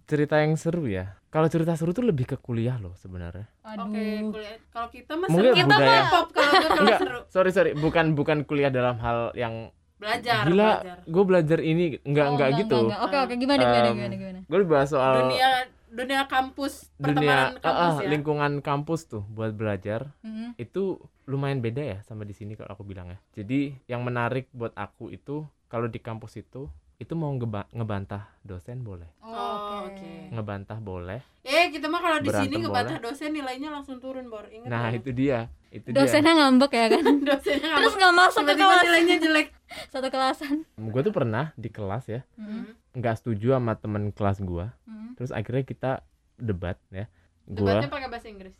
Cerita 0.04 0.36
yang 0.36 0.54
seru 0.54 0.84
ya. 0.84 1.16
Kalau 1.26 1.48
cerita 1.48 1.72
seru 1.72 1.90
tuh 1.90 2.04
lebih 2.04 2.26
ke 2.26 2.36
kuliah 2.36 2.76
loh 2.76 2.92
sebenarnya. 2.94 3.48
aduh 3.62 3.88
Oke, 3.88 4.04
kuliah. 4.30 4.56
Kalau 4.68 4.88
kita 4.90 5.12
mah. 5.16 5.26
Kita 5.26 5.64
budaya. 5.64 5.88
mah 5.96 6.10
pop 6.12 6.26
kalau 6.30 6.52
Enggak, 6.78 7.00
seru. 7.00 7.20
sorry 7.26 7.50
sorry, 7.50 7.70
bukan 7.74 8.12
bukan 8.12 8.44
kuliah 8.44 8.68
dalam 8.68 9.00
hal 9.00 9.32
yang 9.32 9.72
Belajar, 10.02 10.42
gila. 10.44 10.82
belajar. 10.82 10.96
Gue 11.06 11.24
belajar 11.24 11.58
ini, 11.62 11.84
enggak 12.02 12.26
Oh, 12.26 12.32
enggak 12.34 12.48
gitu. 12.58 12.78
enggak. 12.84 13.00
oke 13.00 13.16
oke 13.22 13.34
gimana 13.38 13.60
gimana 13.62 13.86
Em, 13.86 13.94
gimana 13.94 14.14
gimana 14.16 14.38
Gue 14.44 14.58
bahas 14.66 14.88
soal 14.90 15.14
Dunia 15.22 15.50
dunia 15.88 16.24
kampus, 16.24 16.88
dunia 16.96 17.12
pertemanan 17.20 17.52
ah, 17.54 17.60
kampus 17.60 17.92
ah, 17.92 18.00
ya. 18.00 18.08
lingkungan 18.08 18.52
kampus 18.60 19.00
tuh 19.06 19.22
buat 19.28 19.52
belajar 19.52 20.08
Mm-mm. 20.20 20.56
itu 20.56 20.96
lumayan 21.24 21.60
beda 21.60 21.82
ya 21.84 21.98
sama 22.02 22.24
di 22.24 22.32
sini 22.32 22.56
kalau 22.56 22.72
aku 22.72 22.82
bilang 22.82 23.08
ya. 23.08 23.18
Jadi 23.34 23.76
yang 23.86 24.00
menarik 24.00 24.48
buat 24.50 24.72
aku 24.72 25.08
itu 25.08 25.44
kalau 25.68 25.86
di 25.86 26.00
kampus 26.00 26.34
itu 26.34 26.66
itu 27.02 27.12
mau 27.12 27.30
ngeba- 27.30 27.66
ngebantah 27.68 28.30
dosen 28.40 28.80
boleh, 28.80 29.10
Oh, 29.20 29.34
oke 29.82 29.90
oke. 29.92 30.10
ngebantah 30.30 30.78
boleh. 30.78 31.18
Eh, 31.42 31.68
kita 31.68 31.86
mah 31.86 31.98
kalau 31.98 32.18
di 32.18 32.30
sini 32.30 32.54
ngebantah 32.56 32.98
dosen 32.98 33.30
nilainya 33.30 33.68
langsung 33.68 33.98
turun, 33.98 34.26
Bor. 34.26 34.46
Ingat 34.46 34.66
Nah 34.66 34.86
ya? 34.86 34.96
itu 34.96 35.10
dia, 35.10 35.38
itu 35.68 35.84
dia. 35.84 35.96
dosennya 35.96 36.32
ngambek 36.32 36.72
ya 36.72 36.86
kan 36.88 37.02
dosennya 37.28 37.66
nggak 37.66 37.80
terus 37.80 37.94
nggak 37.96 38.14
masuk 38.14 38.42
ke 38.44 38.54
kelas 38.54 38.80
nilainya 38.82 39.16
jelek. 39.18 39.48
satu 39.92 40.06
kelasan 40.06 40.56
Gue 40.76 41.00
tuh 41.00 41.10
pernah 41.10 41.50
di 41.54 41.66
kelas 41.66 42.04
ya 42.06 42.20
Mm-mm. 42.36 42.76
nggak 42.92 43.14
setuju 43.16 43.56
sama 43.56 43.74
temen 43.74 44.08
kelas 44.10 44.38
gua. 44.40 44.70
Mm-mm. 44.84 45.16
Terus 45.16 45.30
akhirnya 45.30 45.64
kita 45.64 45.92
debat 46.36 46.78
ya. 46.88 47.10
Debatnya 47.42 47.84
Gua 47.84 47.94
pakai 47.98 48.08
bahasa 48.08 48.28
Inggris. 48.28 48.54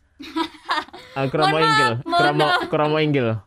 uh, 1.13 1.27
kromo 1.29 1.57
inggil, 1.57 1.93
kromo 2.03 2.47
kromo 2.69 2.97
inggil. 2.97 3.39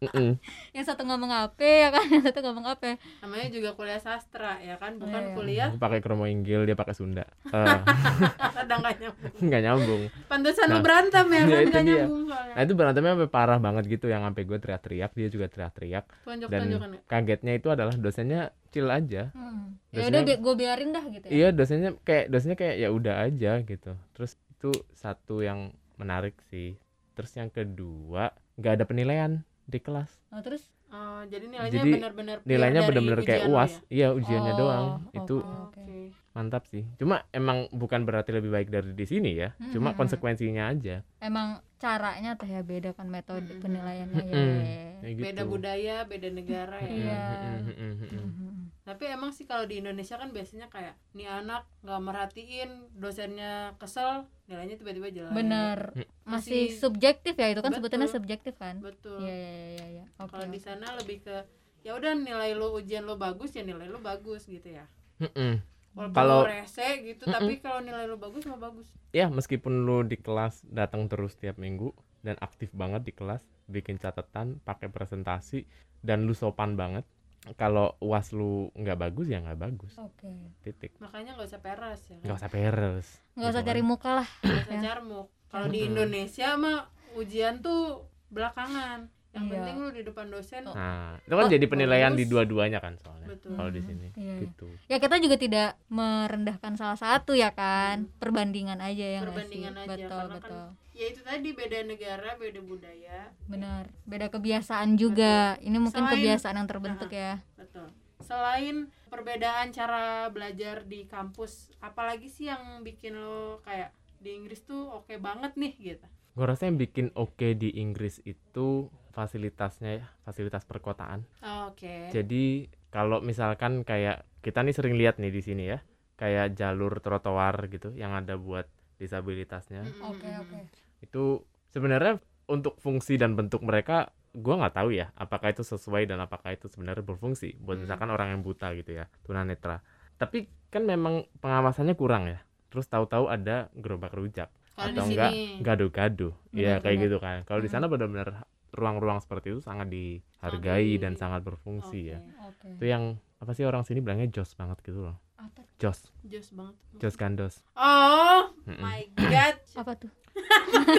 Mm-mm. 0.00 0.40
yang 0.76 0.84
satu 0.88 1.04
ngomong 1.04 1.28
apa 1.28 1.60
ya 1.60 1.88
kan 1.92 2.08
yang 2.08 2.24
satu 2.24 2.40
ngomong 2.40 2.64
apa 2.72 2.96
Namanya 3.20 3.52
juga 3.52 3.76
kuliah 3.76 4.00
sastra 4.00 4.56
ya 4.64 4.80
kan, 4.80 4.96
bukan 4.96 5.20
Iya. 5.20 5.34
kuliah 5.36 5.68
pakai 5.76 6.00
kromo 6.00 6.24
inggil, 6.24 6.64
dia 6.64 6.72
pakai 6.72 6.96
Sunda. 6.96 7.28
Eh, 7.60 8.52
kadang 8.56 8.80
nggak 8.80 8.96
nyambung. 8.96 9.32
nggak 9.48 9.60
nyambung. 9.62 10.02
Pantesan 10.24 10.66
lu 10.72 10.78
Nah, 10.80 10.82
berantem 10.82 11.26
ya 11.28 11.36
iya, 11.36 11.44
kan 11.44 11.60
itu 11.60 11.68
nggak 11.68 11.84
nyambung 11.84 12.22
soalnya. 12.24 12.54
Nah 12.56 12.62
itu 12.64 12.72
berantemnya 12.72 13.12
sampai 13.12 13.30
parah 13.30 13.58
banget 13.60 13.84
gitu 13.92 14.06
yang 14.08 14.22
sampai 14.24 14.42
gue 14.48 14.58
teriak-teriak, 14.58 15.10
dia 15.12 15.28
juga 15.28 15.46
teriak-teriak. 15.52 16.04
Dan 16.48 16.60
ya. 16.72 16.78
kagetnya 17.04 17.52
itu 17.60 17.68
adalah 17.68 17.94
dosennya 18.00 18.56
chill 18.72 18.88
aja. 18.88 19.28
Hmm. 19.36 19.76
ya 19.90 20.06
udah 20.06 20.22
gue 20.22 20.54
biarin 20.54 20.94
dah 20.94 21.02
gitu 21.10 21.26
ya 21.26 21.30
Iya 21.34 21.48
dosennya 21.50 21.90
kayak 22.06 22.30
dosennya 22.30 22.56
kayak 22.56 22.76
ya 22.80 22.88
udah 22.88 23.14
aja 23.26 23.52
gitu. 23.60 23.92
Terus 24.16 24.32
itu 24.56 24.70
satu 24.96 25.44
yang 25.44 25.74
menarik 26.00 26.38
sih. 26.48 26.78
Terus 27.12 27.36
yang 27.36 27.50
kedua 27.52 28.32
nggak 28.56 28.72
ada 28.80 28.84
penilaian 28.88 29.42
di 29.70 29.78
kelas. 29.78 30.10
Nah, 30.28 30.42
terus 30.42 30.66
Oh, 30.90 31.22
jadi 31.22 31.46
nilainya 31.46 31.70
Jadi, 31.70 31.90
benar-benar 32.02 32.36
pure 32.42 32.50
Nilainya 32.50 32.82
dari 32.82 32.88
bener-bener 32.90 33.20
kayak 33.22 33.42
uas. 33.46 33.70
ya? 33.70 33.78
Iya 33.94 34.08
ujiannya 34.10 34.52
Oh, 34.52 34.58
doang. 34.58 34.86
oke. 35.06 35.18
Itu 35.22 35.36
Oke. 35.38 35.94
mantap 36.34 36.62
sih. 36.66 36.82
Cuma 36.98 37.22
emang 37.30 37.70
bukan 37.70 38.02
berarti 38.02 38.34
lebih 38.34 38.50
baik 38.50 38.74
dari 38.74 38.90
di 38.90 39.06
sini 39.06 39.38
ya. 39.38 39.54
Cuma 39.70 39.94
Mm-mm. 39.94 39.98
konsekuensinya 40.02 40.66
aja. 40.66 41.06
emang 41.22 41.62
caranya 41.78 42.34
teh 42.34 42.50
ya 42.50 42.66
beda 42.66 42.90
kan 42.92 43.06
metode 43.06 43.46
Mm-mm. 43.46 43.62
penilaiannya 43.62 44.18
ya, 44.18 44.34
Mm-mm. 44.34 44.34
ya, 44.34 44.66
ya. 44.66 44.90
Kayak 44.98 45.14
gitu. 45.14 45.24
Beda 45.30 45.42
budaya, 45.46 45.96
beda 46.04 46.28
negara 46.34 46.76
ya. 46.82 46.90
Iya. 46.90 47.22
Mm-mm. 47.70 47.92
Mhm. 48.02 48.39
Tapi 48.80 49.04
emang 49.06 49.30
sih 49.30 49.44
kalau 49.44 49.64
di 49.64 49.78
Indonesia 49.78 50.14
kan 50.14 50.28
biasanya 50.28 50.66
kayak 50.66 50.96
nih 51.12 51.26
anak 51.26 51.64
nggak 51.80 52.00
merhatiin 52.00 52.70
dosennya 52.92 53.52
kesel, 53.76 54.24
nilainya 54.46 54.74
tiba-tiba 54.74 55.08
jelek. 55.08 55.32
bener 55.32 55.78
masih 56.22 56.66
Masih- 56.66 56.74
subjektif 56.74 57.34
ya 57.34 57.48
itu 57.48 57.58
kan 57.58 57.70
Betul. 57.70 57.78
sebutannya 57.82 58.08
subjektif 58.08 58.54
kan 58.56 58.78
Betul. 58.78 59.20
iya 59.20 59.34
iya 59.34 59.52
iya 59.70 59.86
iya 59.92 60.04
oke 60.16 60.30
Kalau 60.30 60.46
di 60.46 60.56
oke. 60.56 60.64
sana 60.64 60.86
lebih 60.96 61.20
ke 61.20 61.36
ya 61.80 61.92
udah 61.92 62.12
nilai 62.14 62.52
lo 62.52 62.72
ujian 62.72 63.02
lo 63.02 63.14
bagus 63.14 63.50
ya 63.50 63.62
nilai 63.62 63.86
lo 63.86 63.98
bagus 63.98 64.44
gitu 64.44 64.68
ya. 64.70 64.84
Mm-mm. 65.18 65.60
Walaupun 65.90 66.14
Kalau- 66.14 66.46
rese 66.46 66.86
gitu, 67.04 67.26
tapi 67.26 67.58
kalau 67.58 67.80
nilai 67.80 68.04
lo 68.04 68.14
bagus 68.16 68.42
mah 68.44 68.56
bagus. 68.56 68.86
Ya 69.10 69.26
meskipun 69.26 69.84
lu 69.84 70.02
di 70.02 70.14
kelas 70.14 70.62
datang 70.64 71.04
terus 71.06 71.34
tiap 71.34 71.56
minggu 71.56 71.90
dan 72.20 72.38
aktif 72.38 72.70
banget 72.70 73.02
di 73.02 73.10
kelas, 73.10 73.40
bikin 73.66 73.96
catatan, 73.96 74.60
pakai 74.60 74.86
presentasi 74.86 75.66
dan 76.00 76.24
lu 76.24 76.32
sopan 76.32 76.74
banget. 76.74 77.02
Kalau 77.50 77.96
uas 77.98 78.30
lu 78.30 78.68
nggak 78.74 78.98
bagus 79.00 79.26
ya 79.26 79.40
nggak 79.40 79.56
bagus. 79.58 79.96
oke 79.96 80.28
Titik. 80.60 80.92
Makanya 80.98 81.34
nggak 81.34 81.48
usah 81.48 81.60
peras 81.60 82.00
ya. 82.06 82.20
Nggak 82.20 82.36
usah 82.36 82.50
peres. 82.50 83.06
nggak 83.32 83.48
usah 83.48 83.58
Gitu 83.58 83.68
cari 83.68 83.80
kan. 83.80 83.88
muka 83.88 84.10
lah 84.14 84.28
Nggak 84.40 84.60
usah 84.60 84.74
Ya. 84.74 84.82
carmuk. 84.86 85.26
Kalau 85.46 85.66
di. 85.66 85.78
Indonesia 85.82 86.48
mah 86.54 86.78
ujian 87.12 87.54
tuh 87.58 88.04
belakangan. 88.28 89.08
Yang 89.30 89.44
Iya. 89.44 89.52
penting 89.54 89.74
lu 89.78 89.88
di 89.90 90.02
depan 90.02 90.26
dosen. 90.26 90.62
Oh. 90.64 90.74
Nah, 90.74 91.14
itu 91.16 91.30
kan 91.30 91.46
Oh, 91.46 91.48
jadi 91.48 91.64
penilaian 91.64 92.10
di 92.10 92.18
bagus. 92.20 92.30
dua-duanya 92.34 92.78
kan 92.78 92.98
soalnya. 92.98 93.30
Betul. 93.30 93.54
Kalau 93.54 93.70
di 93.70 93.78
sini 93.80 94.06
Iya, 94.10 94.26
iya. 94.26 94.34
gitu. 94.42 94.66
ya 94.84 94.96
kita 94.98 95.16
juga 95.16 95.36
tidak 95.36 95.68
merendahkan 95.86 96.74
salah 96.74 96.98
satu 96.98 97.32
ya 97.32 97.50
kan 97.52 98.10
perbandingan 98.16 98.78
aja 98.80 99.06
ya 99.08 99.18
Hmm. 99.18 99.30
Perbandingan 99.30 99.72
sih? 99.72 99.80
aja, 99.80 99.88
betul 99.88 100.10
karena 100.10 100.34
kan 100.34 100.42
betul 100.42 100.64
Ya 101.00 101.08
itu 101.08 101.24
tadi 101.24 101.56
beda 101.56 101.80
negara, 101.88 102.36
beda 102.36 102.60
budaya. 102.60 103.32
benar 103.48 103.88
beda 104.04 104.28
kebiasaan 104.28 105.00
juga 105.00 105.56
ini 105.64 105.80
mungkin 105.80 106.04
Selain- 106.06 106.14
kebiasaan 106.20 106.56
yang 106.60 106.68
terbentuk 106.68 107.08
ya 107.10 107.40
Betul. 107.56 107.88
Selain 108.20 108.76
perbedaan 109.08 109.72
cara 109.72 110.28
belajar 110.28 110.84
di 110.84 111.08
kampus, 111.08 111.72
apalagi 111.80 112.28
sih 112.28 112.52
yang 112.52 112.84
bikin 112.84 113.16
lo 113.16 113.64
kayak 113.64 113.96
di 114.20 114.36
Inggris 114.36 114.60
tuh 114.62 114.92
oke 114.92 115.16
banget 115.16 115.56
nih 115.56 115.72
gitu. 115.80 116.06
Gue 116.36 116.44
rasa 116.46 116.68
yang 116.68 116.76
bikin 116.76 117.10
oke 117.16 117.56
di 117.56 117.80
Inggris 117.80 118.20
itu 118.22 118.92
fasilitasnya 119.16 120.04
ya, 120.04 120.06
fasilitas 120.22 120.68
perkotaan. 120.68 121.24
Oke. 121.66 122.12
Jadi 122.12 122.68
kalau 122.92 123.24
misalkan 123.24 123.88
kayak 123.88 124.28
kita 124.44 124.60
nih 124.60 124.76
sering 124.76 124.94
lihat 125.00 125.16
nih 125.16 125.32
di 125.32 125.40
sini 125.40 125.64
ya, 125.72 125.80
kayak 126.20 126.52
jalur 126.54 127.00
trotoar 127.00 127.56
gitu 127.72 127.96
yang 127.96 128.12
ada 128.12 128.36
buat 128.36 128.68
disabilitasnya 129.00 129.80
oke 130.04 130.28
oke 130.44 130.58
itu 131.00 131.44
sebenarnya 131.68 132.18
untuk 132.50 132.76
fungsi 132.78 133.14
dan 133.16 133.38
bentuk 133.38 133.62
mereka 133.62 134.10
gua 134.30 134.62
nggak 134.62 134.74
tahu 134.78 134.94
ya 134.94 135.10
apakah 135.18 135.50
itu 135.50 135.66
sesuai 135.66 136.06
dan 136.06 136.22
apakah 136.22 136.54
itu 136.54 136.70
sebenarnya 136.70 137.02
berfungsi 137.02 137.58
buat 137.58 137.78
Hmm. 137.78 137.84
misalkan 137.86 138.08
orang 138.10 138.28
yang 138.38 138.40
buta 138.46 138.70
gitu 138.78 138.94
ya 138.94 139.10
tunanetra. 139.26 139.82
Tapi 140.16 140.46
kan 140.70 140.86
memang 140.86 141.26
pengawasannya 141.40 141.94
kurang 141.98 142.30
ya 142.30 142.38
terus 142.70 142.86
tahu-tahu 142.86 143.26
ada 143.26 143.66
gerobak 143.74 144.14
rujak 144.14 144.46
Kalau 144.78 144.94
atau 144.94 145.02
di 145.02 145.10
enggak 145.18 145.32
gado-gado. 145.58 146.30
Ya 146.54 146.78
kayak 146.78 146.98
gitu 147.10 147.16
kan. 147.18 147.42
Kalau 147.42 147.58
di 147.58 147.66
Hmm. 147.66 147.82
sana 147.82 147.90
benar-benar 147.90 148.46
ruang-ruang 148.70 149.18
seperti 149.18 149.50
itu 149.50 149.60
sangat 149.60 149.90
dihargai 149.90 150.94
di- 150.94 151.00
dan 151.02 151.18
sangat 151.18 151.42
berfungsi 151.42 152.14
ya. 152.14 152.18
Oke. 152.22 152.54
oke. 152.54 152.68
Itu 152.78 152.84
yang 152.86 153.04
apa 153.42 153.50
sih 153.56 153.64
orang 153.66 153.82
sini 153.82 153.98
bilangnya 154.04 154.30
jos 154.30 154.52
banget 154.54 154.78
gitu 154.84 155.00
loh 155.10 155.16
apa 155.42 155.62
jos 155.76 155.98
Jos 156.22 156.48
banget. 156.52 156.76
jos 156.98 157.14
gandos 157.14 157.54
Oh 157.72 158.52
my 158.66 159.00
god. 159.10 159.56
apa 159.80 159.92
tuh 159.96 160.12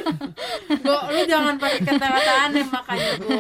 Go, 0.81 0.95
lu 1.07 1.21
jangan 1.23 1.55
pakai 1.55 1.79
kata-kata 1.81 2.33
aneh 2.45 2.65
makanya 2.65 3.11
go. 3.17 3.37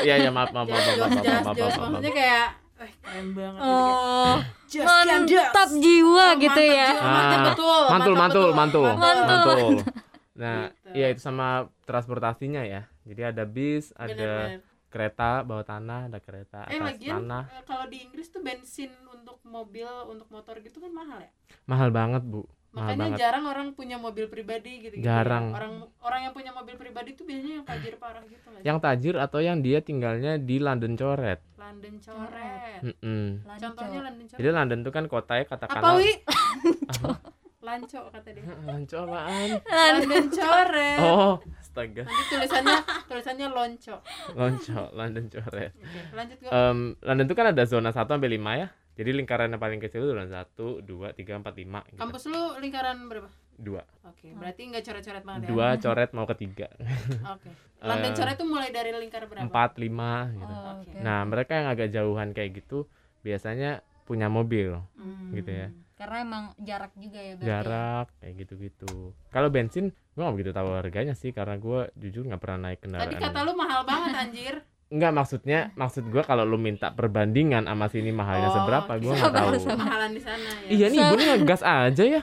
iya 0.00 0.14
iya 0.18 0.30
maaf 0.30 0.50
maaf 0.50 0.66
maaf 0.66 0.84
maaf 0.86 0.96
maaf 0.96 1.10
maaf, 1.10 1.56
maaf, 1.56 1.78
Maksudnya 1.90 2.12
kayak, 2.12 2.46
eh 2.78 2.92
keren 2.96 3.26
banget. 3.32 3.60
gitu, 3.60 3.68
oh 3.68 4.36
Jos, 4.64 4.86
jos. 4.88 5.04
mantap 5.04 5.70
jiwa 5.74 6.24
Oh, 6.24 6.30
gitu 6.38 6.62
mantap 6.62 6.72
ya 6.74 6.88
jiwa, 6.88 7.04
Mantap 7.04 7.36
Ah, 7.36 7.44
betul. 7.46 7.82
mantul 7.84 8.14
mantap 8.14 8.42
mantul 8.50 8.52
betul, 8.54 8.54
mantul 8.54 8.86
Mantul. 8.96 9.58
mantul 9.58 9.76
nah 10.32 10.58
Gitu. 10.64 10.88
iya 10.94 11.06
itu 11.08 11.20
sama 11.20 11.48
transportasinya 11.84 12.62
ya 12.62 12.82
jadi 13.02 13.30
ada 13.30 13.44
bis 13.44 13.92
ada 13.94 14.08
Bener-bener. 14.08 14.60
kereta 14.88 15.28
bawah 15.42 15.62
tanah 15.62 16.00
ada 16.06 16.18
kereta 16.18 16.64
Eh 16.66 16.74
atas 16.74 16.86
lagian 16.88 17.14
tanah 17.20 17.44
eh, 17.50 17.62
kalau 17.62 17.84
di 17.86 17.98
Inggris 18.00 18.28
tuh 18.28 18.40
bensin 18.40 18.88
untuk 19.22 19.38
mobil, 19.42 19.86
untuk 20.06 20.26
motor 20.28 20.58
gitu 20.58 20.76
kan 20.76 20.90
mahal 20.90 21.18
ya. 21.18 21.30
mahal 21.64 21.88
banget 21.88 22.22
bu 22.22 22.42
mahal 22.68 22.88
Makanya 22.88 23.00
banget 23.06 23.18
jarang 23.20 23.44
orang 23.46 23.66
punya 23.72 23.96
mobil 23.96 24.26
pribadi 24.26 24.80
gitu. 24.80 24.94
Jarang. 24.98 25.52
Orang 25.52 25.74
orang 26.00 26.20
yang 26.24 26.32
punya 26.32 26.50
mobil 26.50 26.72
pribadi 26.74 27.12
tuh 27.12 27.22
biasanya 27.22 27.60
yang 27.60 27.66
tajir 27.66 27.94
parah 27.96 28.24
gitu 28.24 28.40
sih? 28.42 28.62
yang 28.62 28.78
tajir 28.78 29.14
atau 29.16 29.38
yang 29.38 29.60
dia 29.60 29.78
tinggalnya 29.78 30.36
di 30.36 30.56
London 30.56 30.94
coret 30.94 31.38
London 31.54 31.94
coret. 31.98 32.80
Mm-mm. 32.82 33.44
Contohnya 33.60 34.00
London 34.02 34.24
coret. 34.24 34.38
jadi 34.40 34.48
London 34.50 34.78
tuh 34.80 34.90
kan 34.90 35.04
kotanya 35.06 35.44
Apa 35.44 35.52
katakanlah 35.54 35.94
wi? 35.96 36.12
Lanco 37.62 38.00
kata 38.10 38.28
dia. 38.28 38.42
lanco 38.66 38.98
apaan 39.04 39.48
London 39.62 40.24
coret. 40.28 40.98
oh 40.98 41.34
astaga 41.54 42.02
Nanti 42.02 42.24
tulisannya 42.26 42.78
tulisannya 43.06 43.46
lonco. 43.48 43.96
lonco 44.32 44.80
London 44.92 45.24
coret 45.28 45.70
Oke, 45.70 46.00
lanjut 46.10 46.36
gua. 46.40 46.50
Em, 46.50 46.78
London 46.98 47.26
tuh 47.28 47.36
kan 47.36 47.46
ada 47.48 47.62
zona 47.62 47.92
1 47.92 48.02
sampai 48.02 48.32
5 48.32 48.42
ya 48.58 48.68
jadi 48.92 49.10
lingkaran 49.10 49.48
yang 49.48 49.58
paling 49.58 49.78
kecil 49.78 50.00
itu 50.00 50.10
zona 50.10 50.24
1, 50.24 50.52
2, 50.82 50.84
3, 51.14 51.40
4, 51.40 51.48
5 51.54 51.88
gitu. 51.88 51.98
Kampus 51.98 52.22
lu 52.26 52.42
lingkaran 52.58 52.96
berapa? 53.06 53.30
dua 53.52 53.84
Oke, 54.02 54.32
berarti 54.32 54.64
nggak 54.64 54.82
coret-coret 54.82 55.22
banget 55.22 55.40
ya. 55.42 55.48
dua 55.48 55.66
coret 55.76 56.10
mau 56.10 56.24
ke 56.24 56.34
tiga 56.34 56.66
Oke. 57.36 57.52
London 57.78 58.10
Eh, 58.10 58.16
coret 58.16 58.34
tuh 58.34 58.48
mulai 58.48 58.68
dari 58.68 58.90
lingkar 58.90 59.22
berapa? 59.24 59.44
empat 59.44 59.76
lima 59.76 60.12
gitu 60.30 60.50
Oh, 60.50 60.72
Oke. 60.74 60.88
oke. 60.88 60.98
nah 60.98 61.20
mereka 61.22 61.52
yang 61.54 61.68
agak 61.68 61.88
jauhan 61.88 62.32
kayak 62.32 62.50
gitu 62.56 62.88
biasanya 63.20 63.70
punya 64.02 64.26
mobil 64.26 64.80
Hmm. 64.92 65.30
gitu 65.30 65.48
ya. 65.48 65.68
karena 65.94 66.16
emang 66.18 66.44
jarak 66.58 66.90
juga 66.96 67.14
ya 67.16 67.32
berarti 67.32 67.46
ya? 67.46 67.50
jarak 67.54 68.06
kayak 68.18 68.34
gitu 68.36 68.52
gitu 68.58 68.92
kalau 69.28 69.48
bensin 69.48 69.84
gua 70.12 70.22
nggak 70.24 70.34
begitu 70.34 70.50
tahu 70.50 70.68
harganya 70.72 71.14
sih 71.14 71.30
karena 71.30 71.54
gua 71.56 71.80
jujur 71.94 72.24
nggak 72.24 72.40
pernah 72.40 72.58
naik 72.64 72.80
Tadi 72.80 72.88
kendaraan 72.88 73.22
kata 73.22 73.40
lu 73.40 73.52
mahal 73.54 73.80
banget 73.84 74.10
anjir. 74.16 74.54
Enggak 74.92 75.10
maksudnya 75.10 75.72
maksud 75.72 76.04
gua 76.06 76.20
kalau 76.20 76.44
lu 76.44 76.54
minta 76.54 76.92
perbandingan 76.92 77.64
sama 77.64 77.88
sini 77.88 78.12
mahalnya 78.12 78.46
Oh, 78.46 78.54
seberapa 78.54 78.92
gua 78.94 79.12
nggak 79.14 79.32
tahu. 79.32 79.52
Mahalan 79.72 80.10
di 80.10 80.20
sana 80.20 80.48
ya. 80.60 80.68
iya 80.70 80.86
nih 80.86 81.00
ibu 81.00 81.14
nih 81.14 81.26
ngegas 81.32 81.62
aja 81.62 82.04
ya 82.04 82.22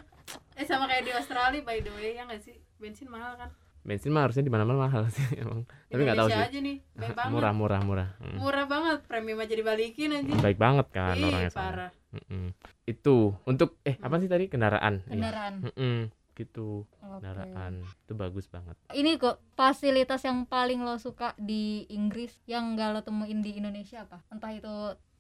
Eh 0.53 0.63
sama 0.63 0.85
kayak 0.85 1.01
di 1.01 1.11
Australia 1.11 1.59
by 1.59 1.79
the 1.79 1.91
way 1.91 2.13
ya 2.13 2.23
nggak 2.23 2.39
sih? 2.39 2.53
Bensin 2.75 3.07
mahal 3.07 3.33
kan? 3.35 3.49
bensin 3.79 4.11
mah 4.11 4.21
harusnya 4.21 4.43
di 4.43 4.51
mana-mana 4.51 4.85
mahal 4.85 5.07
sih 5.07 5.23
emang 5.41 5.63
tapi 5.87 6.03
nggak 6.03 6.13
tahu 6.13 6.27
Indonesia 6.27 6.45
sih 6.45 6.51
aja 6.51 6.59
nih, 6.61 6.77
baik 6.93 7.15
banget. 7.15 7.31
murah 7.31 7.53
murah 7.53 7.81
murah 7.81 8.09
Mm. 8.19 8.37
Murah 8.37 8.65
banget, 8.67 8.97
premium 9.03 9.39
aja 9.39 9.55
dibalikin 9.55 10.09
anjir. 10.13 10.35
baik 10.37 10.59
banget 10.59 10.87
kan 10.91 11.15
Ih, 11.15 11.25
orangnya 11.25 11.49
parah. 11.49 11.91
Mm-mm. 12.11 12.53
itu 12.85 13.15
untuk 13.45 13.79
eh 13.81 13.95
apa 13.97 14.19
sih 14.19 14.27
tadi 14.27 14.45
kendaraan 14.45 14.99
Iya. 14.99 15.09
kendaraan 15.09 15.53
Mm-mm. 15.63 15.97
Gitu 16.39 16.87
kendaraan 16.97 17.83
itu 17.83 18.13
bagus 18.13 18.47
banget 18.47 18.79
ini 18.91 19.15
kok 19.15 19.43
fasilitas 19.53 20.23
yang 20.23 20.43
paling 20.43 20.79
lo 20.79 20.95
suka 20.95 21.35
di 21.35 21.83
Inggris 21.89 22.31
yang 22.45 22.73
gak 22.73 22.89
lo 22.89 23.01
temuin 23.01 23.43
di 23.43 23.53
Indonesia 23.53 24.01
apa 24.01 24.23
entah 24.29 24.49
itu 24.49 24.75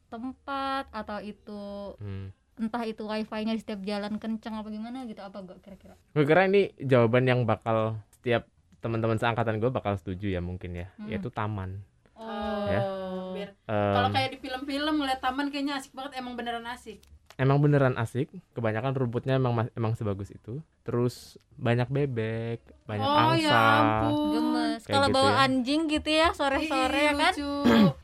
tempat 0.07 0.87
atau 0.89 1.19
itu 1.19 1.61
Hmm. 1.97 2.31
entah 2.55 2.83
itu 2.83 3.03
wifi-nya 3.03 3.51
di 3.51 3.61
setiap 3.61 3.79
jalan 3.81 4.15
kencang 4.15 4.55
apa 4.55 4.67
gimana 4.67 5.03
gitu 5.03 5.19
apa 5.19 5.39
gue 5.41 5.59
kira-kira 5.59 5.95
gue 6.09 6.23
kira 6.23 6.43
ini 6.45 6.71
jawaban 6.77 7.23
yang 7.23 7.43
bakal 7.43 7.99
setiap 8.09 8.47
teman-teman 8.79 9.15
seangkatan 9.15 9.59
gue 9.59 9.67
bakal 9.69 9.93
setuju 9.93 10.31
ya 10.31 10.39
mungkin 10.39 10.71
ya 10.73 10.87
Hmm. 10.95 11.07
yaitu 11.07 11.27
taman 11.29 11.83
Oh, 12.19 12.67
Ya. 12.67 12.83
Em, 13.63 13.95
kalau 13.95 14.11
kayak 14.11 14.29
di 14.29 14.37
film-film 14.39 14.99
ngeliat 14.99 15.23
taman 15.23 15.47
kayaknya 15.47 15.79
asik 15.79 15.95
banget, 15.95 16.19
emang 16.19 16.35
beneran 16.35 16.67
asik. 16.67 16.99
Emang 17.39 17.57
beneran 17.57 17.95
asik 17.95 18.27
kebanyakan 18.51 18.91
rumputnya 18.93 19.33
emang 19.33 19.71
emang 19.71 19.95
sebagus 19.95 20.29
itu 20.29 20.59
terus 20.83 21.39
banyak 21.55 21.87
bebek 21.87 22.59
banyak 22.83 23.05
oh 23.05 23.15
angsa 23.29 23.39
ya 23.41 23.59
ampun. 23.77 24.27
gemes 24.29 24.81
Kayak 24.81 24.91
kalau 24.91 25.07
gitu 25.07 25.15
bawa 25.15 25.29
ya. 25.29 25.37
anjing 25.41 25.81
gitu 25.87 26.09
ya 26.09 26.27
sore-sore 26.31 26.91
Ih, 26.93 27.05
ya 27.05 27.13
kan 27.13 27.33
lucu. 27.33 27.51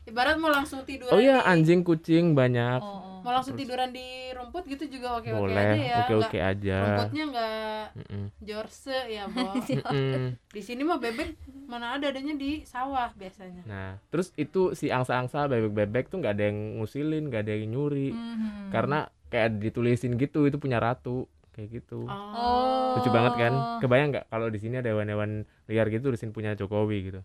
Ibarat 0.06 0.36
mau 0.36 0.48
langsung 0.48 0.80
tiduran 0.82 1.12
oh 1.12 1.18
iya 1.18 1.36
di- 1.38 1.46
anjing 1.46 1.80
kucing 1.82 2.32
banyak 2.32 2.78
oh, 2.78 2.86
oh. 2.86 3.20
mau 3.20 3.32
langsung 3.32 3.52
tiduran 3.54 3.90
di 3.90 4.06
rumput 4.32 4.64
gitu 4.66 4.84
juga 4.88 5.18
oke 5.18 5.26
oke 5.26 5.40
boleh 5.42 5.66
aja 5.66 5.82
ya 5.82 5.96
oke 5.98 6.14
oke 6.18 6.38
aja 6.38 6.78
rumputnya 6.80 7.24
nggak 7.26 7.84
Mm-mm. 7.96 8.24
jorse 8.38 8.98
ya 9.06 9.24
bos 9.26 9.66
Mm-mm. 9.74 10.22
di 10.46 10.60
sini 10.60 10.80
mah 10.80 10.96
bebek 10.96 11.28
mana 11.66 11.92
ada 11.92 12.06
adanya 12.06 12.32
di 12.32 12.62
sawah 12.62 13.10
biasanya 13.12 13.62
nah 13.64 13.90
terus 14.06 14.30
itu 14.34 14.72
si 14.72 14.88
angsa-angsa 14.88 15.44
bebek-bebek 15.44 16.06
tuh 16.06 16.20
nggak 16.20 16.32
ada 16.32 16.44
yang 16.46 16.78
ngusilin 16.78 17.26
nggak 17.26 17.42
ada 17.42 17.52
yang 17.52 17.68
nyuri 17.68 18.08
Mhm. 18.08 18.70
karena 18.70 19.10
kayak 19.26 19.58
ditulisin 19.58 20.14
gitu 20.14 20.44
itu 20.44 20.56
punya 20.56 20.76
ratu 20.76 21.26
kayak 21.50 21.68
gitu. 21.74 22.04
Oh. 22.04 22.94
Lucu 22.94 23.08
banget 23.08 23.32
kan? 23.38 23.52
Kebayang 23.78 24.08
nggak 24.10 24.26
kalau 24.26 24.46
di 24.46 24.56
sini 24.56 24.76
ada 24.76 24.88
hewan-hewan 24.88 25.30
liar 25.66 25.86
gitu 25.88 26.06
tulisin 26.06 26.30
punya 26.30 26.52
Jokowi 26.52 26.98
gitu? 27.06 27.20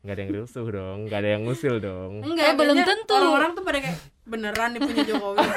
Nggak 0.00 0.14
ada 0.14 0.22
yang 0.22 0.32
rusuh 0.34 0.66
dong 0.66 0.98
nggak 1.04 1.18
ada 1.18 1.28
yang 1.30 1.42
ngusil 1.44 1.74
dong. 1.78 2.12
Enggak 2.22 2.46
Eh, 2.46 2.54
belum 2.54 2.76
tentu. 2.78 3.14
orang-orang 3.14 3.50
tuh 3.52 3.62
pada 3.62 3.78
kayak 3.78 3.96
beneran 4.22 4.68
nih 4.72 4.80
punya 4.80 5.02
Jokowi. 5.06 5.38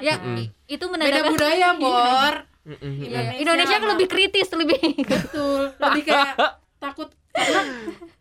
Ya 0.00 0.16
kan? 0.16 0.32
i- 0.34 0.48
itu 0.66 0.80
beda 0.80 0.92
menandakan 0.96 1.30
budaya 1.30 1.68
bor. 1.82 2.34
Mm-mm. 2.62 2.92
Iya, 3.02 3.36
Indonesia 3.36 3.36
Indonesia 3.36 3.76
kan 3.76 3.88
lebih 3.90 4.08
kritis 4.08 4.48
lebih. 4.50 4.80
Betul. 5.02 5.62
Lebih 5.74 6.02
kayak 6.04 6.34
takut. 6.82 7.08
Karena 7.30 7.60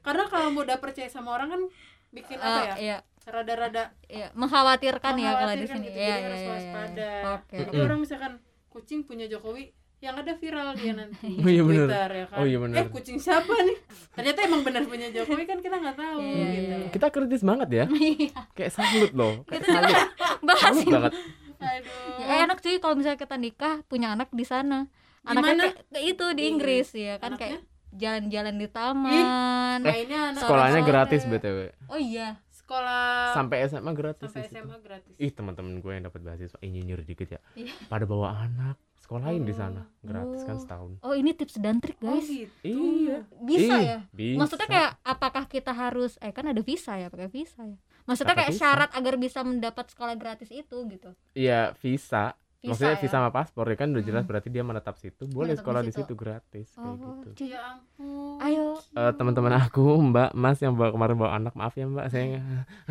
karena 0.01 0.23
kalau 0.27 0.47
mau 0.49 0.61
udah 0.61 0.75
percaya 0.77 1.07
sama 1.07 1.31
orang 1.31 1.49
kan 1.49 1.61
bikin 2.09 2.37
apa 2.37 2.49
Eh, 2.49 2.63
ya 2.63 2.75
iya 2.77 2.97
rada-rada 3.25 3.83
iya 4.07 4.27
mengkhawatirkan 4.33 5.13
ya 5.13 5.31
kalau 5.31 5.53
di 5.53 5.61
mengkhawatirkan 5.61 5.77
sini 5.77 5.87
gitu, 5.87 5.97
iya 5.97 6.07
iya 6.07 6.15
harus 6.19 6.33
iya, 6.33 6.41
iya. 6.41 6.51
waspada. 6.51 7.11
oke 7.31 7.55
Tapi 7.55 7.69
Mm-mm. 7.71 7.85
orang 7.85 7.99
misalkan 7.99 8.33
kucing 8.67 8.99
punya 9.03 9.25
Jokowi 9.25 9.63
yang 9.99 10.15
ada 10.15 10.31
viral 10.33 10.71
dia 10.73 10.93
nanti 10.93 11.27
Oh 11.43 11.49
iya 11.49 11.61
bener. 11.61 11.85
Twitter 11.85 12.09
ya 12.09 12.25
kan. 12.25 12.37
Oh 12.37 12.45
iya 12.45 12.57
bener. 12.57 12.75
Eh 12.77 12.87
kucing 12.89 13.17
siapa 13.17 13.53
nih? 13.59 13.77
Ternyata 14.09 14.39
emang 14.41 14.61
benar 14.63 14.83
punya 14.83 15.07
Jokowi 15.09 15.43
kan 15.43 15.59
kita 15.59 15.75
nggak 15.75 15.95
tahu 15.95 16.17
Iya, 16.19 16.47
gitu. 16.47 16.73
iya. 16.73 16.89
kita 16.89 17.07
kritis 17.09 17.43
banget 17.43 17.69
ya 17.69 17.85
Iya. 18.15 18.29
kayak 18.53 18.71
salut 18.71 19.11
loh 19.13 19.33
kayak 19.45 19.63
salut 19.63 19.97
salut 20.63 20.85
banget 20.89 21.13
Aduh. 21.59 22.17
Ya, 22.17 22.47
enak 22.47 22.57
cuy 22.57 22.79
kalau 22.79 22.95
misalnya 22.95 23.19
kita 23.19 23.35
nikah 23.35 23.83
punya 23.85 24.15
anak 24.15 24.31
di 24.31 24.41
sana 24.41 24.87
anaknya 25.21 25.53
mana? 25.53 25.63
kayak, 25.67 25.75
kayak 25.91 26.05
itu 26.07 26.25
di 26.29 26.35
Di 26.37 26.43
Inggris 26.47 26.87
ya 26.93 27.13
kan 27.19 27.35
Anaknya? 27.35 27.59
kayak 27.59 27.59
jalan-jalan 27.91 28.55
di 28.55 28.67
taman 28.67 29.79
Mainnya 29.81 30.31
anak 30.31 30.41
sekolahnya 30.41 30.79
SMP. 30.79 30.89
gratis 30.89 31.21
btw 31.23 31.57
oh 31.87 31.97
iya 31.97 32.37
Sekolah 32.49 33.33
sampai 33.33 33.65
SMA 33.65 33.91
gratis 33.91 34.29
sampai 34.29 34.45
di. 34.45 34.53
SMA 34.53 34.77
gratis. 34.77 35.13
ih 35.15 35.31
teman-teman 35.31 35.73
gue 35.75 35.89
yang 35.89 36.05
dapat 36.05 36.21
beasiswa 36.21 36.59
insinyur 36.59 37.01
dikit 37.01 37.29
ya 37.31 37.41
Iya. 37.55 37.73
pada 37.85 38.05
bawa 38.05 38.35
anak 38.39 38.77
sekolahin 38.95 39.41
di 39.41 39.49
Oh. 39.49 39.57
sana 39.57 39.81
gratis 39.99 40.41
kan 40.43 40.53
Oh. 40.53 40.61
setahun 40.61 40.91
oh 41.01 41.13
ini 41.13 41.33
tips 41.33 41.57
dan 41.57 41.77
trik 41.77 41.97
Oh 41.97 42.13
guys 42.13 42.29
gitu. 42.29 42.53
iya 42.61 43.25
bisa 43.41 43.73
Ih, 43.73 43.85
ya 43.87 43.97
bisa. 44.07 44.37
maksudnya 44.37 44.67
kayak 44.67 44.91
apakah 45.01 45.45
kita 45.45 45.71
harus 45.71 46.13
eh 46.17 46.29
kan 46.29 46.45
ada 46.45 46.61
visa 46.61 46.93
ya 46.93 47.07
pakai 47.07 47.25
visa 47.27 47.57
ya 47.59 47.77
maksudnya 48.05 48.31
Pakai 48.31 48.41
kayak 48.43 48.53
visa. 48.53 48.61
syarat 48.63 48.89
agar 48.93 49.13
bisa 49.15 49.39
mendapat 49.41 49.85
sekolah 49.87 50.13
gratis 50.13 50.49
itu 50.49 50.77
gitu 50.85 51.09
iya 51.33 51.73
visa 51.75 52.37
visa 52.59 52.69
maksudnya 52.69 52.91
ya? 52.91 52.99
visa 52.99 53.15
sama 53.15 53.29
paspor 53.29 53.65
ya 53.65 53.75
kan 53.75 53.87
udah 53.89 54.01
jelas 54.01 54.19
Hmm. 54.19 54.29
berarti 54.29 54.49
dia 54.49 54.61
menetap 54.61 54.95
situ 54.95 55.23
boleh 55.25 55.49
Menetap 55.49 55.59
sekolah 55.59 55.79
di 55.79 55.85
di 55.85 55.91
situ. 55.91 56.03
situ 56.03 56.13
gratis 56.13 56.67
kayak 56.69 56.85
oh 56.85 56.95
gitu 56.97 57.29
cuy. 57.33 57.47
Ya 57.47 57.59
ampun. 57.65 58.35
ayo 58.39 58.65
Eh, 58.91 59.11
teman-teman 59.13 59.53
aku 59.55 59.83
mbak 60.03 60.29
mas 60.33 60.57
yang 60.57 60.73
bawa 60.73 60.89
kemarin 60.89 61.15
bawa 61.15 61.31
anak 61.35 61.53
maaf 61.53 61.73
ya 61.73 61.85
mbak 61.85 62.07
saya 62.07 62.39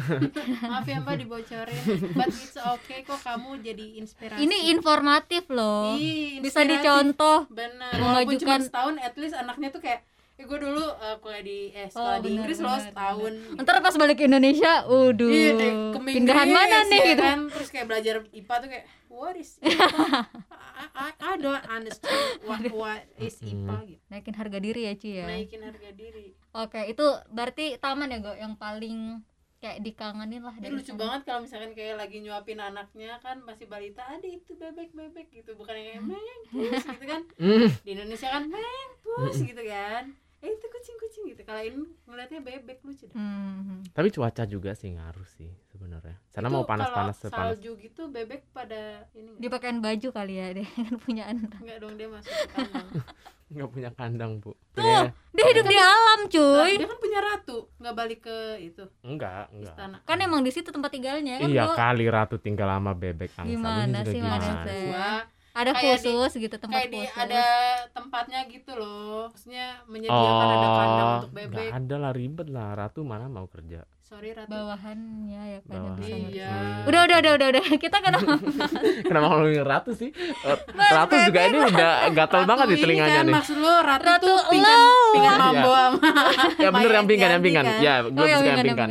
Maaf 0.64 0.84
ya 0.84 0.98
Mbak 0.98 1.16
dibocorin. 1.18 1.82
But 2.12 2.28
it's 2.30 2.56
okay 2.56 3.02
kok 3.02 3.20
kamu 3.20 3.60
jadi 3.60 3.86
inspirasi. 3.98 4.40
ini 4.40 4.70
informatif 4.70 5.48
loh 5.48 5.94
Ih, 5.94 6.38
bisa 6.38 6.60
inspiratif. 6.60 6.80
dicontoh 6.80 7.38
Benar. 7.48 7.92
Cuma 8.34 8.56
setahun, 8.58 8.94
at 8.98 9.14
least 9.14 9.34
anaknya 9.34 9.68
tuh 9.68 9.80
kayak 9.80 10.00
eh 10.38 10.44
gue 10.44 10.58
dulu 10.60 10.86
eh, 10.96 11.16
kuliah 11.18 11.42
di 11.42 11.58
eh 11.68 11.86
sekolah 11.88 12.06
Oh, 12.08 12.16
di 12.16 12.22
bener, 12.24 12.36
Inggris 12.38 12.58
loh 12.58 12.70
bener, 12.72 12.86
setahun 12.86 13.32
Ntar 13.58 13.74
pas 13.80 13.94
balik 13.96 14.16
ke 14.16 14.24
Indonesia, 14.24 14.72
waduh, 14.84 15.26
Iya, 15.26 15.52
pindahan 15.98 16.46
Inggris, 16.46 16.54
mana 16.56 16.78
nih 16.84 16.94
ya 16.96 17.06
gitu. 17.08 17.22
kan? 17.24 17.38
terus 17.48 17.68
kayak 17.68 17.86
belajar 17.86 18.14
IPA 18.30 18.54
tuh 18.56 18.68
kayak 18.68 18.84
what 19.08 19.34
is 19.34 19.50
IPA? 19.58 19.74
I, 20.78 20.84
I, 20.96 21.08
I 21.18 21.32
don't 21.36 21.64
understand 21.68 22.22
what 22.40 22.62
what 22.70 23.02
is 23.16 23.34
IPA 23.40 23.76
gitu 23.88 24.02
Naikin 24.06 24.34
harga 24.36 24.58
diri 24.58 24.80
ya 24.84 24.94
Ci 24.94 25.10
ya. 25.12 25.26
naikin 25.26 25.58
harga 25.60 25.90
diri 25.90 26.38
Oke, 26.50 26.80
itu 26.86 27.02
berarti 27.28 27.74
taman 27.76 28.08
ya 28.08 28.18
Go 28.20 28.30
yang 28.32 28.54
paling 28.54 29.18
kayak 29.58 29.82
dikangenin 29.82 30.38
lah 30.40 30.54
dari 30.54 30.70
lucu 30.70 30.86
sana. 30.88 31.02
banget 31.02 31.20
kalau 31.24 31.42
misalkan 31.42 31.74
kayak 31.74 31.98
lagi 31.98 32.22
nyuapin 32.22 32.56
anaknya 32.56 33.18
kan 33.18 33.42
masih 33.42 33.66
balita 33.66 34.06
ada 34.06 34.22
itu 34.22 34.54
bebek 34.54 34.94
bebek 34.94 35.26
gitu 35.32 35.50
bukan 35.52 35.74
yang 35.74 35.86
kayak 35.88 36.02
meng 36.06 36.40
pus 36.48 36.86
gitu 36.86 37.04
kan 37.04 37.22
Hmm. 37.34 37.66
di 37.76 37.90
Indonesia 37.90 38.28
kan 38.30 38.46
meng 38.46 38.90
pus 39.00 39.34
gitu 39.36 39.58
kan 39.60 40.14
eh 40.38 40.48
itu 40.48 40.66
kucing 40.68 40.96
kucing 40.96 41.24
gitu 41.28 41.42
kalau 41.42 41.58
ini 41.58 41.76
ngeliatnya 42.04 42.40
bebek 42.40 42.78
lucu 42.80 43.04
dah 43.04 43.14
Hmm. 43.14 43.82
Tapi 43.88 44.08
cuaca 44.08 44.42
juga 44.44 44.70
sih 44.72 44.90
ngaruh 44.90 45.26
sih 45.28 45.50
sebenarnya. 45.66 46.14
Sana 46.28 46.46
Itu 46.46 46.54
mau 46.54 46.62
panas-panas 46.62 47.18
kalau 47.18 47.30
sepanas. 47.30 47.46
salju 47.52 47.74
gitu 47.76 48.06
bebek 48.06 48.46
pada 48.48 49.02
ini 49.12 49.28
nggak? 49.28 49.40
Dipakein 49.40 49.78
baju 49.78 50.08
kali 50.08 50.34
ya 50.34 50.46
dia 50.52 50.66
kan 50.78 50.94
punya 50.96 51.24
anak. 51.26 51.50
enggak 51.56 51.78
dong 51.78 51.94
dia 51.94 52.06
masuk 52.06 52.30
ke 52.30 52.46
kandang 52.52 52.86
Nggak 53.48 53.68
punya 53.72 53.90
kandang, 53.90 54.32
Bu. 54.38 54.52
Tuh, 54.70 55.08
dia 55.32 55.44
hidup 55.48 55.64
di 55.64 55.78
alam, 55.80 56.28
cuy. 56.28 56.72
dia 56.76 56.84
kan 56.84 57.00
punya 57.00 57.18
ratu 57.18 57.58
nggak 57.74 57.94
balik 57.96 58.20
ke 58.22 58.38
itu 58.60 58.84
Enggak, 59.00 59.48
enggak. 59.50 59.72
istana 59.72 59.96
Kan 60.04 60.20
emang 60.20 60.44
di 60.44 60.52
situ 60.52 60.68
tempat 60.68 60.92
tinggalnya 60.92 61.40
kan 61.40 61.48
Iya 61.48 61.64
kali 61.72 62.04
ratu 62.06 62.36
tinggal 62.36 62.68
lama 62.68 62.92
bebek 62.92 63.32
angsa. 63.34 63.48
Gimana 63.48 63.98
sih, 64.04 64.20
gimana? 64.20 64.52
Gua 64.62 65.08
Ada 65.58 65.70
kayak 65.74 65.98
di- 65.98 66.06
khusus 66.08 66.32
gitu 66.38 66.56
tempat 66.56 66.80
kayak 66.80 66.90
di 66.90 67.00
khusus. 67.02 67.18
ada 67.18 67.42
tempatnya 67.90 68.40
gitu 68.46 68.72
loh 68.72 69.26
maksudnya 69.28 69.66
menyediakan 69.84 70.46
ada 70.48 70.68
kandang 70.72 71.08
untuk 71.18 71.32
bebek 71.34 71.50
Oh, 71.50 71.66
nggak 71.66 71.78
ada 71.78 71.96
lah 71.98 72.12
ribet 72.14 72.48
lah. 72.48 72.68
Ratu 72.74 73.00
mana 73.02 73.26
mau 73.26 73.46
kerja? 73.46 73.82
Sorry 74.08 74.32
ratu 74.32 74.48
bawahannya 74.48 75.42
ya 75.46 75.60
kan 75.62 75.76
Bawahan. 75.84 76.00
Iya. 76.32 76.52
Udah, 76.88 77.00
udah, 77.04 77.16
udah, 77.20 77.32
udah, 77.36 77.48
udah. 77.50 77.64
Kita 77.84 77.96
kenapa? 78.00 78.40
Kenapa 79.06 79.24
ngomongin 79.28 79.60
ratu 79.62 79.92
sih? 79.92 80.08
Eh, 80.16 80.58
ratu 80.96 81.14
juga 81.20 81.40
ini 81.44 81.58
udah 81.60 81.92
gatal 82.08 82.40
Ratu 82.40 82.48
banget 82.48 82.66
di 82.66 82.76
telinganya 82.78 83.20
kan, 83.20 83.26
nih. 83.28 83.34
maksud 83.36 83.56
lu 83.58 83.68
ratu, 83.68 84.08
Ratu 84.08 84.24
tuh 84.24 84.38
pinggan 84.48 84.78
lo. 84.80 84.96
pinggan 85.12 85.28
Iya. 85.28 85.44
mambo 85.44 85.70
sama 85.70 85.98
Ya 86.56 86.68
bener 86.70 86.90
yang 86.90 87.04
Maya 87.04 87.04
pinggan, 87.04 87.28
yang 87.28 87.36
Estianti 87.36 87.44
pinggan. 87.44 87.64
kan. 87.68 87.84
Ya, 87.84 87.94
gue 88.00 88.16
Oh, 88.16 88.24
yang 88.24 88.40
suka 88.40 88.48
yang 88.48 88.64
pinggan. 88.64 88.88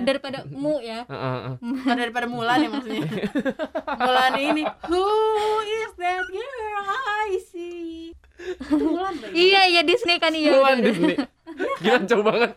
Daripada 0.00 0.38
mu 0.48 0.74
ya. 0.78 1.00
Heeh, 1.04 1.18
heeh. 1.34 1.54
Bukan 1.58 1.96
daripada 1.98 2.26
Mulan 2.26 2.58
ya 2.60 2.68
maksudnya 2.70 3.02
Mulan 3.98 4.32
ini 4.38 4.62
who 4.86 5.04
is 5.66 5.90
that 5.96 6.22
girl 6.24 6.84
I 7.26 7.42
see 7.42 8.14
itu 8.38 8.74
Mulan. 8.78 9.18
Iya, 9.34 9.60
iya 9.68 9.82
Disney 9.82 10.16
kan 10.16 10.30
iya. 10.32 10.54
Mulan 10.54 10.78
udah. 10.78 10.86
Disney. 10.86 11.16
Gila 11.82 11.98
jauh 12.06 12.22
banget. 12.22 12.54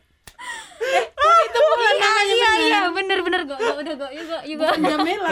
Itu 1.43 1.59
Mulan 1.59 1.93
Iya, 1.93 2.01
namanya 2.01 2.23
iya, 2.25 2.35
bener. 2.35 2.61
iya, 2.61 2.79
bener, 2.89 3.19
bener, 3.21 3.41
go, 3.43 3.55
udah, 3.55 3.95
yuk, 4.09 4.25
go. 4.25 4.37
bukan 4.57 4.79
Jamila 4.81 5.29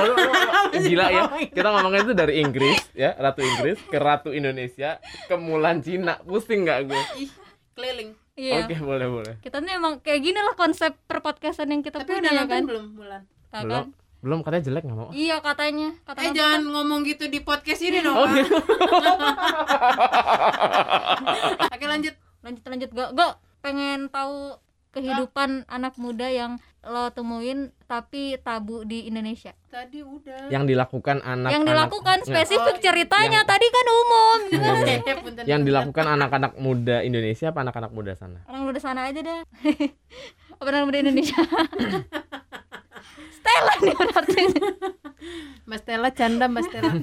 gila 0.73 1.05
ya. 1.07 1.23
Kita 1.47 1.67
ngomongnya 1.69 2.01
itu 2.01 2.13
dari 2.13 2.33
Inggris 2.37 2.79
ya, 2.91 3.15
ratu 3.15 3.41
Inggris 3.41 3.77
ke 3.83 3.97
ratu 3.97 4.29
Indonesia 4.29 4.97
ke 5.25 5.35
Mulan 5.35 5.79
Cina. 5.79 6.19
Pusing 6.21 6.63
nggak 6.63 6.79
gue? 6.85 7.03
ih 7.17 7.29
keliling 7.71 8.11
Iya. 8.31 8.63
Oke, 8.63 8.79
boleh, 8.79 9.07
boleh. 9.07 9.33
Kita 9.39 9.59
nih 9.59 9.75
emang 9.75 9.99
kayak 9.99 10.19
gini 10.19 10.39
lah 10.39 10.55
konsep 10.55 10.95
perpodcastan 11.03 11.67
yang 11.67 11.81
kita 11.81 11.99
tapi 11.99 12.15
punya 12.15 12.21
udah 12.23 12.33
ya 12.33 12.43
kan. 12.45 12.63
belum 12.63 12.85
Mulan 12.93 13.21
Nah, 13.51 13.61
Belum. 13.61 13.75
kan? 13.75 13.85
Belum 14.21 14.39
katanya 14.39 14.63
jelek 14.63 14.83
nggak 14.83 14.97
mau. 14.97 15.09
Iya 15.11 15.37
katanya, 15.39 15.87
kata 16.01 16.19
eh 16.21 16.31
jangan 16.31 16.61
ngomong 16.63 16.99
gitu 17.03 17.25
di 17.25 17.39
podcast 17.39 17.81
ini 17.81 17.99
dong 17.99 18.15
Oh, 18.15 18.25
gitu. 18.29 18.55
oke 21.67 21.85
lanjut 21.85 22.15
lanjut 22.41 22.63
lanjut 22.63 22.89
go 22.91 23.05
go 23.11 23.27
pengen 23.59 24.07
tahu 24.07 24.55
kehidupan 24.91 25.49
anak 25.65 25.95
muda 25.95 26.27
yang 26.27 26.55
lo 26.81 27.07
temuin 27.07 27.69
tapi 27.85 28.35
tabu 28.37 28.81
di 28.81 29.05
Indonesia 29.05 29.53
tadi 29.65 30.01
udah 30.01 30.49
Yang 30.49 30.63
dilakukan 30.67 31.21
anak 31.21 31.49
yang 31.49 31.63
dilakukan 31.63 32.17
Nggak. 32.19 32.27
spesifik 32.27 32.75
Oh, 32.75 32.81
ceritanya 32.81 33.39
yang- 33.39 33.47
tadi 33.47 33.67
kan 33.67 33.85
umum 33.87 34.37
gitu. 34.51 34.59
Iya, 34.59 34.73
punten, 34.73 35.43
yang 35.45 35.61
punten. 35.61 35.61
dilakukan 35.63 36.05
anak-anak 36.09 36.53
muda 36.57 36.99
Indonesia 37.01 37.47
apa 37.47 37.61
anak-anak 37.61 37.91
muda 37.91 38.11
sana? 38.13 38.41
orang 38.45 38.63
muda 38.65 38.79
sana 38.79 39.07
aja 39.07 39.21
dah 39.21 39.39
apa 40.57 40.67
anak 40.67 40.83
muda 40.83 40.99
Indonesia 40.99 41.37
Stella 43.33 43.73
nih 43.79 43.95
berarti 43.95 44.41
Mbak 45.63 45.79
Stella 45.79 46.09
canda 46.11 46.45
Mbak 46.45 46.63
Stella 46.63 46.93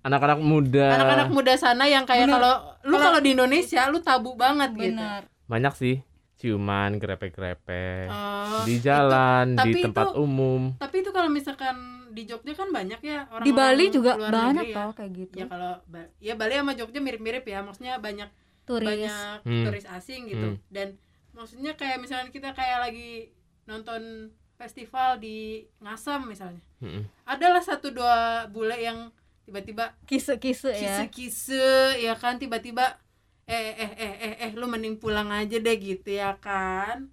Anak-anak 0.00 0.36
muda 0.38 0.86
anak-anak 0.92 1.28
muda 1.30 1.52
sana 1.56 1.84
yang 1.86 2.04
kayak 2.04 2.28
Bener. 2.28 2.36
kalau 2.36 2.54
lu 2.84 2.96
kalau 2.98 3.18
di 3.18 3.32
Indonesia 3.32 3.88
lu 3.88 3.98
tabu 3.98 4.36
banget 4.36 4.76
gitu 4.76 5.00
benar 5.00 5.24
banyak 5.46 5.74
sih 5.74 5.96
ciuman 6.34 6.98
grepe-grepe 6.98 8.06
Oh, 8.06 8.64
di 8.64 8.78
jalan 8.78 9.54
tapi 9.54 9.70
di 9.70 9.82
tempat 9.82 10.10
itu- 10.10 10.18
umum 10.18 10.74
tapi 10.76 11.00
itu 11.00 11.10
kalau 11.10 11.28
misalkan 11.28 11.76
di 12.10 12.24
Jogja 12.24 12.52
kan 12.52 12.70
banyak 12.70 13.00
ya 13.00 13.26
orang 13.28 13.42
di 13.42 13.50
Bali 13.50 13.86
juga 13.88 14.14
banyak 14.14 14.70
ya. 14.70 14.76
tau 14.76 14.90
kayak 14.92 15.10
gitu 15.14 15.34
ya 15.36 15.46
kalau 15.46 15.72
ya 16.18 16.34
Bali 16.34 16.54
sama 16.54 16.72
Jogja 16.72 16.98
mirip-mirip 16.98 17.42
ya 17.42 17.60
maksudnya 17.60 17.98
banyak 17.98 18.28
turis 18.64 18.86
banyak 18.86 19.38
Hmm. 19.42 19.64
turis 19.64 19.86
asing 19.86 20.26
gitu 20.26 20.48
Hmm. 20.52 20.58
dan 20.68 20.94
maksudnya 21.30 21.74
kayak 21.74 21.98
misalkan 21.98 22.30
kita 22.30 22.50
kayak 22.50 22.78
lagi 22.80 23.34
nonton 23.64 24.30
festival 24.54 25.18
di 25.18 25.66
Ngasam 25.78 26.24
misalnya 26.24 26.62
Mm-mm. 26.78 27.02
adalah 27.24 27.58
satu 27.58 27.90
dua 27.90 28.46
bule 28.46 28.76
yang 28.76 29.10
tiba-tiba 29.42 29.98
kisu-kisu 30.04 30.70
ya 30.70 31.02
kise-kise 31.02 31.66
ya 32.00 32.14
kan 32.14 32.38
tiba-tiba 32.38 32.96
eh 33.44 33.72
eh 33.76 33.92
eh 33.94 34.14
eh 34.24 34.34
eh 34.40 34.50
lu 34.56 34.64
mending 34.64 34.96
pulang 34.96 35.28
aja 35.28 35.56
deh 35.56 35.76
gitu 35.76 36.08
ya 36.10 36.32
kan 36.40 37.12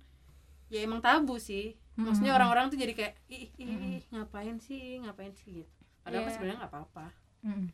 ya 0.71 0.79
emang 0.81 1.03
tabu 1.03 1.35
sih 1.35 1.75
maksudnya 1.93 2.31
Hmm. 2.31 2.39
orang-orang 2.39 2.71
tuh 2.71 2.79
jadi 2.79 2.93
kayak 2.95 3.13
ih, 3.27 3.51
ih, 3.59 3.67
ih, 3.67 4.01
ngapain 4.09 4.55
sih 4.57 5.03
ngapain 5.03 5.35
sih 5.35 5.61
gitu 5.61 5.71
padahal 6.01 6.23
Iya. 6.23 6.31
sebenarnya 6.31 6.57
nggak 6.63 6.71
apa-apa 6.71 7.05
Mm. 7.41 7.67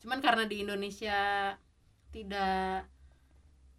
cuman 0.00 0.18
karena 0.20 0.44
di 0.46 0.56
Indonesia 0.62 1.18
tidak 2.08 2.86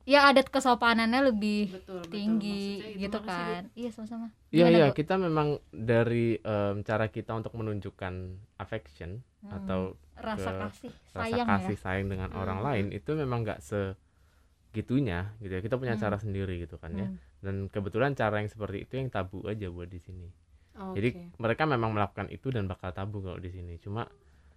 ya 0.05 0.29
adat 0.29 0.53
kesopanannya 0.53 1.33
lebih 1.33 1.73
betul 1.73 1.97
betul. 2.05 2.13
tinggi 2.13 2.61
Maksudnya 2.77 2.93
itu 2.93 3.01
gitu 3.01 3.19
kan 3.25 3.61
iya 3.73 3.89
sama-sama 3.89 4.27
Iya 4.53 4.67
iya 4.69 4.87
kita 4.93 5.17
memang 5.17 5.59
dari 5.71 6.37
em, 6.37 6.85
cara 6.85 7.09
kita 7.09 7.33
untuk 7.33 7.51
menunjukkan 7.57 8.13
affection 8.55 9.25
Hmm. 9.41 9.51
atau 9.51 9.81
rasa 10.15 10.49
ke 10.49 10.57
kasih 10.63 10.91
rasa 10.91 11.15
sayang 11.21 11.47
kasih 11.47 11.75
ya 11.75 11.79
sayang 11.79 12.07
dengan 12.07 12.29
Hmm. 12.29 12.39
orang 12.39 12.59
lain 12.61 12.85
itu 12.91 13.09
memang 13.13 13.41
nggak 13.41 13.59
segitunya 13.59 15.31
gitu 15.39 15.51
ya 15.51 15.59
kita 15.59 15.75
punya 15.75 15.93
Hmm. 15.95 16.01
cara 16.01 16.15
sendiri 16.17 16.59
gitu 16.59 16.75
kan 16.75 16.91
ya 16.91 17.05
Hmm. 17.05 17.15
dan 17.39 17.53
kebetulan 17.67 18.11
cara 18.11 18.39
yang 18.39 18.47
seperti 18.47 18.83
itu 18.83 18.95
yang 18.95 19.07
tabu 19.07 19.43
aja 19.43 19.67
buat 19.67 19.85
di 19.85 19.97
sini 19.97 20.27
Oke. 20.75 20.97
jadi 20.97 21.09
mereka 21.35 21.63
memang 21.63 21.91
melakukan 21.91 22.27
itu 22.27 22.49
dan 22.49 22.65
bakal 22.65 22.89
tabu 22.91 23.19
kalau 23.19 23.37
di 23.37 23.47
sini 23.47 23.75
cuma 23.77 24.07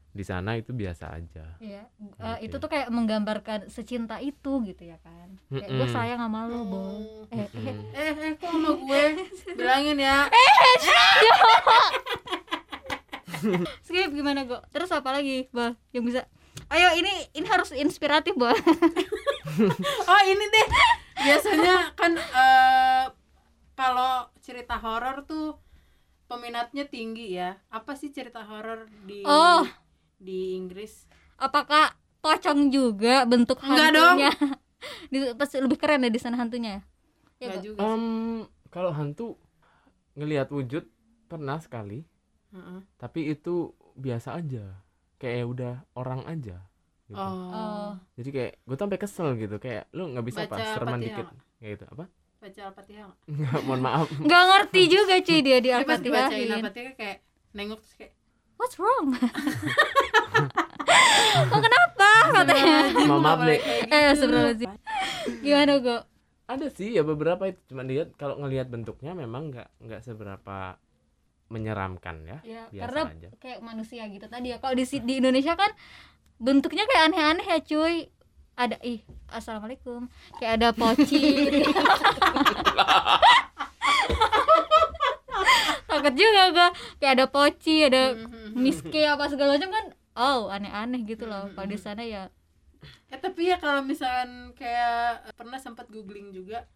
di 0.08 0.22
sana 0.22 0.54
itu 0.54 0.72
biasa 0.72 1.12
aja 1.12 1.44
Iya, 1.60 1.84
Oke. 2.00 2.18
eh, 2.18 2.36
itu 2.42 2.56
tuh 2.56 2.66
kayak 2.66 2.88
menggambarkan 2.88 3.68
secinta 3.68 4.16
itu 4.18 4.64
gitu 4.64 4.82
ya 4.82 4.96
kan. 4.98 5.36
Kayak 5.46 5.68
gue 5.68 5.84
Mm-mm. 5.84 5.94
sayang 5.94 6.18
sama 6.18 6.48
lo, 6.48 6.58
Bo. 6.64 6.80
Hmm. 6.80 7.04
Eh, 7.30 7.44
eh, 7.44 7.48
Mm. 7.54 7.80
eh 7.92 8.12
eh 8.16 8.32
kok 8.34 8.48
sama 8.48 8.70
gue 8.74 9.02
bilangin 9.60 9.98
ya 10.00 10.26
skip 13.86 14.10
gimana, 14.10 14.44
Go? 14.44 14.58
Terus 14.70 14.90
apa 14.90 15.10
lagi, 15.12 15.48
Bo? 15.50 15.74
Yang 15.92 16.04
bisa 16.04 16.20
Ayo 16.68 16.90
ini 16.98 17.10
ini 17.32 17.46
harus 17.46 17.70
inspiratif, 17.72 18.34
Bo. 18.34 18.50
oh 20.10 20.20
ini 20.26 20.44
deh 20.44 20.66
biasanya 21.18 21.94
kan 21.98 22.14
eh, 22.14 23.04
kalau 23.74 24.30
cerita 24.38 24.78
horor 24.78 25.26
tuh 25.26 25.58
peminatnya 26.26 26.86
tinggi 26.86 27.34
ya 27.34 27.58
apa 27.70 27.98
sih 27.98 28.14
cerita 28.14 28.44
horor 28.44 28.86
di 29.02 29.24
Oh. 29.26 29.66
di 30.18 30.54
Inggris 30.54 31.06
Apakah 31.38 31.94
pocong 32.18 32.68
juga 32.68 33.22
bentuk 33.22 33.62
Enggak 33.62 33.94
dong. 33.94 34.18
hantunya? 34.18 34.32
di, 35.12 35.18
pasti 35.38 35.62
lebih 35.62 35.78
keren 35.78 36.02
ya 36.02 36.10
di 36.10 36.18
sana 36.18 36.34
hantunya. 36.34 36.82
Ya, 37.38 37.62
juga. 37.62 37.78
Em, 37.78 38.42
kalau 38.74 38.90
hantu 38.90 39.38
ngelihat 40.18 40.50
wujud 40.50 40.90
pernah 41.30 41.62
sekali 41.62 42.02
Heeh. 42.48 42.80
tapi 42.96 43.20
itu 43.28 43.70
biasa 43.94 44.34
aja 44.34 44.64
kayak 45.16 45.44
udah 45.46 45.74
orang 45.92 46.22
aja 46.24 46.56
gitu. 47.04 47.16
oh, 47.16 47.50
Oh. 47.50 47.90
jadi 48.14 48.28
kayak 48.30 48.52
gue 48.62 48.74
tuh 48.74 48.84
sampai 48.84 48.98
kesel 48.98 49.28
gitu 49.34 49.56
kayak 49.58 49.88
lu 49.90 50.08
nggak 50.08 50.24
bisa 50.24 50.44
apa 50.44 50.54
Baca 50.54 50.64
sereman 50.70 50.96
Al-Fatihah 50.96 51.16
dikit 51.18 51.26
kayak 51.58 51.70
gitu 51.74 51.84
apa 51.88 52.04
baca 52.38 52.60
al-fatihah 52.64 53.04
nggak? 53.04 53.18
Nggak, 53.28 53.60
mohon 53.66 53.80
maaf 53.82 54.06
Nggak 54.26 54.42
ngerti 54.46 54.82
juga 54.86 55.14
cuy 55.18 55.40
dia 55.42 55.58
di 55.58 55.70
pas 55.82 55.98
dibacain 55.98 56.46
al-fatihah 56.48 56.94
kayak 56.94 57.16
nengok 57.50 57.78
terus 57.82 57.94
kayak 57.96 58.12
What's 58.58 58.74
wrong? 58.74 59.14
oh, 61.46 61.60
kenapa 61.60 62.10
katanya? 62.34 62.90
"Astagfirullahaladzim, 62.90 63.22
Maaf, 63.22 63.38
Dek." 63.40 63.60
kayak 63.60 63.86
Eh, 63.86 63.86
gitu." 63.86 64.10
astagfirullahaladzim. 64.10 64.68
Gimana, 65.42 65.72
Go? 65.78 65.96
ada 66.48 66.66
sih 66.72 66.88
ya 66.90 67.04
beberapa 67.04 67.44
itu 67.44 67.60
cuma 67.66 67.84
lihat 67.84 68.16
kalau 68.16 68.40
ngelihat 68.40 68.66
bentuknya 68.66 69.12
memang 69.12 69.52
nggak 69.52 69.68
nggak 69.78 70.00
seberapa 70.00 70.80
menyeramkan 71.48 72.16
ya 72.22 72.38
Ya, 72.42 72.62
biasa 72.68 72.84
karena 72.86 73.02
aja 73.10 73.28
kayak 73.38 73.58
manusia 73.60 74.04
gitu 74.06 74.26
tadi 74.26 74.52
ya. 74.52 74.58
Kalau 74.58 74.72
di 74.72 74.84
di 74.84 75.14
Indonesia 75.16 75.52
kan 75.54 75.72
bentuknya 76.38 76.84
kayak 76.84 77.08
aneh-aneh 77.08 77.46
ya, 77.46 77.58
cuy. 77.60 77.96
ada 78.54 78.74
ih 78.82 78.98
assalamualaikum 79.28 80.10
kayak 80.36 80.58
ada 80.58 80.68
poci 80.72 81.22
takut 85.88 86.14
juga 86.14 86.42
gua 86.50 86.68
kayak 86.98 87.12
ada 87.14 87.26
poci 87.26 87.76
ada 87.84 88.02
Mhm. 88.14 88.54
miske 88.54 89.00
apa 89.00 89.24
segala 89.26 89.54
macam 89.54 89.70
kan 89.70 89.84
oh 90.16 90.40
aneh-aneh 90.48 91.02
gitu 91.04 91.24
loh 91.24 91.48
kalau 91.52 91.66
di 91.66 91.74
Mhm. 91.74 91.82
sana 91.82 92.02
ya 92.02 92.24
Ya 93.08 93.16
tapi 93.16 93.46
ya 93.46 93.56
kalau 93.56 93.80
misalkan 93.80 94.52
kayak 94.52 95.24
eh, 95.24 95.34
pernah 95.34 95.56
sempat 95.56 95.88
googling 95.88 96.28
juga 96.30 96.68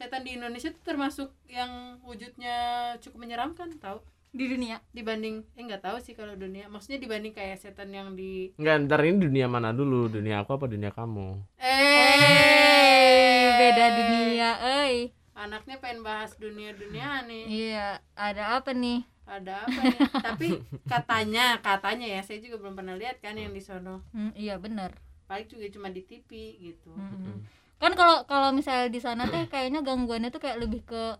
setan 0.00 0.24
di 0.24 0.32
Indonesia 0.40 0.72
tuh 0.72 0.80
termasuk 0.80 1.28
yang 1.44 2.00
wujudnya 2.00 2.56
cukup 3.04 3.28
menyeramkan 3.28 3.68
tahu 3.76 4.00
di 4.32 4.48
dunia? 4.48 4.80
Dibanding 4.96 5.44
eh 5.52 5.60
nggak 5.60 5.84
tahu 5.84 6.00
sih 6.00 6.16
kalau 6.16 6.32
dunia. 6.40 6.72
Maksudnya 6.72 6.96
dibanding 6.96 7.36
kayak 7.36 7.60
setan 7.60 7.92
yang 7.92 8.16
di 8.16 8.56
Enggak, 8.56 8.88
ntar 8.88 9.04
ini 9.04 9.20
dunia 9.20 9.44
mana 9.44 9.76
dulu? 9.76 10.08
Dunia 10.08 10.40
aku 10.40 10.56
apa 10.56 10.72
dunia 10.72 10.88
kamu? 10.88 11.44
eh. 11.60 13.52
Beda 13.60 13.86
dunia 13.92 14.50
eh 14.64 15.12
anaknya 15.36 15.76
pengen 15.80 16.00
bahas 16.00 16.32
dunia 16.40 16.72
dunia 16.72 17.20
nih. 17.28 17.44
Iya 17.44 18.00
ada 18.16 18.56
apa 18.56 18.72
nih? 18.72 19.04
Ada 19.28 19.68
apa 19.68 19.80
nih 19.84 20.00
tapi 20.26 20.48
katanya 20.88 21.60
katanya 21.60 22.08
ya 22.08 22.20
saya 22.24 22.40
juga 22.40 22.56
belum 22.56 22.72
pernah 22.76 22.96
lihat 22.96 23.20
kan 23.20 23.36
yang 23.36 23.52
di 23.52 23.60
sono. 23.60 24.00
Hmm, 24.16 24.32
iya 24.32 24.56
bener. 24.56 24.96
Paling 25.28 25.46
juga 25.46 25.68
cuma 25.70 25.88
di 25.92 26.02
TV 26.02 26.30
gitu. 26.58 26.90
Mm-mm. 26.96 27.44
Kan 27.80 27.92
kalau 27.96 28.16
kalau 28.28 28.52
misalnya 28.52 28.92
di 28.92 29.00
sana 29.00 29.24
teh 29.26 29.48
kayaknya 29.48 29.80
gangguannya 29.80 30.28
tuh 30.28 30.38
kayak 30.38 30.60
lebih 30.60 30.84
ke 30.84 31.16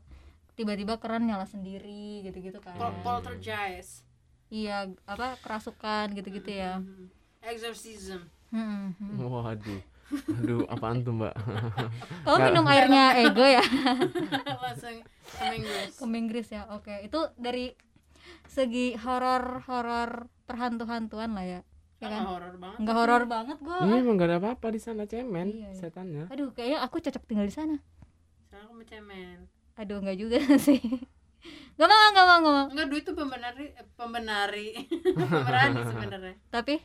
tiba-tiba 0.55 1.01
keran 1.01 1.25
nyala 1.25 1.49
sendiri 1.49 2.21
gitu-gitu 2.21 2.61
kan. 2.61 2.77
Pol- 2.77 3.01
poltergeist. 3.01 4.05
Iya 4.53 4.93
apa 5.09 5.41
kerasukan 5.41 6.13
gitu-gitu 6.13 6.51
ya. 6.53 6.79
Mhm. 6.79 7.09
exorcism. 7.41 8.29
Hmm, 8.53 8.93
hmm. 9.01 9.17
Waduh. 9.17 9.81
Aduh, 10.43 10.67
apaan 10.69 11.01
tuh, 11.01 11.15
Mbak? 11.17 11.33
kamu 12.29 12.37
minum 12.51 12.67
airnya 12.69 13.17
ego 13.17 13.47
ya? 13.47 13.63
Langsung 14.61 15.01
ke 15.07 15.45
Inggris. 15.57 15.93
Ke 15.97 16.05
Inggris 16.05 16.49
ya 16.53 16.69
oke. 16.69 16.93
Itu 17.01 17.33
dari 17.41 17.73
segi 18.45 18.99
horor 19.01 19.63
horor 19.65 20.27
perhantu-hantuan 20.45 21.33
lah 21.33 21.47
ya 21.47 21.61
ya 22.01 22.07
kan 22.07 22.11
kan? 22.11 22.23
horor 22.27 22.55
banget 22.57 22.79
nggak 22.81 22.97
horor 22.97 23.23
banget 23.27 23.57
gua. 23.61 23.77
Ini 23.79 23.95
emang 23.99 24.17
gak 24.17 24.27
ada 24.27 24.37
apa-apa 24.39 24.67
di 24.69 24.81
sana, 24.81 25.05
cemen 25.05 25.49
Iya, 25.49 25.69
iya. 25.69 25.71
setannya. 25.75 26.25
aduh 26.27 26.49
kayaknya 26.51 26.79
aku 26.81 26.97
cocok 26.99 27.25
tinggal 27.25 27.45
di 27.45 27.53
sana. 27.53 27.77
Soalnya 28.47 28.67
aku 28.67 28.85
cemen. 28.85 29.39
Aduh 29.77 29.97
nggak 29.99 30.17
juga 30.17 30.37
sih. 30.67 30.81
Nggak 31.75 31.89
mau 31.89 32.09
nggak 32.11 32.27
mau 32.27 32.39
nggak 32.39 32.55
mau. 32.55 32.67
Enggak 32.69 32.89
duit 32.89 33.03
tuh 33.03 33.15
pembenari 33.15 33.67
eh, 33.71 33.87
pembenari 33.95 34.69
pemberani 35.31 35.79
sebenarnya. 35.87 36.35
Tapi? 36.51 36.77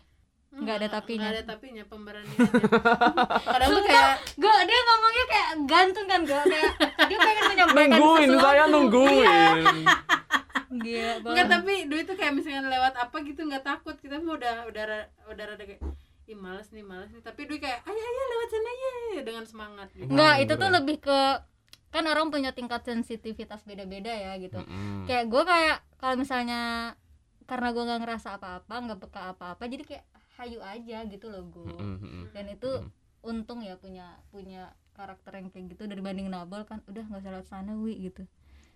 Nggak 0.51 0.75
ada 0.77 0.87
tapinya. 0.89 1.19
nggak 1.21 1.33
ada 1.33 1.43
tapinya 1.45 1.83
pemberani 1.83 2.31
kadang 3.43 3.69
tuh 3.75 3.83
kayak 3.83 4.07
gue 4.33 4.55
dia 4.63 4.79
ngomongnya 4.81 5.25
kayak 5.27 5.49
gantung 5.67 6.07
kan 6.07 6.21
gue 6.23 6.41
kayak 6.47 6.71
dia 7.05 7.17
pengen 7.19 7.43
menyampaikan 7.45 7.97
Nungguin, 7.99 8.29
sesuatu. 8.31 8.45
saya 8.47 8.63
nungguin. 8.71 9.59
Gila 10.67 11.11
enggak 11.15 11.17
banget 11.21 11.45
tapi 11.47 11.73
duit 11.85 12.05
tuh 12.05 12.15
kayak 12.15 12.33
misalnya 12.33 12.65
lewat 12.65 12.93
apa 12.95 13.17
gitu 13.21 13.41
nggak 13.41 13.63
takut 13.63 13.95
kita 13.95 14.17
mah 14.17 14.33
udah 14.33 14.55
udah 14.65 14.83
ra- 14.83 15.09
udah 15.27 15.43
rada 15.45 15.63
kayak 15.63 15.81
ih 16.25 16.33
males 16.33 16.67
nih 16.69 16.81
males 16.81 17.09
nih 17.09 17.21
tapi 17.21 17.45
duit 17.45 17.59
kayak 17.59 17.81
ayo 17.81 17.95
ayo 17.95 18.21
lewat 18.27 18.47
sana 18.49 18.71
ya 18.73 18.91
dengan 19.21 19.45
semangat 19.45 19.87
gitu 19.91 20.07
Enggak, 20.07 20.33
Hmm, 20.33 20.43
itu 20.43 20.53
tuh 20.55 20.69
lebih 20.71 20.97
ke 20.99 21.19
kan 21.89 22.03
orang 22.03 22.27
punya 22.27 22.51
tingkat 22.51 22.83
sensitivitas 22.83 23.63
beda-beda 23.63 24.11
ya 24.11 24.35
gitu. 24.35 24.59
Mm-mm. 24.59 25.05
Kayak 25.05 25.31
gue 25.31 25.43
kayak 25.43 25.77
kalau 25.95 26.15
misalnya 26.15 26.91
karena 27.45 27.71
gue 27.71 27.83
nggak 27.83 28.01
ngerasa 28.01 28.35
apa-apa, 28.35 28.73
nggak 28.83 28.99
peka 28.99 29.21
apa-apa, 29.31 29.63
jadi 29.63 29.83
kayak 29.85 30.03
hayu 30.35 30.59
aja 30.59 31.05
gitu 31.05 31.31
loh 31.31 31.45
gue. 31.45 31.71
Mm-mm, 31.71 31.95
mm-mm. 31.95 32.23
Dan 32.33 32.45
itu 32.49 32.67
Mm. 32.67 32.89
untung 33.23 33.61
ya 33.61 33.73
punya 33.75 34.11
punya 34.27 34.69
karakter 34.91 35.39
yang 35.39 35.47
kayak 35.49 35.71
gitu 35.71 35.87
dibanding 35.87 36.27
Nabol 36.27 36.61
kan 36.63 36.83
udah 36.85 37.01
nggak 37.01 37.21
usah 37.21 37.31
lewat 37.31 37.47
sana 37.47 37.73
wi 37.75 37.95
gitu. 38.01 38.27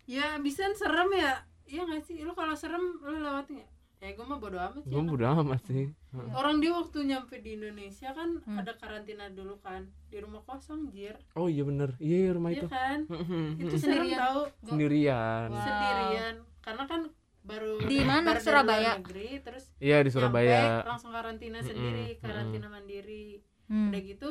ya 0.05 0.39
bisa 0.39 0.65
serem 0.73 1.11
ya 1.13 1.43
iya 1.69 1.81
nggak 1.83 2.01
sih 2.01 2.17
lu 2.19 2.33
kalau 2.33 2.53
serem 2.53 2.81
lu 2.99 3.17
lewatin 3.17 3.57
ya 3.57 3.67
ya 3.99 4.09
gue 4.09 4.23
mah 4.23 4.37
bodo 4.37 4.55
amat 4.57 4.79
sih 4.79 4.89
Gue 4.89 5.03
bodo 5.03 5.25
amat 5.27 5.61
sih. 5.61 5.85
Orang 6.31 6.57
dia 6.57 6.71
waktu 6.71 7.03
nyampe 7.03 7.35
di 7.37 7.53
Indonesia 7.53 8.09
kan 8.09 8.39
Hmm. 8.41 8.55
ada 8.57 8.71
karantina 8.73 9.27
dulu 9.29 9.59
kan 9.59 9.81
di 10.07 10.17
rumah 10.17 10.39
kosong 10.41 10.87
jir 10.89 11.19
Oh 11.33 11.45
iya 11.45 11.61
bener, 11.61 11.93
iya 11.99 12.17
iya, 12.21 12.31
rumah 12.31 12.49
iya 12.49 12.59
itu. 12.59 12.67
kan 12.67 12.99
itu 13.61 13.75
Sendirian. 13.77 14.17
tahu 14.17 14.39
Sendirian. 14.63 15.47
Wow. 15.47 15.59
sendirian 15.59 16.35
karena 16.59 16.83
kan 16.85 17.01
baru 17.41 17.71
Di 17.81 17.97
mana? 18.01 18.39
Surabaya? 18.39 18.91
negeri 18.95 19.29
terus 19.39 19.67
Iya 19.77 19.99
di 19.99 20.07
nyampe, 20.07 20.13
Surabaya. 20.15 20.61
langsung 20.85 21.11
karantina 21.11 21.59
sendiri 21.59 22.07
mm-mm. 22.09 22.23
karantina 22.23 22.67
mandiri 22.67 23.43
Hmm. 23.67 23.91
udah 23.91 24.01
gitu 24.01 24.29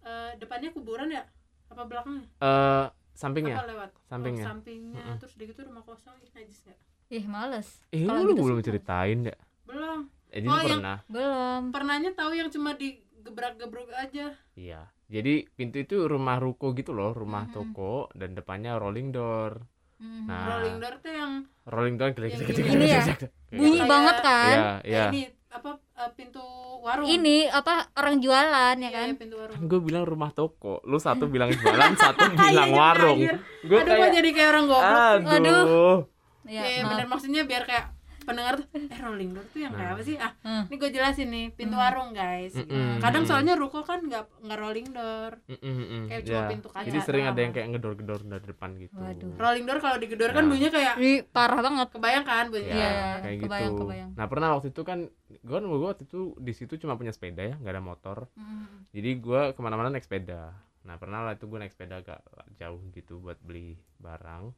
eh, 0.00 0.30
depannya 0.34 0.70
kuburan 0.70 1.10
ya 1.10 1.26
apa 1.68 1.82
belakangnya 1.82 2.30
Eh 2.38 2.86
sampingnya. 3.18 3.56
apa 3.56 3.66
lewat 3.66 3.90
sampingnya. 4.06 4.44
oh, 4.44 4.48
sampingnya 4.48 5.02
Mm-mm. 5.02 5.16
terus 5.18 5.32
udah 5.34 5.46
gitu 5.48 5.60
rumah 5.64 5.82
kosong 5.82 6.14
ih 6.20 6.30
najis 6.32 6.58
nggak 6.62 6.78
Ih 7.10 7.24
males. 7.26 7.68
Eh 7.88 8.04
Kalau 8.04 8.20
lu 8.20 8.30
gitu 8.30 8.44
belum 8.44 8.60
ceritain 8.62 9.18
ya? 9.24 9.36
belum 9.64 10.00
Eh, 10.28 10.44
Oh, 10.44 10.60
yang- 10.60 10.76
pernah. 10.76 10.98
Belum. 11.06 11.62
pernahnya 11.68 12.10
tahu 12.12 12.32
yang 12.32 12.48
cuma 12.48 12.76
digebrak-gebrok 12.76 13.88
aja 13.92 14.36
Iya. 14.54 14.92
Jadi 15.06 15.48
pintu 15.50 15.80
itu 15.80 16.04
rumah 16.04 16.36
ruko 16.36 16.70
gitu 16.72 16.92
loh, 16.92 17.10
rumah 17.12 17.42
Mhm. 17.42 17.52
toko 17.54 18.12
dan 18.12 18.32
depannya 18.32 18.76
rolling 18.76 19.08
door. 19.08 19.64
Hmm. 19.96 20.28
Nah, 20.28 20.52
rolling 20.54 20.76
door 20.78 20.94
tuh 21.00 21.10
yang 21.10 21.32
rolling 21.64 21.96
door 21.96 22.12
gede 22.12 22.28
Yang 22.28 22.40
gede 22.44 22.60
ini 22.60 22.70
gede 22.70 22.86
ya? 22.86 23.02
gede. 23.08 23.26
Bunyi 23.50 23.80
banget 23.82 24.16
kan? 24.20 24.46
Iya, 24.46 24.60
eh, 24.60 24.78
iya. 24.86 25.04
ini 25.08 25.22
apa 25.58 25.70
eh, 25.76 26.10
pintu 26.12 26.40
warung 26.78 27.04
Ini 27.04 27.50
apa 27.50 27.90
orang 27.92 28.16
jualan 28.18 28.74
ya 28.74 28.80
Iya, 28.80 28.90
kan? 28.92 29.08
pintu 29.14 29.34
warung 29.36 29.58
gue 29.58 29.80
bilang 29.80 30.04
rumah 30.04 30.30
toko, 30.30 30.78
lu 30.82 30.96
satu 30.96 31.26
bilang 31.26 31.50
jualan, 31.50 31.92
satu 32.00 32.30
bilang 32.30 32.70
Iya, 32.70 32.78
warung. 32.78 33.18
anjir. 33.18 33.36
Gue 33.60 33.78
aduh 33.78 33.94
kok 33.96 34.10
jadi 34.14 34.30
kayak 34.30 34.48
orang 34.48 34.64
goblok 34.64 35.20
aduh. 35.28 35.98
Iya, 36.44 36.62
Iya 36.62 36.80
maaf. 36.80 36.90
bener 36.90 37.06
maksudnya 37.06 37.42
biar 37.42 37.62
kayak 37.62 37.86
pendengar 38.28 38.54
tuh 38.54 38.66
eh 38.70 39.00
rolling 39.00 39.30
door 39.32 39.46
tuh 39.46 39.58
yang 39.58 39.72
kayak 39.72 39.86
Nah. 39.86 39.94
apa 39.94 40.02
sih 40.02 40.16
ah 40.16 40.32
Hmm. 40.38 40.62
ini 40.64 40.74
gue 40.76 40.90
jelasin 40.90 41.28
nih 41.28 41.46
pintu 41.50 41.74
warung 41.74 42.12
guys 42.12 42.52
Mm-mm. 42.52 42.98
kadang 42.98 43.24
soalnya 43.24 43.54
ruko 43.54 43.80
kan 43.80 43.98
nggak 44.00 44.20
nggak 44.38 44.58
rolling 44.58 44.88
door 44.88 45.32
Mm, 45.46 45.56
mm, 45.56 45.74
mm, 45.80 46.04
Kayak 46.06 46.22
cuma 46.22 46.36
ya. 46.36 46.48
pintu 46.48 46.68
kaca 46.68 46.84
Jadi 46.84 46.98
sering 47.00 47.24
ada 47.24 47.40
yang 47.40 47.52
kayak 47.52 47.66
ngedor-gedor 47.70 48.20
dari 48.22 48.44
depan 48.44 48.70
gitu. 48.76 48.94
Waduh. 48.94 49.32
rolling 49.34 49.64
door 49.64 49.78
kalau 49.78 49.96
digedor 49.96 50.30
kan 50.30 50.42
Nah. 50.42 50.50
bunyinya 50.50 50.70
kayak 50.70 50.94
parah 51.28 51.58
banget. 51.58 51.88
kebayang 51.88 52.24
kan 52.24 52.44
bunyinya 52.46 52.76
Ya, 52.76 52.90
Iya, 52.90 53.10
kayak 53.18 53.38
kebayang, 53.40 53.70
gitu. 53.70 53.82
kebayang. 53.82 54.10
Nah 54.12 54.26
pernah 54.26 54.48
waktu 54.52 54.68
itu 54.68 54.82
kan, 54.82 54.98
gue 55.24 55.58
gue 55.58 55.88
waktu 55.88 56.04
itu 56.04 56.20
di 56.36 56.52
situ 56.52 56.74
cuma 56.76 56.94
punya 56.94 57.10
sepeda 57.10 57.40
ya, 57.40 57.54
nggak 57.54 57.70
ada 57.70 57.82
motor. 57.82 58.18
Hmm. 58.34 58.84
Jadi 58.90 59.10
gue 59.16 59.40
ke 59.48 59.60
mana-mana 59.60 59.88
naik 59.88 60.02
sepeda. 60.02 60.52
Nah 60.80 60.96
pernah 60.96 61.20
lah 61.20 61.32
itu 61.32 61.44
gue 61.44 61.56
naik 61.56 61.70
sepeda 61.70 61.98
agak 61.98 62.20
jauh 62.56 62.80
gitu 62.90 63.18
buat 63.18 63.38
beli 63.38 63.72
barang. 63.96 64.52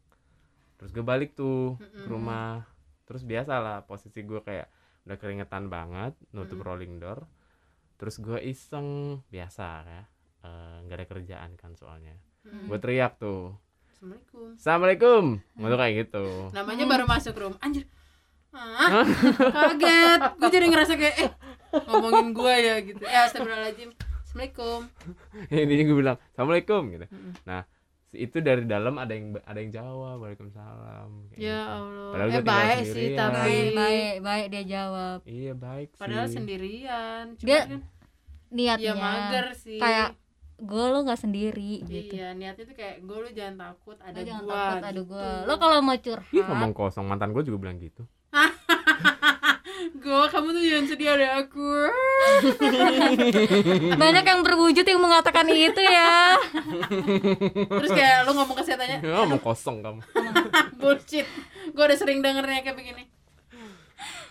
Terus 0.76 0.90
gue 0.90 1.02
balik 1.02 1.32
tuh 1.32 1.76
ke 1.76 2.06
rumah. 2.06 2.64
Terus 3.10 3.26
biasa 3.26 3.58
lah 3.58 3.76
posisi 3.82 4.22
gue 4.22 4.38
kayak 4.38 4.70
udah 5.02 5.16
keringetan 5.18 5.66
banget, 5.66 6.14
nutup 6.30 6.62
Mm. 6.62 6.66
rolling 6.66 6.94
door. 7.02 7.26
Terus 7.98 8.22
gue 8.22 8.38
iseng 8.40 9.18
biasa 9.26 9.66
ya, 9.82 10.02
eh, 10.46 10.76
nggak 10.86 10.96
ada 10.96 11.06
kerjaan 11.10 11.50
kan 11.58 11.74
soalnya. 11.74 12.14
Mm. 12.46 12.70
Gue 12.70 12.78
teriak 12.78 13.18
tuh, 13.18 13.58
assalamualaikum 13.90 14.46
assalamualaikum, 14.56 15.24
tuh 15.60 15.76
kayak 15.76 15.94
gitu. 15.98 16.24
namanya 16.56 16.84
baru 16.88 17.04
masuk 17.04 17.34
room 17.36 17.54
anjir 17.60 17.84
ah, 18.50 19.04
kaget 19.68 20.20
gue 20.40 20.48
jadi 20.48 20.66
ngerasa 20.72 20.92
kayak 20.96 21.16
eh 21.20 21.30
ngomongin 21.84 22.32
gue 22.32 22.54
ya 22.56 22.74
gitu 22.80 23.02
ya 23.04 23.28
astagfirullahaladzim 23.28 23.90
assalamualaikum 24.24 24.80
Ini 25.68 25.84
gue 25.84 25.96
bilang 26.00 26.16
assalamualaikum 26.32 26.82
gitu. 26.96 27.06
Mm-mm. 27.12 27.32
Nah 27.44 27.62
itu 28.12 28.38
dari 28.38 28.64
dalam 28.64 28.94
ada 28.94 29.10
yang 29.10 29.38
ada 29.40 29.54
yang 29.56 29.70
jawab 29.70 30.18
waalaikumsalam. 30.20 31.10
ya 31.32 31.38
gitu. 31.38 31.54
allah 31.54 32.10
Padahal 32.10 32.28
eh 32.28 32.42
baik 32.42 32.76
sih 32.76 32.86
sendirian. 32.88 33.16
tapi 33.16 33.38
Baik, 33.38 33.70
baik, 33.72 34.14
baik 34.20 34.46
dia 34.48 34.64
jawab. 34.68 35.18
Iya 35.22 35.52
baik 35.54 35.88
sih. 35.88 35.98
padahal 35.98 36.26
sendirian 36.26 37.24
Cuma 37.36 37.46
Dia- 37.46 37.66
kan 37.66 37.80
Niatnya 38.50 38.82
ya 38.84 38.94
mager 38.96 39.46
sih 39.54 39.78
kayak 39.78 40.10
gue 40.58 40.84
lo 40.84 40.98
nggak 41.00 41.16
sendiri 41.16 41.72
gitu. 41.82 42.12
iya 42.12 42.34
niatnya 42.34 42.66
tuh 42.66 42.74
kayak 42.74 43.00
gue 43.00 43.16
lu 43.16 43.30
jangan 43.30 43.54
takut 43.64 43.96
ada 43.96 44.12
Lo 44.12 44.26
jangan 44.26 44.42
gua 44.42 44.52
takut 44.52 44.76
ada 44.76 44.90
gitu. 44.92 45.02
gue. 45.06 45.30
Lo 45.46 45.54
kalau 45.56 45.76
mau 45.78 45.94
Ih 45.94 46.02
curhat, 46.02 46.44
ngomong 46.44 46.72
kosong 46.72 47.06
mantan 47.06 47.30
gue 47.30 47.42
juga 47.42 47.58
bilang 47.58 47.78
gitu. 47.78 48.02
gue 49.92 50.24
kamu 50.28 50.48
tuh 50.50 50.62
jangan 50.62 50.86
sedih 50.86 51.08
ada 51.10 51.28
aku 51.40 51.70
banyak 54.02 54.24
yang 54.24 54.40
berwujud 54.40 54.82
yang 54.82 55.00
mengatakan 55.00 55.46
itu 55.46 55.80
ya. 55.80 56.38
terus 57.68 57.90
kayak 57.90 58.24
lu 58.24 58.32
ngomong 58.32 58.56
ke 58.56 58.64
setannya 58.64 58.98
Ya, 59.00 59.14
ngomong 59.18 59.40
kosong 59.40 59.82
kamu. 59.82 60.00
bullshit 60.80 61.26
gue 61.66 61.82
udah 61.82 61.98
sering 61.98 62.20
dengernya 62.20 62.62
kayak 62.62 62.76
begini 62.76 63.04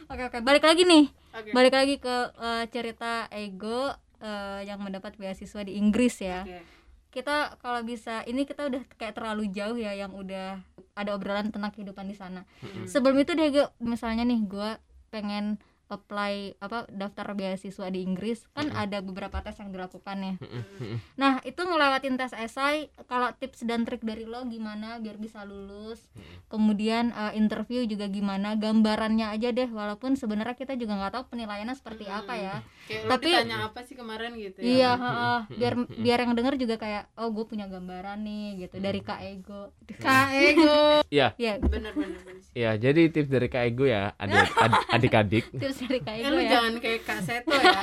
Oke 0.09 0.25
oke, 0.25 0.41
balik 0.41 0.65
lagi 0.65 0.81
nih. 0.83 1.05
oke 1.37 1.49
Balik 1.53 1.73
lagi 1.75 1.95
ke 2.01 2.15
eh, 2.33 2.65
cerita 2.73 3.29
ego 3.29 3.93
eh, 4.17 4.65
yang 4.65 4.81
mendapat 4.81 5.13
beasiswa 5.15 5.61
di 5.61 5.77
Inggris 5.77 6.17
ya. 6.17 6.41
Oke. 6.41 6.65
Kita 7.09 7.53
kalau 7.57 7.85
bisa, 7.85 8.25
ini 8.25 8.41
kita 8.41 8.65
udah 8.65 8.81
kayak 8.97 9.13
terlalu 9.13 9.53
jauh 9.53 9.77
ya 9.77 9.93
yang 9.93 10.09
udah 10.09 10.57
ada 10.93 11.09
obrolan 11.13 11.53
tentang 11.53 11.69
kehidupan 11.69 12.05
di 12.05 12.17
sana. 12.17 12.41
Mm. 12.59 12.89
Sebelum 12.89 13.21
itu 13.21 13.37
deh 13.37 13.49
gue 13.49 13.65
misalnya 13.77 14.25
nih 14.25 14.41
gue 14.41 14.69
pengen 15.09 15.57
apply 15.89 16.53
apa 16.61 16.85
daftar 16.93 17.33
beasiswa 17.33 17.89
di 17.89 18.05
Inggris 18.05 18.45
kan 18.53 18.69
Mm-mm. 18.69 18.77
ada 18.77 19.01
beberapa 19.01 19.41
tes 19.41 19.57
yang 19.57 19.73
dilakukan 19.73 20.17
ya 20.21 20.33
Mm-mm, 20.37 20.63
mm-mm. 20.77 20.97
nah 21.17 21.41
itu 21.41 21.57
ngelewatin 21.57 22.13
tes 22.13 22.29
esai 22.37 22.93
kalau 23.09 23.33
tips 23.33 23.65
dan 23.65 23.89
trik 23.89 24.05
dari 24.05 24.29
lo 24.29 24.45
gimana 24.45 25.01
biar 25.01 25.17
bisa 25.17 25.41
lulus 25.49 26.05
Mm-mm. 26.13 26.45
kemudian 26.53 27.09
eh, 27.09 27.33
interview 27.41 27.89
juga 27.89 28.05
gimana 28.05 28.53
gambarannya 28.53 29.33
aja 29.33 29.49
deh 29.49 29.65
walaupun 29.65 30.13
sebenarnya 30.13 30.53
kita 30.53 30.77
juga 30.77 30.93
nggak 30.93 31.13
tahu 31.17 31.23
penilaiannya 31.33 31.73
seperti 31.73 32.05
Mm-mm. 32.05 32.19
apa 32.21 32.33
ya 32.37 32.55
kayak 32.89 33.05
Tapi- 33.07 33.29
ditanya 33.31 33.57
apa 33.63 33.79
sih 33.79 33.93
kemarin 33.93 34.33
gitu 34.33 34.57
ya? 34.57 34.65
Iya 34.65 34.91
Mm-mm. 34.91 35.05
heeh. 35.05 35.39
biar 35.53 35.73
Mm-mm. 35.75 36.01
biar 36.01 36.17
yang 36.19 36.33
denger 36.33 36.55
juga 36.57 36.75
kayak 36.75 37.03
oh 37.13 37.29
gue 37.29 37.45
punya 37.45 37.65
gambaran 37.65 38.17
nih 38.19 38.45
gitu. 38.59 38.75
Dari 38.75 38.99
kak 38.99 39.21
ego. 39.21 39.69
Kak 39.95 40.27
ego. 40.33 41.05
Iya, 41.07 41.33
ya 41.35 41.57
bener 41.59 41.93
bener 41.93 42.17
bener 42.19 42.41
sih. 42.41 42.53
iya. 42.55 42.71
Jadi 42.75 43.01
tips 43.09 43.29
dari 43.29 43.45
Kak 43.47 43.63
Ego 43.63 43.83
ya, 43.83 44.13
adik, 44.15 44.49
ad- 44.55 44.85
adik-adik. 44.91 45.45
tips 45.61 45.79
dari 45.81 45.99
kak 45.99 46.13
Eh 46.13 46.19
ego 46.19 46.29
lu 46.31 46.39
ya. 46.39 46.49
jangan 46.51 46.73
kayak 46.77 47.01
Kak 47.03 47.19
Seto 47.21 47.53
ya. 47.53 47.79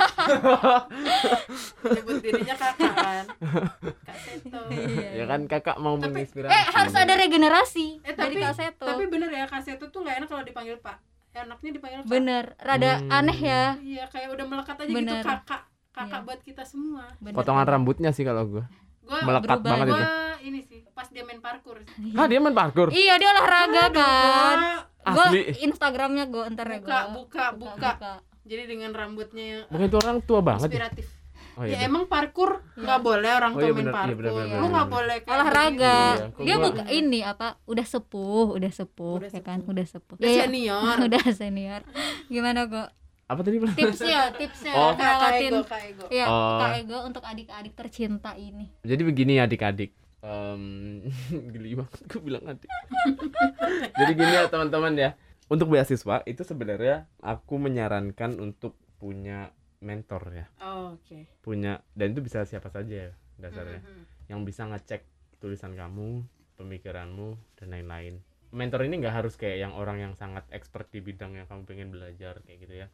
Nyebut 1.87 2.15
dirinya 2.19 2.55
kakak 2.55 2.93
kan. 2.93 3.25
Kak 4.03 4.17
Seto. 4.17 4.59
Iya, 4.69 5.09
ya 5.13 5.25
kan 5.25 5.41
kakak 5.45 5.77
mau 5.77 5.95
Tapi- 5.95 6.03
menginspirasi. 6.09 6.51
eh 6.51 6.65
harus 6.69 6.95
ada 6.95 7.13
regenerasi 7.15 7.87
Eh 8.01 8.13
dari 8.13 8.35
tapi 8.35 8.43
kak 8.43 8.53
Seto. 8.53 8.85
Tapi 8.85 9.03
bener 9.07 9.29
ya 9.29 9.45
Kak 9.45 9.61
Seto 9.61 9.85
tuh 9.87 10.01
gak 10.01 10.17
enak 10.17 10.27
kalau 10.27 10.43
dipanggil 10.43 10.77
pak 10.77 10.97
Enaknya 11.39 11.69
dipanggil 11.71 11.99
kak 11.99 12.07
bener 12.07 12.45
rada 12.57 12.91
Hmm. 12.97 13.11
aneh 13.13 13.39
ya 13.39 13.63
Iya 13.77 14.03
kayak 14.07 14.29
udah 14.31 14.45
melekat 14.45 14.75
aja 14.77 14.89
Bener. 14.89 15.17
gitu 15.17 15.27
kakak 15.27 15.61
Kakak 15.89 16.13
Iya. 16.13 16.25
buat 16.25 16.39
kita 16.41 16.63
semua 16.63 17.03
bener, 17.17 17.33
Potongan 17.33 17.65
rambutnya 17.65 18.09
sih 18.11 18.21
kalau 18.21 18.45
gua. 18.45 18.65
Gue 19.01 19.17
Melekat 19.19 19.57
berubah. 19.57 19.71
banget 19.71 19.85
gue 19.87 19.97
itu. 19.97 20.07
ini 20.43 20.59
sih 20.61 20.79
pas 20.91 21.07
dia 21.07 21.23
main 21.23 21.39
parkour 21.39 21.77
Ah, 22.13 22.25
dia 22.25 22.37
main 22.37 22.53
parkour. 22.53 22.87
iya 22.91 23.15
dia 23.15 23.29
olahraga 23.29 23.83
kan 23.89 24.57
Gua 25.07 25.25
gue 25.25 25.41
instagramnya 25.59 26.27
gue 26.27 26.43
ntar 26.51 26.67
ya 26.67 26.77
buka, 26.77 26.97
gua. 26.99 27.13
buka 27.15 27.45
buka 27.55 27.91
jadi 28.43 28.63
dengan 28.65 28.91
rambutnya 28.91 29.43
yang 29.43 29.61
Bukan 29.67 29.85
itu 29.85 29.97
orang 29.97 30.17
tua 30.21 30.39
banget. 30.41 30.67
ya? 30.67 30.71
inspiratif 30.71 31.05
Oh 31.57 31.65
ya 31.65 31.73
iya. 31.73 31.77
emang 31.83 32.05
parkour 32.05 32.61
nggak 32.71 32.99
boleh 33.01 33.31
orang 33.33 33.51
Oh 33.51 33.57
tua 33.57 33.65
iya 33.65 33.73
main 33.73 33.79
bener, 33.79 33.89
iya 33.89 33.97
parkour 33.97 34.15
bener, 34.15 34.31
bener, 34.31 34.45
lu 34.53 34.65
nggak 34.67 34.77
bener. 34.83 34.93
boleh 34.93 35.17
kayak 35.17 35.33
olahraga 35.33 35.97
Iya, 35.97 36.25
dia 36.37 36.53
gua- 36.53 36.63
buka 36.63 36.83
ini 36.87 37.19
apa 37.21 37.47
udah 37.63 37.85
sepuh 37.87 38.45
udah 38.53 38.71
sepuh 38.71 39.15
Udah 39.17 39.29
ya 39.29 39.41
kan 39.41 39.57
sepuh. 39.59 39.71
udah 39.71 39.85
sepuh 39.87 40.15
udah 40.15 40.29
iya. 40.29 40.41
senior 40.43 40.95
udah 41.07 41.23
senior 41.31 41.81
gimana 42.27 42.61
kok 42.65 42.89
Apa 43.25 43.41
tadi? 43.41 43.57
Tipsnya 43.59 44.21
tipsnya 44.39 44.71
Oh. 44.71 44.93
Ngelewatin 44.93 45.51
ego 45.51 45.61
kak 45.63 45.81
ego 45.83 46.05
ya 46.09 46.25
Oh. 46.25 46.59
kak 46.59 46.71
ego 46.77 46.97
untuk 47.01 47.23
adik-adik 47.23 47.73
tercinta 47.73 48.31
ini 48.33 48.69
Jadi 48.81 49.01
begini 49.03 49.33
adik-adik. 49.37 49.91
Em, 50.19 51.01
geli 51.53 51.73
banget 51.73 51.99
gue 52.05 52.21
bilang 52.21 52.45
adik. 52.45 52.69
Jadi 53.93 54.11
gini 54.13 54.31
ya 54.31 54.45
teman-teman 54.45 54.93
ya. 54.93 55.09
Untuk 55.47 55.69
beasiswa 55.69 56.23
itu 56.23 56.41
sebenarnya 56.41 57.07
aku 57.17 57.55
menyarankan 57.57 58.35
untuk 58.37 58.75
punya 58.97 59.51
mentor 59.79 60.23
ya. 60.33 60.45
Oh, 60.59 60.93
oke 60.93 61.29
Punya 61.39 61.79
dan 61.93 62.11
itu 62.11 62.19
bisa 62.19 62.43
siapa 62.43 62.67
saja 62.67 63.09
ya 63.09 63.11
dasarnya. 63.37 63.79
Mhm. 63.79 64.03
Yang 64.27 64.39
bisa 64.43 64.61
ngecek 64.65 65.01
tulisan 65.37 65.73
kamu, 65.73 66.25
pemikiranmu 66.57 67.27
dan 67.55 67.67
lain-lain. 67.69 68.19
Mentor 68.49 68.83
ini 68.83 68.97
nggak 68.97 69.13
harus 69.13 69.35
kayak 69.35 69.59
yang 69.59 69.73
orang 69.73 69.99
yang 69.99 70.13
sangat 70.13 70.47
expert 70.49 70.87
di 70.87 70.99
bidang 70.99 71.35
yang 71.35 71.45
kamu 71.45 71.61
pengen 71.63 71.89
belajar 71.89 72.41
kayak 72.41 72.59
gitu 72.59 72.73
ya. 72.75 72.87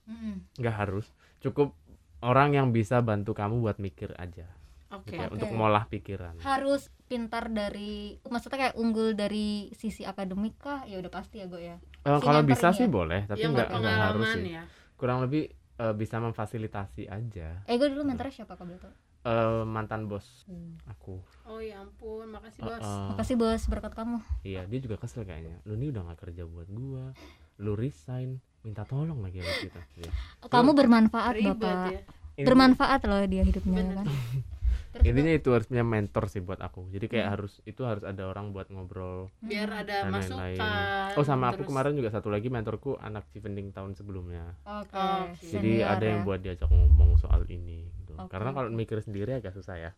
Nggak 0.57 0.75
harus. 0.75 1.07
Cukup 1.39 1.71
orang 2.19 2.51
yang 2.51 2.67
bisa 2.69 2.99
bantu 2.99 3.31
kamu 3.31 3.59
buat 3.59 3.77
mikir 3.77 4.11
aja. 4.17 4.49
oke 4.89 5.09
gitu 5.09 5.17
ya, 5.17 5.25
Oke. 5.25 5.33
Untuk 5.33 5.49
ngolah 5.49 5.89
pikiran. 5.89 6.37
harus 6.41 6.85
pintar 7.09 7.49
dari 7.49 8.17
maksudnya 8.23 8.69
kayak 8.69 8.75
unggul 8.77 9.13
dari 9.13 9.73
sisi 9.73 10.05
akademik 10.05 10.57
kah 10.57 10.85
ya 10.85 11.01
udah 11.01 11.09
pasti 11.09 11.41
ya 11.41 11.45
gue 11.45 11.61
ya 11.63 11.77
Eh, 12.03 12.19
kalau 12.19 12.41
bisa 12.43 12.69
sih 12.69 12.85
ya? 12.85 12.91
boleh, 12.91 13.25
tapi 13.25 13.41
nggak 13.41 13.69
nggak 13.71 13.97
harus 13.97 14.27
sih. 14.29 14.53
ya 14.53 14.63
Kurang 14.93 15.25
lebih 15.25 15.49
eh, 15.75 15.93
bisa 15.93 16.17
memfasilitasi 16.17 17.05
aja. 17.05 17.63
eh 17.63 17.75
gue 17.75 17.87
dulu 17.87 18.03
mentornya 18.03 18.33
siapa 18.35 18.53
kau 18.53 18.63
betul 18.63 18.93
Eh, 19.23 19.63
mantan 19.63 20.03
bos 20.03 20.43
aku. 20.83 21.15
oh 21.45 21.57
ya 21.57 21.79
ampun 21.79 22.27
makasih 22.27 22.59
bos 22.61 22.75
eh, 22.77 23.07
makasih 23.09 23.35
bos 23.35 23.61
berkat 23.65 23.93
kamu 23.93 24.19
iya, 24.43 24.67
dia 24.67 24.79
juga 24.79 24.99
kesel 24.99 25.23
kayaknya. 25.23 25.63
Lu 25.63 25.73
ini 25.73 25.89
udah 25.89 26.03
nggak 26.03 26.19
kerja 26.21 26.43
buat 26.43 26.67
gua. 26.67 27.15
Lu 27.57 27.71
resign, 27.73 28.35
minta 28.59 28.83
tolong 28.83 29.19
lagi 29.19 29.39
sama 29.39 29.55
kita. 29.61 29.79
Iya. 29.97 30.11
kamu 30.43 30.71
bermanfaat 30.73 31.33
ribet 31.33 31.55
bapak 31.55 31.87
ya 31.89 32.01
Ini- 32.33 32.43
bermanfaat 32.43 33.01
loh 33.05 33.23
dia 33.23 33.43
hidupnya 33.43 33.71
ya 33.71 33.79
Bener. 33.79 33.95
kan 33.95 34.07
Terus 34.93 35.03
Intinya 35.03 35.33
itu 35.33 35.49
harus 35.49 35.65
punya 35.65 35.81
mentor 35.81 36.23
sih 36.27 36.37
buat 36.37 36.57
aku. 36.57 36.85
Jadi 36.87 37.05
kayak 37.07 37.25
Hmm. 37.25 37.33
harus 37.33 37.53
itu 37.63 37.81
harus 37.81 38.01
ada 38.01 38.23
orang 38.23 38.49
buat 38.49 38.69
ngobrol 38.69 39.33
biar 39.39 39.65
Hmm. 39.67 39.81
ada 39.81 39.95
dan 39.99 40.11
masukan 40.11 40.37
lain-lain. 40.53 41.11
Oh 41.13 41.25
sama 41.25 41.45
aku 41.47 41.55
terus- 41.57 41.67
kemarin 41.67 41.93
juga 41.93 42.09
satu 42.09 42.29
lagi 42.29 42.47
mentorku 42.47 42.95
anak 42.97 43.25
Civending 43.27 43.69
tahun 43.69 43.93
sebelumnya. 43.93 44.53
oke 44.63 44.93
Oke. 44.93 45.49
Jadi 45.49 45.81
senior 45.81 45.89
ada 45.89 46.05
yang 46.05 46.21
ya. 46.21 46.23
buat 46.23 46.39
diajak 46.39 46.69
ngomong 46.69 47.17
soal 47.17 47.41
ini. 47.47 47.89
Gitu. 47.95 48.13
Oke, 48.15 48.29
Karena 48.29 48.49
kalau 48.51 48.69
mikir 48.69 48.97
sendiri 48.99 49.33
agak 49.33 49.51
susah 49.51 49.75
ya. 49.75 49.91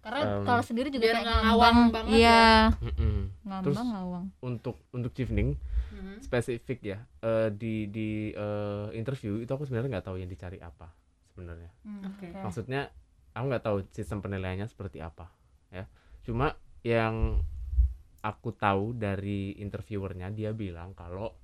karena 0.00 0.20
Em, 0.20 0.44
kalau 0.44 0.60
sendiri 0.60 0.90
juga 0.90 1.00
biar 1.00 1.14
kayak 1.14 1.24
nggak 1.24 1.38
ngambang 1.38 1.54
ngawang 1.54 1.78
banget 1.88 2.10
ya. 2.10 2.18
iya 2.18 2.42
Mm-mm. 2.76 3.16
ngambang 3.40 3.64
Terus- 3.64 3.86
ngawang 3.86 4.24
Untuk 4.42 4.76
untuk 4.90 5.12
Civending 5.12 5.50
Mhm. 5.90 6.14
spesifik 6.20 6.78
ya 6.82 6.98
eh, 7.20 7.48
di 7.50 7.86
di 7.86 8.08
eh, 8.30 8.86
interview 8.92 9.38
itu 9.38 9.48
aku 9.48 9.62
sebenarnya 9.62 9.94
nggak 9.94 10.04
tahu 10.04 10.18
yang 10.18 10.26
dicari 10.26 10.58
apa 10.58 10.90
sebenarnya 11.30 11.70
Hmm, 11.80 12.02
Oke. 12.04 12.26
maksudnya 12.34 12.90
aku 13.34 13.44
nggak 13.44 13.64
tahu 13.64 13.78
sistem 13.90 14.18
penilaiannya 14.18 14.64
seperti 14.64 14.98
apa 14.98 15.28
ya 15.68 15.84
cuma 16.22 16.54
yang 16.80 17.42
aku 18.20 18.54
tahu 18.54 18.94
dari 18.94 19.52
interviewernya 19.54 20.30
dia 20.30 20.50
bilang 20.50 20.94
kalau 20.94 21.34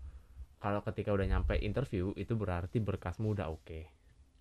kalau 0.57 0.81
ketika 0.83 1.11
udah 1.11 1.27
nyampe 1.27 1.57
interview 1.57 2.13
itu 2.15 2.33
berarti 2.33 2.79
berkasmu 2.79 3.35
udah 3.35 3.49
oke 3.49 3.81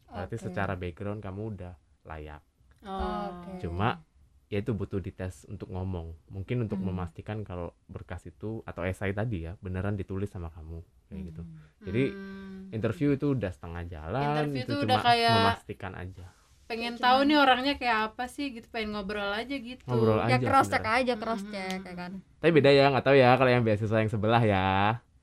berarti 0.08 0.36
Oke. 0.36 0.44
secara 0.46 0.74
background 0.74 1.20
kamu 1.20 1.42
udah 1.54 1.74
layak 2.06 2.42
Oh. 2.80 2.96
Oke. 3.44 3.60
cuma 3.60 4.00
ya 4.48 4.58
itu 4.58 4.72
butuh 4.72 4.98
dites 4.98 5.44
untuk 5.46 5.68
ngomong 5.68 6.16
mungkin 6.32 6.64
untuk 6.64 6.80
Hmm. 6.80 6.90
memastikan 6.90 7.44
kalau 7.44 7.76
berkas 7.86 8.24
itu 8.24 8.64
atau 8.64 8.82
esai 8.82 9.12
tadi 9.12 9.44
ya 9.44 9.60
beneran 9.60 9.94
ditulis 9.94 10.26
sama 10.26 10.48
kamu 10.48 10.80
kayak 11.06 11.22
gitu 11.28 11.42
Hmm. 11.44 11.60
jadi 11.84 12.04
Hmm. 12.08 12.72
interview 12.72 13.14
itu 13.14 13.30
udah 13.30 13.52
setengah 13.52 13.84
jalan 13.86 14.24
Interview 14.48 14.64
itu 14.64 14.72
tuh 14.72 14.80
cuma 14.80 14.90
udah 14.90 15.00
kayak- 15.04 15.36
memastikan 15.36 15.94
aja 15.94 16.28
pengen 16.70 16.94
Kayak 16.94 17.02
tahu 17.02 17.20
nih 17.26 17.38
orangnya 17.38 17.74
kayak 17.76 17.98
apa 18.08 18.26
sih 18.26 18.54
gitu 18.54 18.70
pengen 18.70 18.94
ngobrol 18.94 19.26
aja 19.28 19.52
gitu. 19.52 19.82
Ngobrol 19.84 20.22
ya 20.22 20.30
aja 20.30 20.38
cross 20.40 20.70
check 20.70 20.86
aja 20.86 21.14
cross 21.16 21.42
Hmm. 21.42 21.50
check 21.50 21.82
ya 21.82 21.94
kan. 21.96 22.12
Tapi 22.38 22.52
beda 22.54 22.70
ya 22.70 22.86
nggak 22.88 23.04
tahu 23.04 23.16
ya 23.16 23.34
kalau 23.34 23.50
yang 23.50 23.64
beasiswa 23.64 23.98
yang 23.98 24.08
sebelah 24.08 24.40
ya. 24.40 24.70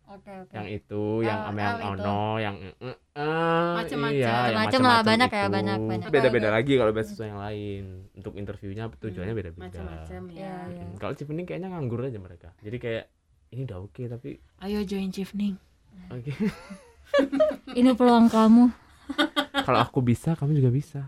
Oke 0.07 0.33
oke. 0.33 0.53
Yang 0.53 0.67
itu 0.77 1.03
yang 1.21 1.39
Oh, 1.39 1.45
sama 1.47 1.59
yang 1.59 1.67
oh, 1.69 1.77
itu. 1.77 1.87
ono 1.99 2.21
yang 2.37 2.57
eh, 2.59 2.75
eh, 2.81 2.97
eh, 3.17 3.73
Macem-macem. 3.77 4.17
iya, 4.17 4.27
yang 4.27 4.37
Macem-macem 4.57 4.57
lah, 4.57 4.63
macem-macem 4.97 5.07
banyak 5.07 5.31
ya, 5.31 5.39
itu. 5.39 5.53
banyak, 5.53 5.79
banyak. 5.83 6.09
beda-beda 6.09 6.49
lagi 6.49 6.73
kalau 6.75 6.93
beasiswa 6.93 7.25
yang 7.27 7.39
lain. 7.39 7.85
Untuk 8.13 8.33
interviewnya 8.35 8.85
tujuannya 8.89 9.29
Hmm, 9.29 9.41
beda-beda. 9.41 9.63
macam-macam 9.67 10.23
ya. 10.29 10.37
Iya, 10.37 10.55
iya. 10.69 10.85
Mm, 10.85 10.97
kalau 10.97 11.13
Cipening 11.13 11.45
kayaknya 11.45 11.69
nganggur 11.69 12.01
aja 12.01 12.19
mereka. 12.19 12.49
Jadi 12.59 12.77
kayak 12.77 13.05
ini 13.49 13.61
udah 13.63 13.79
oke 13.81 14.03
tapi 14.05 14.31
ayo 14.61 14.79
join 14.83 15.09
Chifning 15.09 15.55
oke. 16.09 16.33
Ini 17.73 17.91
peluang 17.93 18.27
kamu 18.27 18.65
kalau 19.67 19.79
aku 19.83 19.99
bisa 20.05 20.39
kamu 20.39 20.63
juga 20.63 20.71
bisa 20.71 21.01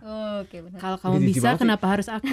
oke 0.42 0.57
benar 0.57 0.78
kalau 0.80 0.96
kamu 0.99 1.14
jijik 1.22 1.34
bisa 1.38 1.49
sih. 1.55 1.59
kenapa 1.62 1.86
harus 1.88 2.09
aku 2.11 2.26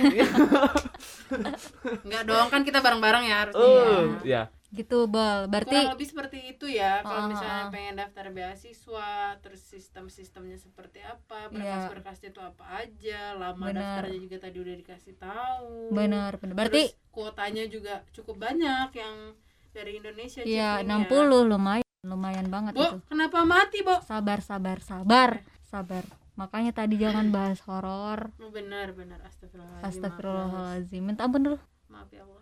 Enggak 2.05 2.23
dong 2.25 2.47
kan 2.53 2.61
kita 2.61 2.79
bareng-bareng 2.81 3.23
ya 3.25 3.35
harusnya 3.45 3.61
oh 3.61 4.01
ya. 4.21 4.43
ya 4.49 4.53
gitu 4.75 5.07
bol 5.07 5.47
berarti 5.47 5.71
kurang 5.71 5.95
lebih 5.95 6.07
seperti 6.11 6.37
itu 6.51 6.67
ya 6.67 6.99
kalau 6.99 7.31
misalnya 7.31 7.63
ah. 7.63 7.71
pengen 7.71 7.95
daftar 7.95 8.27
beasiswa 8.35 9.11
terus 9.39 9.61
sistem-sistemnya 9.71 10.59
seperti 10.59 10.99
apa 10.99 11.47
Iya. 11.47 11.87
berkas-berkasnya 11.87 12.29
itu 12.35 12.41
apa 12.43 12.63
aja 12.83 13.19
lama 13.39 13.71
Benar. 13.71 14.03
daftarnya 14.03 14.19
juga 14.19 14.37
tadi 14.43 14.57
udah 14.59 14.75
dikasih 14.75 15.15
tahu 15.15 15.95
benar 15.95 16.35
benar 16.43 16.53
berarti 16.59 16.91
terus 16.91 17.07
kuotanya 17.15 17.63
juga 17.71 18.03
cukup 18.11 18.35
banyak 18.35 18.89
yang 18.99 19.15
dari 19.71 19.95
Indonesia 19.95 20.43
ya 20.43 20.83
Cifning 20.83 21.07
60 21.07 21.51
lumayan 21.55 21.83
lumayan 22.05 22.47
banget 22.51 22.73
Bo, 22.77 22.83
itu 22.85 22.97
kenapa 23.09 23.41
mati, 23.47 23.79
Bo? 23.81 23.95
sabar 24.05 24.37
sabar 24.43 24.77
sabar 24.83 25.41
sabar 25.65 26.03
makanya 26.33 26.71
tadi 26.71 26.95
jangan 26.95 27.29
bahas 27.29 27.59
horor 27.61 28.29
Oh, 28.37 28.49
benar, 28.49 28.91
benar. 28.91 29.19
Astagfirullahaladzim. 29.23 29.87
astagfirullahaladzim 29.87 31.01
minta 31.01 31.23
ampun 31.23 31.41
dulu 31.43 31.57
Maaf 31.87 32.09
ya 32.09 32.21
Allah. 32.21 32.41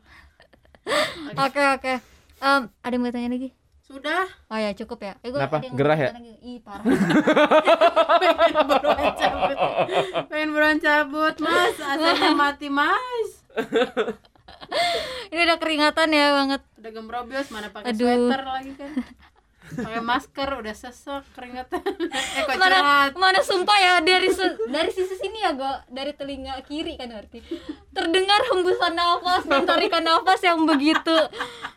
oke 1.45 1.63
oke 1.73 1.93
Em, 2.39 2.61
ada 2.67 2.91
yang 2.91 2.99
mau 2.99 3.09
tanya 3.09 3.31
lagi 3.31 3.49
Sudah. 3.81 4.25
oh 4.47 4.55
ya 4.55 4.71
cukup 4.73 4.99
ya 5.01 5.13
eh, 5.17 5.29
gua 5.29 5.43
Kenapa? 5.43 5.57
Gerah 5.69 5.95
ya? 5.97 6.09
lagi. 6.11 6.33
ih 6.41 6.57
parah 6.59 6.83
Pengen 8.23 8.63
buruan 8.65 9.11
cabut. 9.13 9.57
Pengen 10.27 10.49
buruan 10.49 10.77
cabut, 10.77 11.35
Mas. 11.37 11.75
Aslinya 11.77 12.31
mati, 12.33 12.67
Mas. 12.69 13.29
ini 15.29 15.41
udah 15.41 15.57
keringatan 15.57 16.09
ya 16.09 16.27
banget 16.33 16.61
Udah 16.75 16.91
gembrobios, 16.91 17.47
mana 17.49 17.67
pakai 17.69 17.91
sweater 17.93 18.41
lagi 18.41 18.71
kan. 18.73 18.91
Pakai 19.63 19.99
masker 19.99 20.49
udah 20.55 20.71
sesek 20.71 21.23
keringatan. 21.31 21.81
eh 22.37 22.43
kok 22.43 22.55
mana 22.55 22.77
mana 23.09 23.39
sumpah 23.39 23.73
ya 23.75 23.93
dari 23.99 24.29
se- 24.29 24.59
dari 24.67 24.89
sisi 24.89 25.15
sini 25.15 25.39
ya 25.39 25.51
go 25.51 25.65
dari 25.87 26.11
telinga 26.11 26.59
kiri 26.61 26.93
kan 26.93 27.09
berarti 27.09 27.39
terdengar 27.89 28.43
hembusan 28.45 28.93
nafas 28.93 29.43
dan 29.43 29.63
tarikan 29.63 30.03
nafas 30.03 30.41
yang 30.41 30.61
begitu 30.63 31.15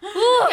uh 0.03 0.47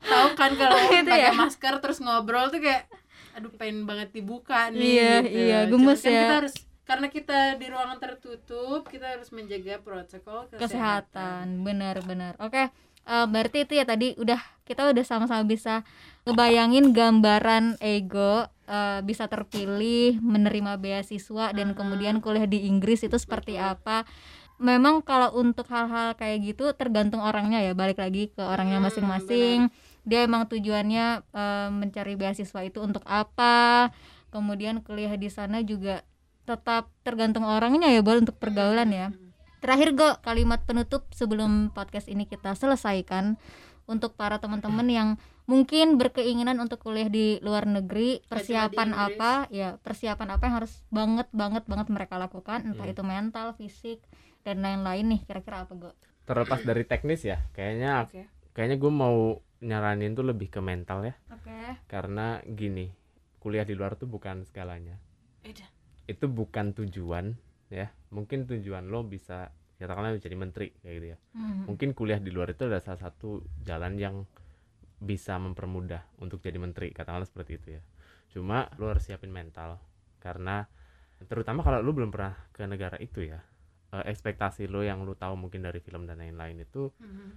Tahu 0.00 0.26
kan 0.34 0.50
kalau 0.52 0.76
Gitu 0.92 1.06
pakai 1.06 1.22
ya? 1.22 1.32
masker 1.32 1.74
terus 1.78 1.98
ngobrol 1.98 2.50
tuh 2.50 2.60
kayak 2.60 2.90
aduh 3.34 3.50
pengen 3.50 3.82
banget 3.82 4.12
dibuka 4.12 4.68
nih 4.68 4.78
Iya, 4.94 5.12
gitu. 5.20 5.38
iya, 5.40 5.58
gemes 5.66 6.00
kan 6.00 6.12
ya. 6.12 6.20
kita 6.20 6.34
harus 6.38 6.54
karena 6.84 7.06
kita 7.08 7.38
di 7.56 7.66
ruangan 7.66 7.98
tertutup 7.98 8.86
kita 8.86 9.06
harus 9.10 9.32
menjaga 9.32 9.80
protokol 9.80 10.46
kesehatan, 10.46 10.60
kesehatan 10.60 11.44
benar-benar 11.60 12.36
oke 12.38 12.68
eh, 13.04 13.26
berarti 13.26 13.64
itu 13.64 13.72
ya 13.74 13.82
tadi 13.82 14.12
udah 14.14 14.38
kita 14.62 14.86
udah 14.86 15.02
sama-sama 15.02 15.42
bisa 15.42 15.82
ngebayangin 16.24 16.96
gambaran 16.96 17.76
ego 17.84 18.48
eh, 18.64 19.00
bisa 19.04 19.28
terpilih 19.28 20.20
menerima 20.24 20.80
beasiswa 20.80 21.52
dan 21.52 21.76
kemudian 21.76 22.24
kuliah 22.24 22.48
di 22.48 22.64
Inggris 22.64 23.04
itu 23.04 23.16
seperti 23.20 23.60
apa. 23.60 24.08
Memang 24.56 25.02
kalau 25.02 25.34
untuk 25.36 25.66
hal-hal 25.68 26.14
kayak 26.16 26.54
gitu 26.54 26.72
tergantung 26.78 27.20
orangnya 27.20 27.60
ya 27.60 27.76
balik 27.76 28.00
lagi 28.00 28.32
ke 28.32 28.42
orangnya 28.42 28.80
masing-masing. 28.80 29.68
dia 30.04 30.20
emang 30.28 30.44
tujuannya 30.44 31.24
eh, 31.32 31.68
mencari 31.72 32.16
beasiswa 32.16 32.60
itu 32.64 32.80
untuk 32.80 33.04
apa. 33.08 33.88
Kemudian 34.28 34.84
kuliah 34.84 35.16
di 35.16 35.32
sana 35.32 35.64
juga 35.64 36.04
tetap 36.44 36.92
tergantung 37.00 37.48
orangnya 37.48 37.88
ya 37.88 38.04
bol 38.04 38.20
untuk 38.20 38.36
pergaulan 38.36 38.92
ya. 38.92 39.08
Terakhir 39.64 39.96
Go, 39.96 40.20
kalimat 40.20 40.60
penutup 40.68 41.08
sebelum 41.16 41.72
podcast 41.72 42.12
ini 42.12 42.28
kita 42.28 42.52
selesaikan. 42.52 43.40
Untuk 43.88 44.12
para 44.12 44.36
teman-teman 44.36 44.84
yang 44.98 45.08
mungkin 45.44 45.96
berkeinginan 45.96 46.56
untuk 46.56 46.80
kuliah 46.80 47.06
di 47.06 47.36
luar 47.40 47.64
negeri, 47.64 48.24
persiapan 48.24 48.90
apa? 48.90 49.46
Ya, 49.48 49.76
persiapan 49.78 50.28
apa 50.32 50.42
yang 50.44 50.54
harus 50.58 50.80
banget 50.88 51.28
banget 51.30 51.64
banget 51.64 51.88
mereka 51.88 52.16
lakukan, 52.16 52.64
entah 52.64 52.82
Hmm. 52.82 52.94
itu 52.94 53.02
mental, 53.02 53.46
fisik 53.52 54.00
dan 54.40 54.60
lain-lain 54.60 55.04
nih. 55.06 55.20
Kira-kira 55.22 55.64
apa, 55.64 55.72
Go? 55.74 55.90
terlepas 56.24 56.64
dari 56.64 56.88
teknis 56.88 57.20
ya 57.20 57.44
kayaknya 57.52 58.08
Oke. 58.08 58.24
kayaknya 58.50 58.80
gue 58.80 58.88
mau 58.88 59.16
nyaranin 59.60 60.16
tuh 60.16 60.24
lebih 60.24 60.48
ke 60.48 60.56
mental 60.56 61.04
ya 61.04 61.12
Oke. 61.28 61.52
karena 61.84 62.40
gini 62.40 62.88
kuliah 63.36 63.60
di 63.60 63.76
luar 63.76 63.92
tuh 63.92 64.08
bukan 64.08 64.40
segalanya 64.40 64.96
Beda. 65.44 65.68
itu 66.08 66.24
bukan 66.24 66.72
tujuan 66.72 67.36
ya 67.68 67.92
mungkin 68.08 68.48
tujuan 68.48 68.88
lo 68.88 69.04
bisa 69.04 69.52
katakanlah 69.76 70.16
jadi 70.16 70.32
menteri 70.32 70.72
kayak 70.80 70.94
gitu 70.96 71.06
ya 71.12 71.18
Hmm. 71.36 71.68
mungkin 71.68 71.92
kuliah 71.92 72.16
di 72.16 72.32
luar 72.32 72.56
itu 72.56 72.64
adalah 72.64 72.80
salah 72.80 73.04
satu 73.04 73.44
jalan 73.60 74.00
yang 74.00 74.24
bisa 75.04 75.36
mempermudah 75.36 76.02
untuk 76.18 76.40
jadi 76.40 76.56
menteri 76.56 76.90
katakanlah 76.90 77.28
seperti 77.28 77.60
itu 77.60 77.68
ya 77.76 77.82
cuma 78.32 78.66
lo 78.80 78.88
harus 78.90 79.04
siapin 79.04 79.30
mental 79.30 79.78
karena 80.18 80.64
terutama 81.24 81.60
kalau 81.60 81.78
lo 81.78 81.92
belum 81.92 82.10
pernah 82.10 82.34
ke 82.50 82.64
negara 82.64 82.96
itu 82.98 83.22
ya 83.22 83.38
eh, 83.92 84.04
ekspektasi 84.08 84.66
lo 84.66 84.80
yang 84.80 85.04
lo 85.04 85.14
tahu 85.14 85.36
mungkin 85.38 85.62
dari 85.62 85.78
film 85.78 86.04
dan 86.04 86.18
lain-lain 86.18 86.58
itu 86.58 86.90
Mhm. 86.98 87.28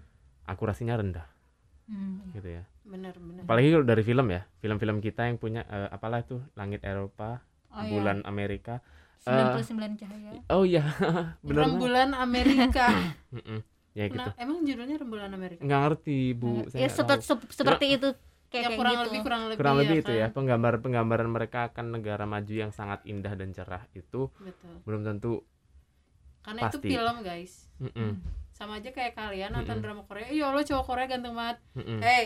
akurasinya 0.47 0.95
rendah 0.95 1.27
Hmm. 1.87 2.19
gitu 2.35 2.51
ya 2.51 2.63
benar 2.83 3.15
benar 3.15 3.47
apalagi 3.47 3.71
kalau 3.71 3.85
dari 3.85 4.03
film 4.03 4.27
ya 4.27 4.43
film-film 4.59 4.99
kita 4.99 5.23
yang 5.23 5.39
punya 5.39 5.63
eh, 5.63 5.87
apalah 5.87 6.19
itu 6.19 6.39
langit 6.55 6.83
Eropa 6.83 7.43
Oh, 7.67 7.83
iya. 7.83 7.91
bulan 7.91 8.17
Amerika 8.23 8.79
99 9.21 9.99
cahaya. 9.99 10.31
oh 10.49 10.63
iya 10.63 10.83
benar 11.47 11.67
rembulan 11.67 12.11
Amerika 12.11 12.87
Ya 13.97 14.05
gitu. 14.05 14.21
nah, 14.21 14.29
emang 14.37 14.61
judulnya 14.61 14.95
rembulan 14.95 15.33
Amerika? 15.33 15.61
Nggak 15.65 15.79
ngerti 15.81 16.17
bu. 16.31 16.69
Saya 16.69 16.77
Ya 16.77 16.85
nggak 16.85 16.93
sepet- 16.93 17.17
tahu. 17.17 17.29
sep- 17.33 17.49
seperti 17.49 17.85
itu 17.89 18.09
kayak, 18.47 18.53
ya 18.53 18.61
kayak 18.63 18.77
kurang 18.77 18.93
gitu. 18.93 19.03
lebih 19.03 19.19
kurang 19.25 19.41
lebih 19.43 19.57
kurang 19.57 19.75
lebih 19.75 19.97
ya 19.97 20.01
itu 20.05 20.13
ya. 20.13 20.27
Penggambar 20.29 20.73
penggambaran 20.79 21.27
mereka 21.27 21.59
akan 21.67 21.85
negara 21.91 22.23
maju 22.23 22.53
yang 22.53 22.69
sangat 22.69 23.01
indah 23.03 23.33
dan 23.33 23.49
cerah 23.51 23.81
itu 23.91 24.29
betul. 24.37 24.75
belum 24.85 25.01
tentu 25.03 25.33
karena 26.39 26.61
Pasti. 26.63 26.77
itu 26.79 26.93
film 26.93 27.15
guys. 27.19 27.53
Mm-mm, 27.77 28.11
sama 28.49 28.77
aja 28.77 28.89
kayak 28.89 29.13
kalian 29.13 29.51
nonton 29.51 29.67
Mm-mm. 29.73 29.83
drama 29.83 30.01
Korea. 30.05 30.29
Iya 30.29 30.53
lo 30.53 30.61
cowok 30.61 30.85
Korea 30.85 31.05
ganteng 31.05 31.33
banget. 31.33 31.57
Mm-mm, 31.73 31.99
hey 31.99 32.25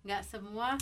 nggak 0.00 0.22
semua 0.22 0.76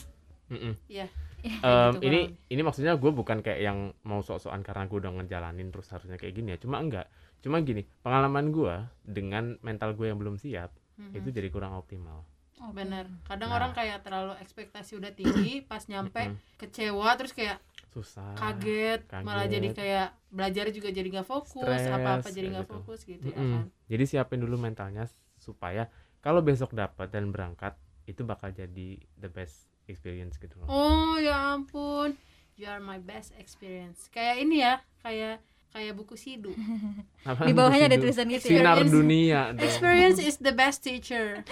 mm-mm. 0.47 0.75
ya 0.87 1.07
Em, 1.39 1.95
gitu 1.95 2.03
ini 2.03 2.21
ini 2.51 2.61
maksudnya 2.61 2.95
gue 2.95 3.11
bukan 3.11 3.39
kayak 3.41 3.61
yang 3.63 3.79
mau 4.03 4.19
sok-sokan 4.19 4.59
karena 4.61 4.85
gue 4.85 4.99
udah 4.99 5.13
ngejalanin 5.17 5.71
terus 5.71 5.87
harusnya 5.89 6.19
kayak 6.19 6.35
gini 6.35 6.51
ya. 6.51 6.59
Cuma 6.59 6.83
enggak 6.83 7.07
cuma 7.39 7.61
gini 7.61 7.87
pengalaman 8.01 8.51
gue 8.51 8.75
dengan 9.03 9.57
mental 9.61 9.95
gue 9.95 10.07
yang 10.07 10.19
belum 10.19 10.37
siap 10.37 10.71
Mhm. 10.99 11.15
itu 11.15 11.29
jadi 11.31 11.49
kurang 11.49 11.73
optimal 11.73 12.27
Oke. 12.59 12.75
bener 12.75 13.07
kadang 13.23 13.49
Nah. 13.49 13.57
orang 13.57 13.71
kayak 13.71 14.03
terlalu 14.03 14.35
ekspektasi 14.39 14.99
udah 14.99 15.15
tinggi 15.15 15.63
pas 15.63 15.87
nyampe 15.87 16.27
Mm-mm. 16.27 16.59
kecewa 16.59 17.15
terus 17.15 17.31
kayak 17.31 17.63
susah 17.89 18.35
kaget, 18.35 19.01
malah 19.23 19.47
kaget. 19.47 19.55
jadi 19.55 19.69
kayak 19.73 20.09
belajar 20.29 20.67
juga 20.69 20.89
jadi 20.91 21.09
nggak 21.09 21.25
fokus 21.25 21.81
apa 21.89 22.19
apa 22.19 22.29
jadi 22.29 22.47
nggak 22.53 22.67
gitu. 22.67 22.75
fokus 22.77 23.01
gitu 23.03 23.25
ya 23.25 23.33
Mm-mm. 23.33 23.53
kan 23.55 23.67
Jadi 23.87 24.05
siapin 24.05 24.39
dulu 24.39 24.59
mentalnya 24.59 25.07
supaya 25.39 25.87
kalau 26.19 26.43
besok 26.43 26.75
dapat 26.75 27.09
dan 27.09 27.31
berangkat 27.31 27.79
itu 28.05 28.23
bakal 28.23 28.51
jadi 28.51 28.89
the 29.15 29.29
best 29.29 29.71
experience 29.87 30.35
gitu 30.37 30.53
loh. 30.59 30.67
oh 30.67 31.15
ya 31.17 31.55
ampun 31.55 32.19
you 32.59 32.67
are 32.67 32.83
my 32.83 32.99
best 32.99 33.31
experience 33.39 34.11
kayak 34.11 34.43
ini 34.43 34.61
ya 34.61 34.83
kayak 35.01 35.39
kayak 35.71 35.95
buku 35.95 36.15
sidu 36.15 36.53
Apa 37.29 37.45
Di 37.45 37.53
bawahnya 37.53 37.87
ada 37.87 37.97
tulisan 37.97 38.27
gitu 38.27 38.45
ya. 38.45 38.51
Sinar 38.55 38.77
Experience- 38.77 38.93
dunia 38.93 39.41
dong. 39.51 39.63
experience 39.63 40.19
is 40.19 40.37
the 40.39 40.51
best 40.51 40.81
teacher 40.81 41.45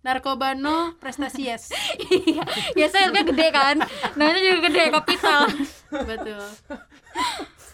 narkoba 0.00 0.54
no 0.54 0.94
prestasi 0.96 1.46
yes 1.46 1.74
Iya, 1.98 2.46
ya 2.74 2.86
selnya 2.86 3.22
gede 3.22 3.48
kan. 3.50 3.76
Namanya 4.14 4.38
juga 4.40 4.58
gede 4.64 4.84
kapital. 4.92 5.40
betul 6.04 6.46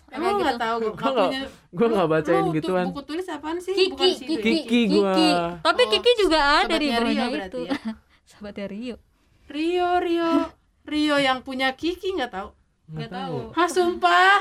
emang 0.08 0.34
gitu. 0.34 0.42
nggak 0.42 0.58
tahu 0.58 0.76
gue 0.78 0.92
Gua 0.92 1.10
nggak- 1.10 1.48
Gue 1.70 1.86
nggak 1.88 2.08
bacain 2.10 2.42
Lu 2.42 2.52
gituan. 2.52 2.84
buku 2.88 3.02
tulis 3.02 3.26
apaan 3.26 3.56
sih 3.58 3.72
Kiki, 3.72 3.88
bukan 3.90 4.08
Kiki, 4.18 4.28
ya? 4.28 4.40
Kiki 4.42 4.80
gua. 4.90 5.12
Tapi 5.62 5.82
Oh, 5.82 5.88
Kiki 5.90 6.12
juga 6.18 6.38
ada 6.58 6.74
di 6.74 6.88
Rio 6.88 7.00
bawahnya 7.00 7.26
itu. 7.42 7.60
ya? 7.62 7.76
Sobatnya 8.30 8.66
Rio. 8.66 8.96
Rio 9.46 9.90
Rio 9.98 10.32
Rio 10.82 11.16
yang 11.18 11.40
punya 11.40 11.72
Kiki 11.72 12.12
nggak 12.12 12.28
tahu 12.30 12.48
Nggak 12.88 13.08
tahu. 13.10 13.36
Hah 13.52 13.68
sumpah 13.68 14.36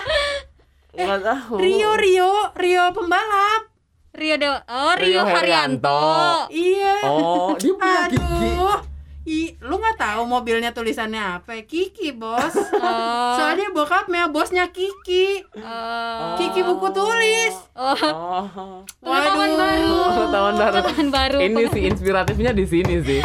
Nggak 0.96 1.20
tahu. 1.24 1.54
Rio 1.60 1.92
Rio 1.96 2.32
Rio 2.56 2.84
pembalap 2.92 3.72
Rio 4.12 4.36
Dewa. 4.36 4.60
Oh, 4.68 4.94
Rio 5.00 5.08
Rio, 5.08 5.22
Haryanto. 5.24 5.88
Haryanto. 5.88 6.52
Iya 6.52 6.96
Oh, 7.08 7.56
dia 7.56 7.74
punya 7.80 8.02
Kiki. 8.12 8.50
Aduh 8.52 8.80
I, 9.22 9.54
lu 9.62 9.78
nggak 9.78 10.02
tahu 10.02 10.26
mobilnya 10.26 10.74
tulisannya 10.74 11.22
apa? 11.22 11.62
Kiki 11.70 12.10
bos. 12.18 12.58
Oh. 12.82 13.38
Soalnya 13.38 13.70
bokapnya 13.70 14.26
bosnya 14.34 14.66
Kiki. 14.74 15.46
Oh. 15.62 16.34
Kiki 16.42 16.66
buku 16.66 16.90
tulis. 16.90 17.54
Oh, 17.78 17.94
Oh. 17.94 18.82
pengetahuan 18.98 19.54
baru. 19.54 19.94
Pengetahuan 20.10 20.56
baru. 20.58 20.74
Pengetahuan 20.74 21.10
baru. 21.14 21.38
Ini 21.38 21.64
sih 21.70 21.82
inspiratifnya 21.86 22.52
di 22.58 22.66
sini 22.66 22.96
sih. 23.06 23.22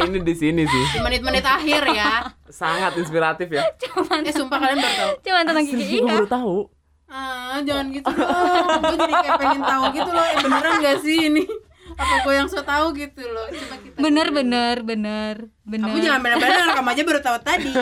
Ini 0.00 0.18
di 0.24 0.34
sini 0.34 0.62
sih. 0.64 0.84
Menit-menit 1.04 1.44
akhir 1.44 1.84
ya. 1.92 2.32
Sangat 2.48 2.96
inspiratif 2.96 3.52
ya. 3.52 3.60
Eh 4.24 4.32
sumpah 4.32 4.56
kalian 4.56 4.80
baru 4.80 4.96
tahu. 4.96 5.12
Cuman 5.20 5.42
tentang 5.44 5.66
Kiki 5.68 6.00
Gue 6.00 6.08
iya. 6.08 6.14
baru 6.16 6.26
tahu. 6.26 6.56
Ah 7.06 7.62
jangan 7.62 7.86
gitu 7.94 8.10
dong. 8.10 8.66
Gue 8.82 8.96
jadi 8.98 9.14
kayak 9.22 9.38
pengen 9.38 9.62
tahu 9.62 9.84
gitu 9.94 10.10
loh. 10.10 10.26
Eh 10.26 10.38
beneran 10.42 10.74
gak 10.82 10.98
sih 11.06 11.16
ini? 11.30 11.44
Apa 11.96 12.14
gue 12.26 12.34
yang 12.34 12.48
so 12.50 12.60
tahu 12.66 12.92
gitu 12.98 13.22
loh? 13.30 13.46
Coba 13.46 13.76
kita. 13.78 13.96
Bener 14.02 14.26
googling. 14.28 14.38
bener 14.42 14.76
bener 14.82 15.36
bener. 15.62 15.86
Kamu 15.86 15.98
jangan 16.02 16.20
bener-bener 16.20 16.66
kamu 16.74 16.88
aja 16.92 17.02
baru 17.06 17.20
tahu 17.22 17.38
tadi. 17.46 17.72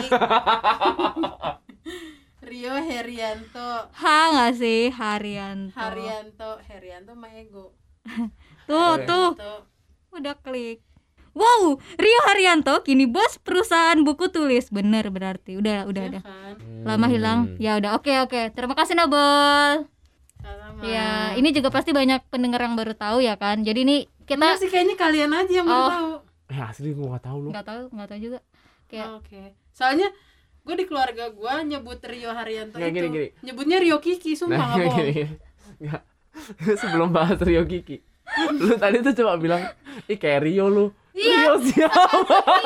Rio 2.45 2.75
Herianto. 2.77 3.71
Ha 3.89 4.17
nggak 4.31 4.53
sih 4.55 4.93
Haryanto. 4.93 5.73
Haryanto, 5.73 6.51
Herianto 6.69 7.11
mah 7.17 7.33
ego. 7.33 7.73
Tuh 8.69 9.01
Tuh. 9.03 9.33
udah 10.13 10.35
klik. 10.39 10.85
Wow, 11.35 11.61
Rio 11.93 12.19
Haryanto 12.25 12.79
kini 12.81 13.03
bos 13.05 13.35
perusahaan 13.37 13.99
buku 13.99 14.31
tulis. 14.31 14.71
Bener 14.71 15.03
berarti. 15.09 15.59
Udah 15.59 15.83
udah 15.83 16.01
Ya 16.01 16.09
udah. 16.09 16.21
kan? 16.23 16.53
Lama 16.81 17.07
hilang. 17.07 17.39
Ya 17.57 17.75
udah 17.75 17.93
oke 17.93 18.07
oke. 18.23 18.41
Terima 18.49 18.71
kasih 18.73 18.95
Nabol. 18.95 19.91
Sama. 20.39 20.79
Ya, 20.81 21.35
ini 21.35 21.51
juga 21.51 21.67
pasti 21.69 21.91
banyak 21.91 22.23
pendengar 22.29 22.61
yang 22.61 22.73
baru 22.73 22.93
tahu 22.93 23.19
ya 23.19 23.35
kan. 23.35 23.61
Jadi 23.61 23.83
ini 23.83 23.97
Enggak 24.25 24.55
kita 24.55 24.57
sih 24.57 24.69
kayaknya 24.69 24.95
kalian 24.95 25.31
aja 25.31 25.51
yang 25.53 25.67
baru 25.67 25.75
Oh. 25.77 25.91
tahu. 25.91 26.11
Eh 26.47 26.59
asli 26.61 26.89
gue 26.89 27.05
gak 27.05 27.25
tahu 27.25 27.37
lu. 27.41 27.49
nggak 27.51 27.65
tahu 27.65 27.81
nggak 27.91 28.07
tahu 28.07 28.19
juga. 28.21 28.39
Kayak 28.85 29.07
Oke. 29.17 29.41
Soalnya 29.71 30.07
gue 30.61 30.75
di 30.77 30.85
keluarga 30.85 31.25
gue 31.29 31.53
nyebut 31.67 31.99
Rio 32.01 32.31
Haryanto 32.31 32.77
Nggak, 32.77 32.89
itu 32.89 32.97
gini, 32.97 33.07
gini. 33.11 33.27
nyebutnya 33.41 33.77
Rio 33.77 33.97
Kiki 33.99 34.31
sumpah 34.33 34.55
Nah, 34.57 34.71
gini, 34.73 34.87
gini. 34.89 35.23
Nggak. 35.83 36.01
Sebelum 36.81 37.09
bahas 37.11 37.37
Rio 37.39 37.65
Kiki. 37.65 37.99
Lu 38.55 38.73
tadi 38.75 39.01
tuh 39.01 39.13
coba 39.15 39.35
bilang, 39.35 39.61
ih 40.05 40.15
kayak 40.15 40.41
Rio 40.41 40.67
lu. 40.67 40.85
Iya. 41.15 41.47
Rio 41.47 41.55
siapa? 41.63 42.03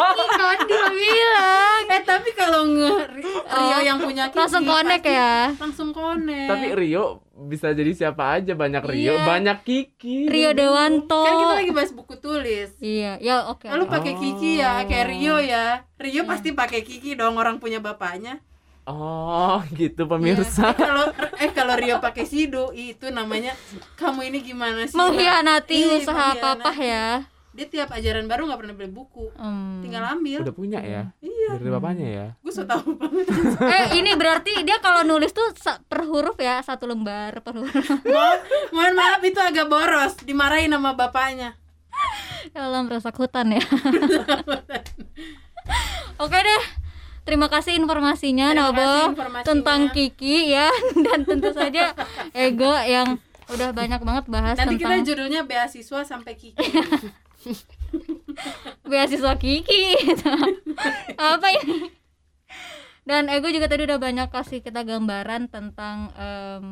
Kiki 0.10 0.26
kan 0.36 0.58
dia 0.66 0.86
bilang. 0.90 1.84
Eh 1.88 2.02
tapi 2.02 2.30
kalau 2.34 2.66
nge 2.66 2.92
Rio 3.14 3.38
Oh, 3.46 3.80
yang 3.80 3.98
punya 4.00 4.24
Kiki 4.28 4.38
Langsung 4.38 4.64
connect 4.64 5.04
pasti 5.04 5.14
ya. 5.16 5.36
Langsung 5.56 5.90
connect. 5.92 6.50
Tapi 6.50 6.68
Rio 6.74 7.06
bisa 7.40 7.72
jadi 7.72 7.92
siapa 7.94 8.36
aja 8.36 8.52
banyak 8.54 8.84
Rio, 8.84 9.16
Iya. 9.16 9.24
banyak 9.24 9.58
Kiki. 9.62 10.26
Rio 10.26 10.52
Dewanto. 10.52 11.22
kan 11.22 11.34
kita 11.36 11.56
lagi 11.56 11.72
bahas 11.72 11.92
buku 11.92 12.16
tulis. 12.18 12.70
Iya, 12.80 13.16
ya 13.18 13.48
oke. 13.48 13.66
Lalu 13.66 13.86
oke. 13.86 13.92
pakai 13.92 14.14
Oh. 14.14 14.20
Kiki 14.20 14.52
ya, 14.58 14.82
kayak 14.84 15.06
Rio 15.08 15.38
ya. 15.38 15.66
Rio 15.96 16.12
Iya. 16.16 16.22
pasti 16.26 16.50
pakai 16.52 16.82
Kiki 16.82 17.14
dong 17.14 17.38
orang 17.38 17.58
punya 17.58 17.78
bapaknya. 17.78 18.42
Oh, 18.84 19.62
gitu 19.78 20.04
Iya. 20.04 20.10
pemirsa. 20.10 20.68
Eh 20.68 20.76
kalau 20.76 21.06
eh 21.38 21.52
kalau 21.54 21.76
Rio 21.76 21.96
pakai 22.00 22.26
Sido 22.26 22.70
itu 22.72 23.08
namanya 23.08 23.54
kamu 23.96 24.26
ini 24.26 24.40
gimana 24.42 24.84
sih? 24.84 24.98
Mengkhianati 24.98 25.78
usaha 25.96 26.34
papa 26.36 26.74
ya. 26.74 27.30
Dia 27.50 27.66
tiap 27.66 27.90
ajaran 27.90 28.26
baru 28.26 28.46
nggak 28.46 28.58
pernah 28.58 28.74
beli 28.74 28.90
buku. 28.90 29.30
Hmm. 29.34 29.82
tinggal 29.82 30.06
ambil. 30.06 30.46
Udah 30.46 30.54
punya 30.54 30.80
ya? 30.80 31.10
iya. 31.20 31.52
Dari 31.56 31.68
bapaknya 31.68 32.08
ya? 32.08 32.26
gue 32.38 32.52
so 32.54 32.62
tau 32.64 32.82
banget. 32.86 33.26
Eh 33.74 33.86
ini 33.98 34.14
berarti 34.14 34.62
dia 34.62 34.78
kalau 34.78 35.02
nulis 35.02 35.32
tuh 35.32 35.50
per 35.86 36.06
huruf 36.06 36.38
ya 36.38 36.62
satu 36.62 36.86
lembar 36.86 37.42
per 37.42 37.58
huruf. 37.58 37.74
Mo- 38.06 38.42
mohon 38.72 38.94
maaf 38.94 39.20
itu 39.22 39.38
agak 39.38 39.66
boros. 39.66 40.14
Dimarahin 40.22 40.70
sama 40.70 40.94
bapaknya. 40.94 41.58
Dalam 42.54 42.86
rasa 42.86 43.10
hutan 43.12 43.52
ya. 43.52 43.60
Oke 46.20 46.38
deh. 46.38 46.64
Terima 47.26 47.46
kasih 47.46 47.78
informasinya 47.78 48.54
Terima 48.54 48.70
Nobo 48.70 48.82
kasih 48.82 49.10
informasinya. 49.14 49.46
tentang 49.46 49.82
Kiki 49.92 50.36
ya. 50.50 50.70
Dan 50.98 51.26
tentu 51.26 51.50
saja 51.52 51.94
Ego 52.32 52.74
yang 52.80 53.20
udah 53.50 53.74
banyak 53.74 54.02
banget 54.02 54.26
bahas 54.30 54.56
nanti 54.56 54.78
kita 54.78 54.94
tentang 54.94 55.06
judulnya 55.10 55.42
beasiswa 55.42 56.06
sampai 56.06 56.38
kiki 56.38 56.62
beasiswa 58.90 59.34
Kiki 59.40 59.84
gitu. 60.06 60.32
apa 61.18 61.48
ini 61.64 61.90
dan 63.08 63.26
Ego 63.32 63.50
juga 63.50 63.66
tadi 63.66 63.90
udah 63.90 63.98
banyak 63.98 64.30
kasih 64.30 64.62
kita 64.62 64.86
gambaran 64.86 65.50
tentang 65.50 66.14
em, 66.14 66.66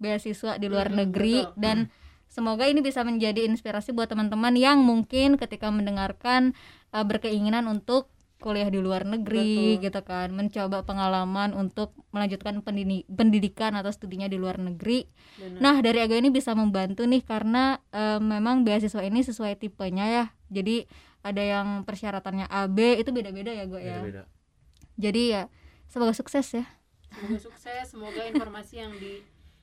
beasiswa 0.00 0.56
di 0.56 0.66
luar 0.72 0.88
Mm-mm, 0.88 0.98
negeri 1.04 1.44
betul. 1.44 1.60
dan 1.60 1.76
semoga 2.32 2.64
ini 2.64 2.80
bisa 2.80 3.04
menjadi 3.04 3.44
inspirasi 3.44 3.92
buat 3.92 4.08
teman-teman 4.08 4.56
yang 4.56 4.80
mungkin 4.80 5.36
ketika 5.36 5.68
mendengarkan 5.68 6.56
eh, 6.96 7.04
berkeinginan 7.04 7.68
untuk 7.68 8.08
kuliah 8.40 8.72
di 8.72 8.80
luar 8.80 9.04
negeri 9.04 9.76
Betul. 9.76 9.84
gitu 9.84 10.00
kan 10.02 10.28
mencoba 10.32 10.82
pengalaman 10.88 11.52
untuk 11.52 11.92
melanjutkan 12.10 12.64
pendini- 12.64 13.04
pendidikan 13.06 13.76
atau 13.76 13.92
studinya 13.92 14.26
di 14.26 14.40
luar 14.40 14.56
negeri 14.56 15.04
Benar. 15.36 15.60
Nah 15.60 15.76
dari 15.84 16.00
Ego 16.00 16.16
ini 16.16 16.32
bisa 16.32 16.56
membantu 16.56 17.04
nih 17.04 17.20
karena 17.20 17.78
eh, 17.92 18.18
memang 18.18 18.64
beasiswa 18.64 19.04
ini 19.04 19.20
sesuai 19.20 19.60
tipenya 19.60 20.06
ya. 20.08 20.24
Jadi 20.48 20.88
ada 21.20 21.44
yang 21.44 21.84
persyaratannya 21.84 22.48
AB 22.48 23.04
itu 23.04 23.12
beda-beda 23.12 23.52
ya 23.52 23.64
Go 23.68 23.76
ya. 23.76 24.00
Beda-beda. 24.00 24.22
Jadi 24.96 25.22
ya 25.36 25.42
semoga 25.86 26.16
sukses 26.16 26.48
ya. 26.56 26.64
semoga 27.10 27.38
sukses 27.42 27.84
semoga 27.90 28.22
informasi 28.24 28.80
yang 28.80 28.94
di 28.96 29.20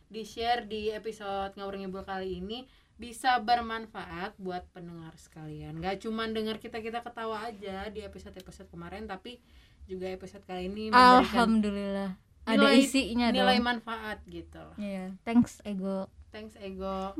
di 0.08 0.24
share 0.24 0.68
di 0.68 0.92
episode 0.92 1.56
ngawur 1.56 1.80
ngibul 1.80 2.04
kali 2.04 2.40
ini 2.40 2.68
bisa 2.98 3.38
bermanfaat 3.38 4.34
buat 4.36 4.66
pendengar 4.68 5.14
sekalian 5.16 5.78
gak 5.78 6.02
cuman 6.02 6.32
dengar 6.32 6.58
kita 6.58 6.78
kita 6.78 7.00
ketawa 7.00 7.46
aja 7.46 7.88
di 7.88 8.02
episode 8.02 8.34
episode 8.34 8.66
kemarin 8.68 9.06
tapi 9.06 9.38
juga 9.86 10.06
episode 10.08 10.42
kali 10.44 10.66
ini 10.66 10.90
memberikan 10.90 11.22
Alhamdulillah 11.24 12.12
ada 12.44 12.58
nilai- 12.60 12.82
isinya 12.82 13.28
nilai 13.30 13.56
dong. 13.56 13.68
manfaat 13.68 14.18
gitu. 14.26 14.64
Iya, 14.76 15.14
thanks 15.22 15.60
Ego. 15.62 16.08
thanks 16.30 16.56
ego 16.58 17.12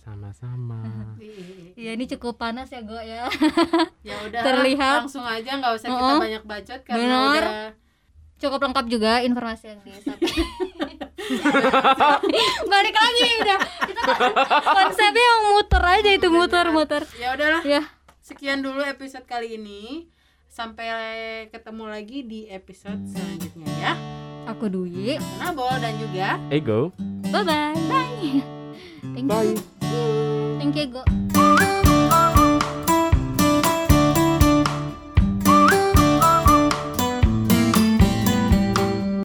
Sama-sama. 0.00 0.80
Ih, 1.18 1.76
Iya 1.76 1.90
ini 1.92 2.08
cukup 2.08 2.34
panas 2.36 2.66
ya 2.68 2.80
Go 2.80 2.96
ya. 2.96 3.28
ya 4.08 4.16
udah 4.24 4.40
Terlihat. 4.40 5.04
langsung 5.04 5.22
aja 5.22 5.50
nggak 5.52 5.74
usah 5.76 5.88
kita 5.88 6.02
Oh, 6.08 6.18
banyak 6.18 6.42
bacot 6.42 6.80
karena 6.82 7.04
benar. 7.04 7.42
udah 7.44 7.68
Cukup 8.38 8.60
lengkap 8.62 8.86
juga 8.88 9.20
informasi 9.20 9.64
yang 9.68 9.80
disampaikan. 9.84 10.48
Balik 12.66 12.94
lagi 12.94 13.22
udah. 13.40 13.58
Kita 13.84 14.02
konsepnya 14.64 15.22
yang 15.22 15.42
muter 15.50 15.82
aja 15.82 16.10
itu 16.10 16.28
muter-muter. 16.28 17.02
ya 17.14 17.32
udahlah 17.32 17.62
Ya. 17.62 17.82
sekian 18.20 18.60
dulu 18.60 18.80
episode 18.80 19.24
kali 19.24 19.54
ini 19.54 20.06
sampai 20.46 20.86
ketemu 21.48 21.84
lagi 21.86 22.22
di 22.22 22.46
episode 22.46 23.02
selanjutnya 23.04 23.66
ya 23.76 23.92
Aku 24.46 24.66
Dwi. 24.66 25.18
Nabol 25.36 25.74
dan 25.78 25.94
juga 25.96 26.38
Ego. 26.48 26.90
Bye 27.28 27.42
bye. 27.42 27.74
Bye. 27.86 28.42
Thank 29.12 29.26
Bye. 29.26 29.54
you. 29.82 30.02
Thank 30.58 30.74
you, 30.74 30.86
Go. 30.88 31.99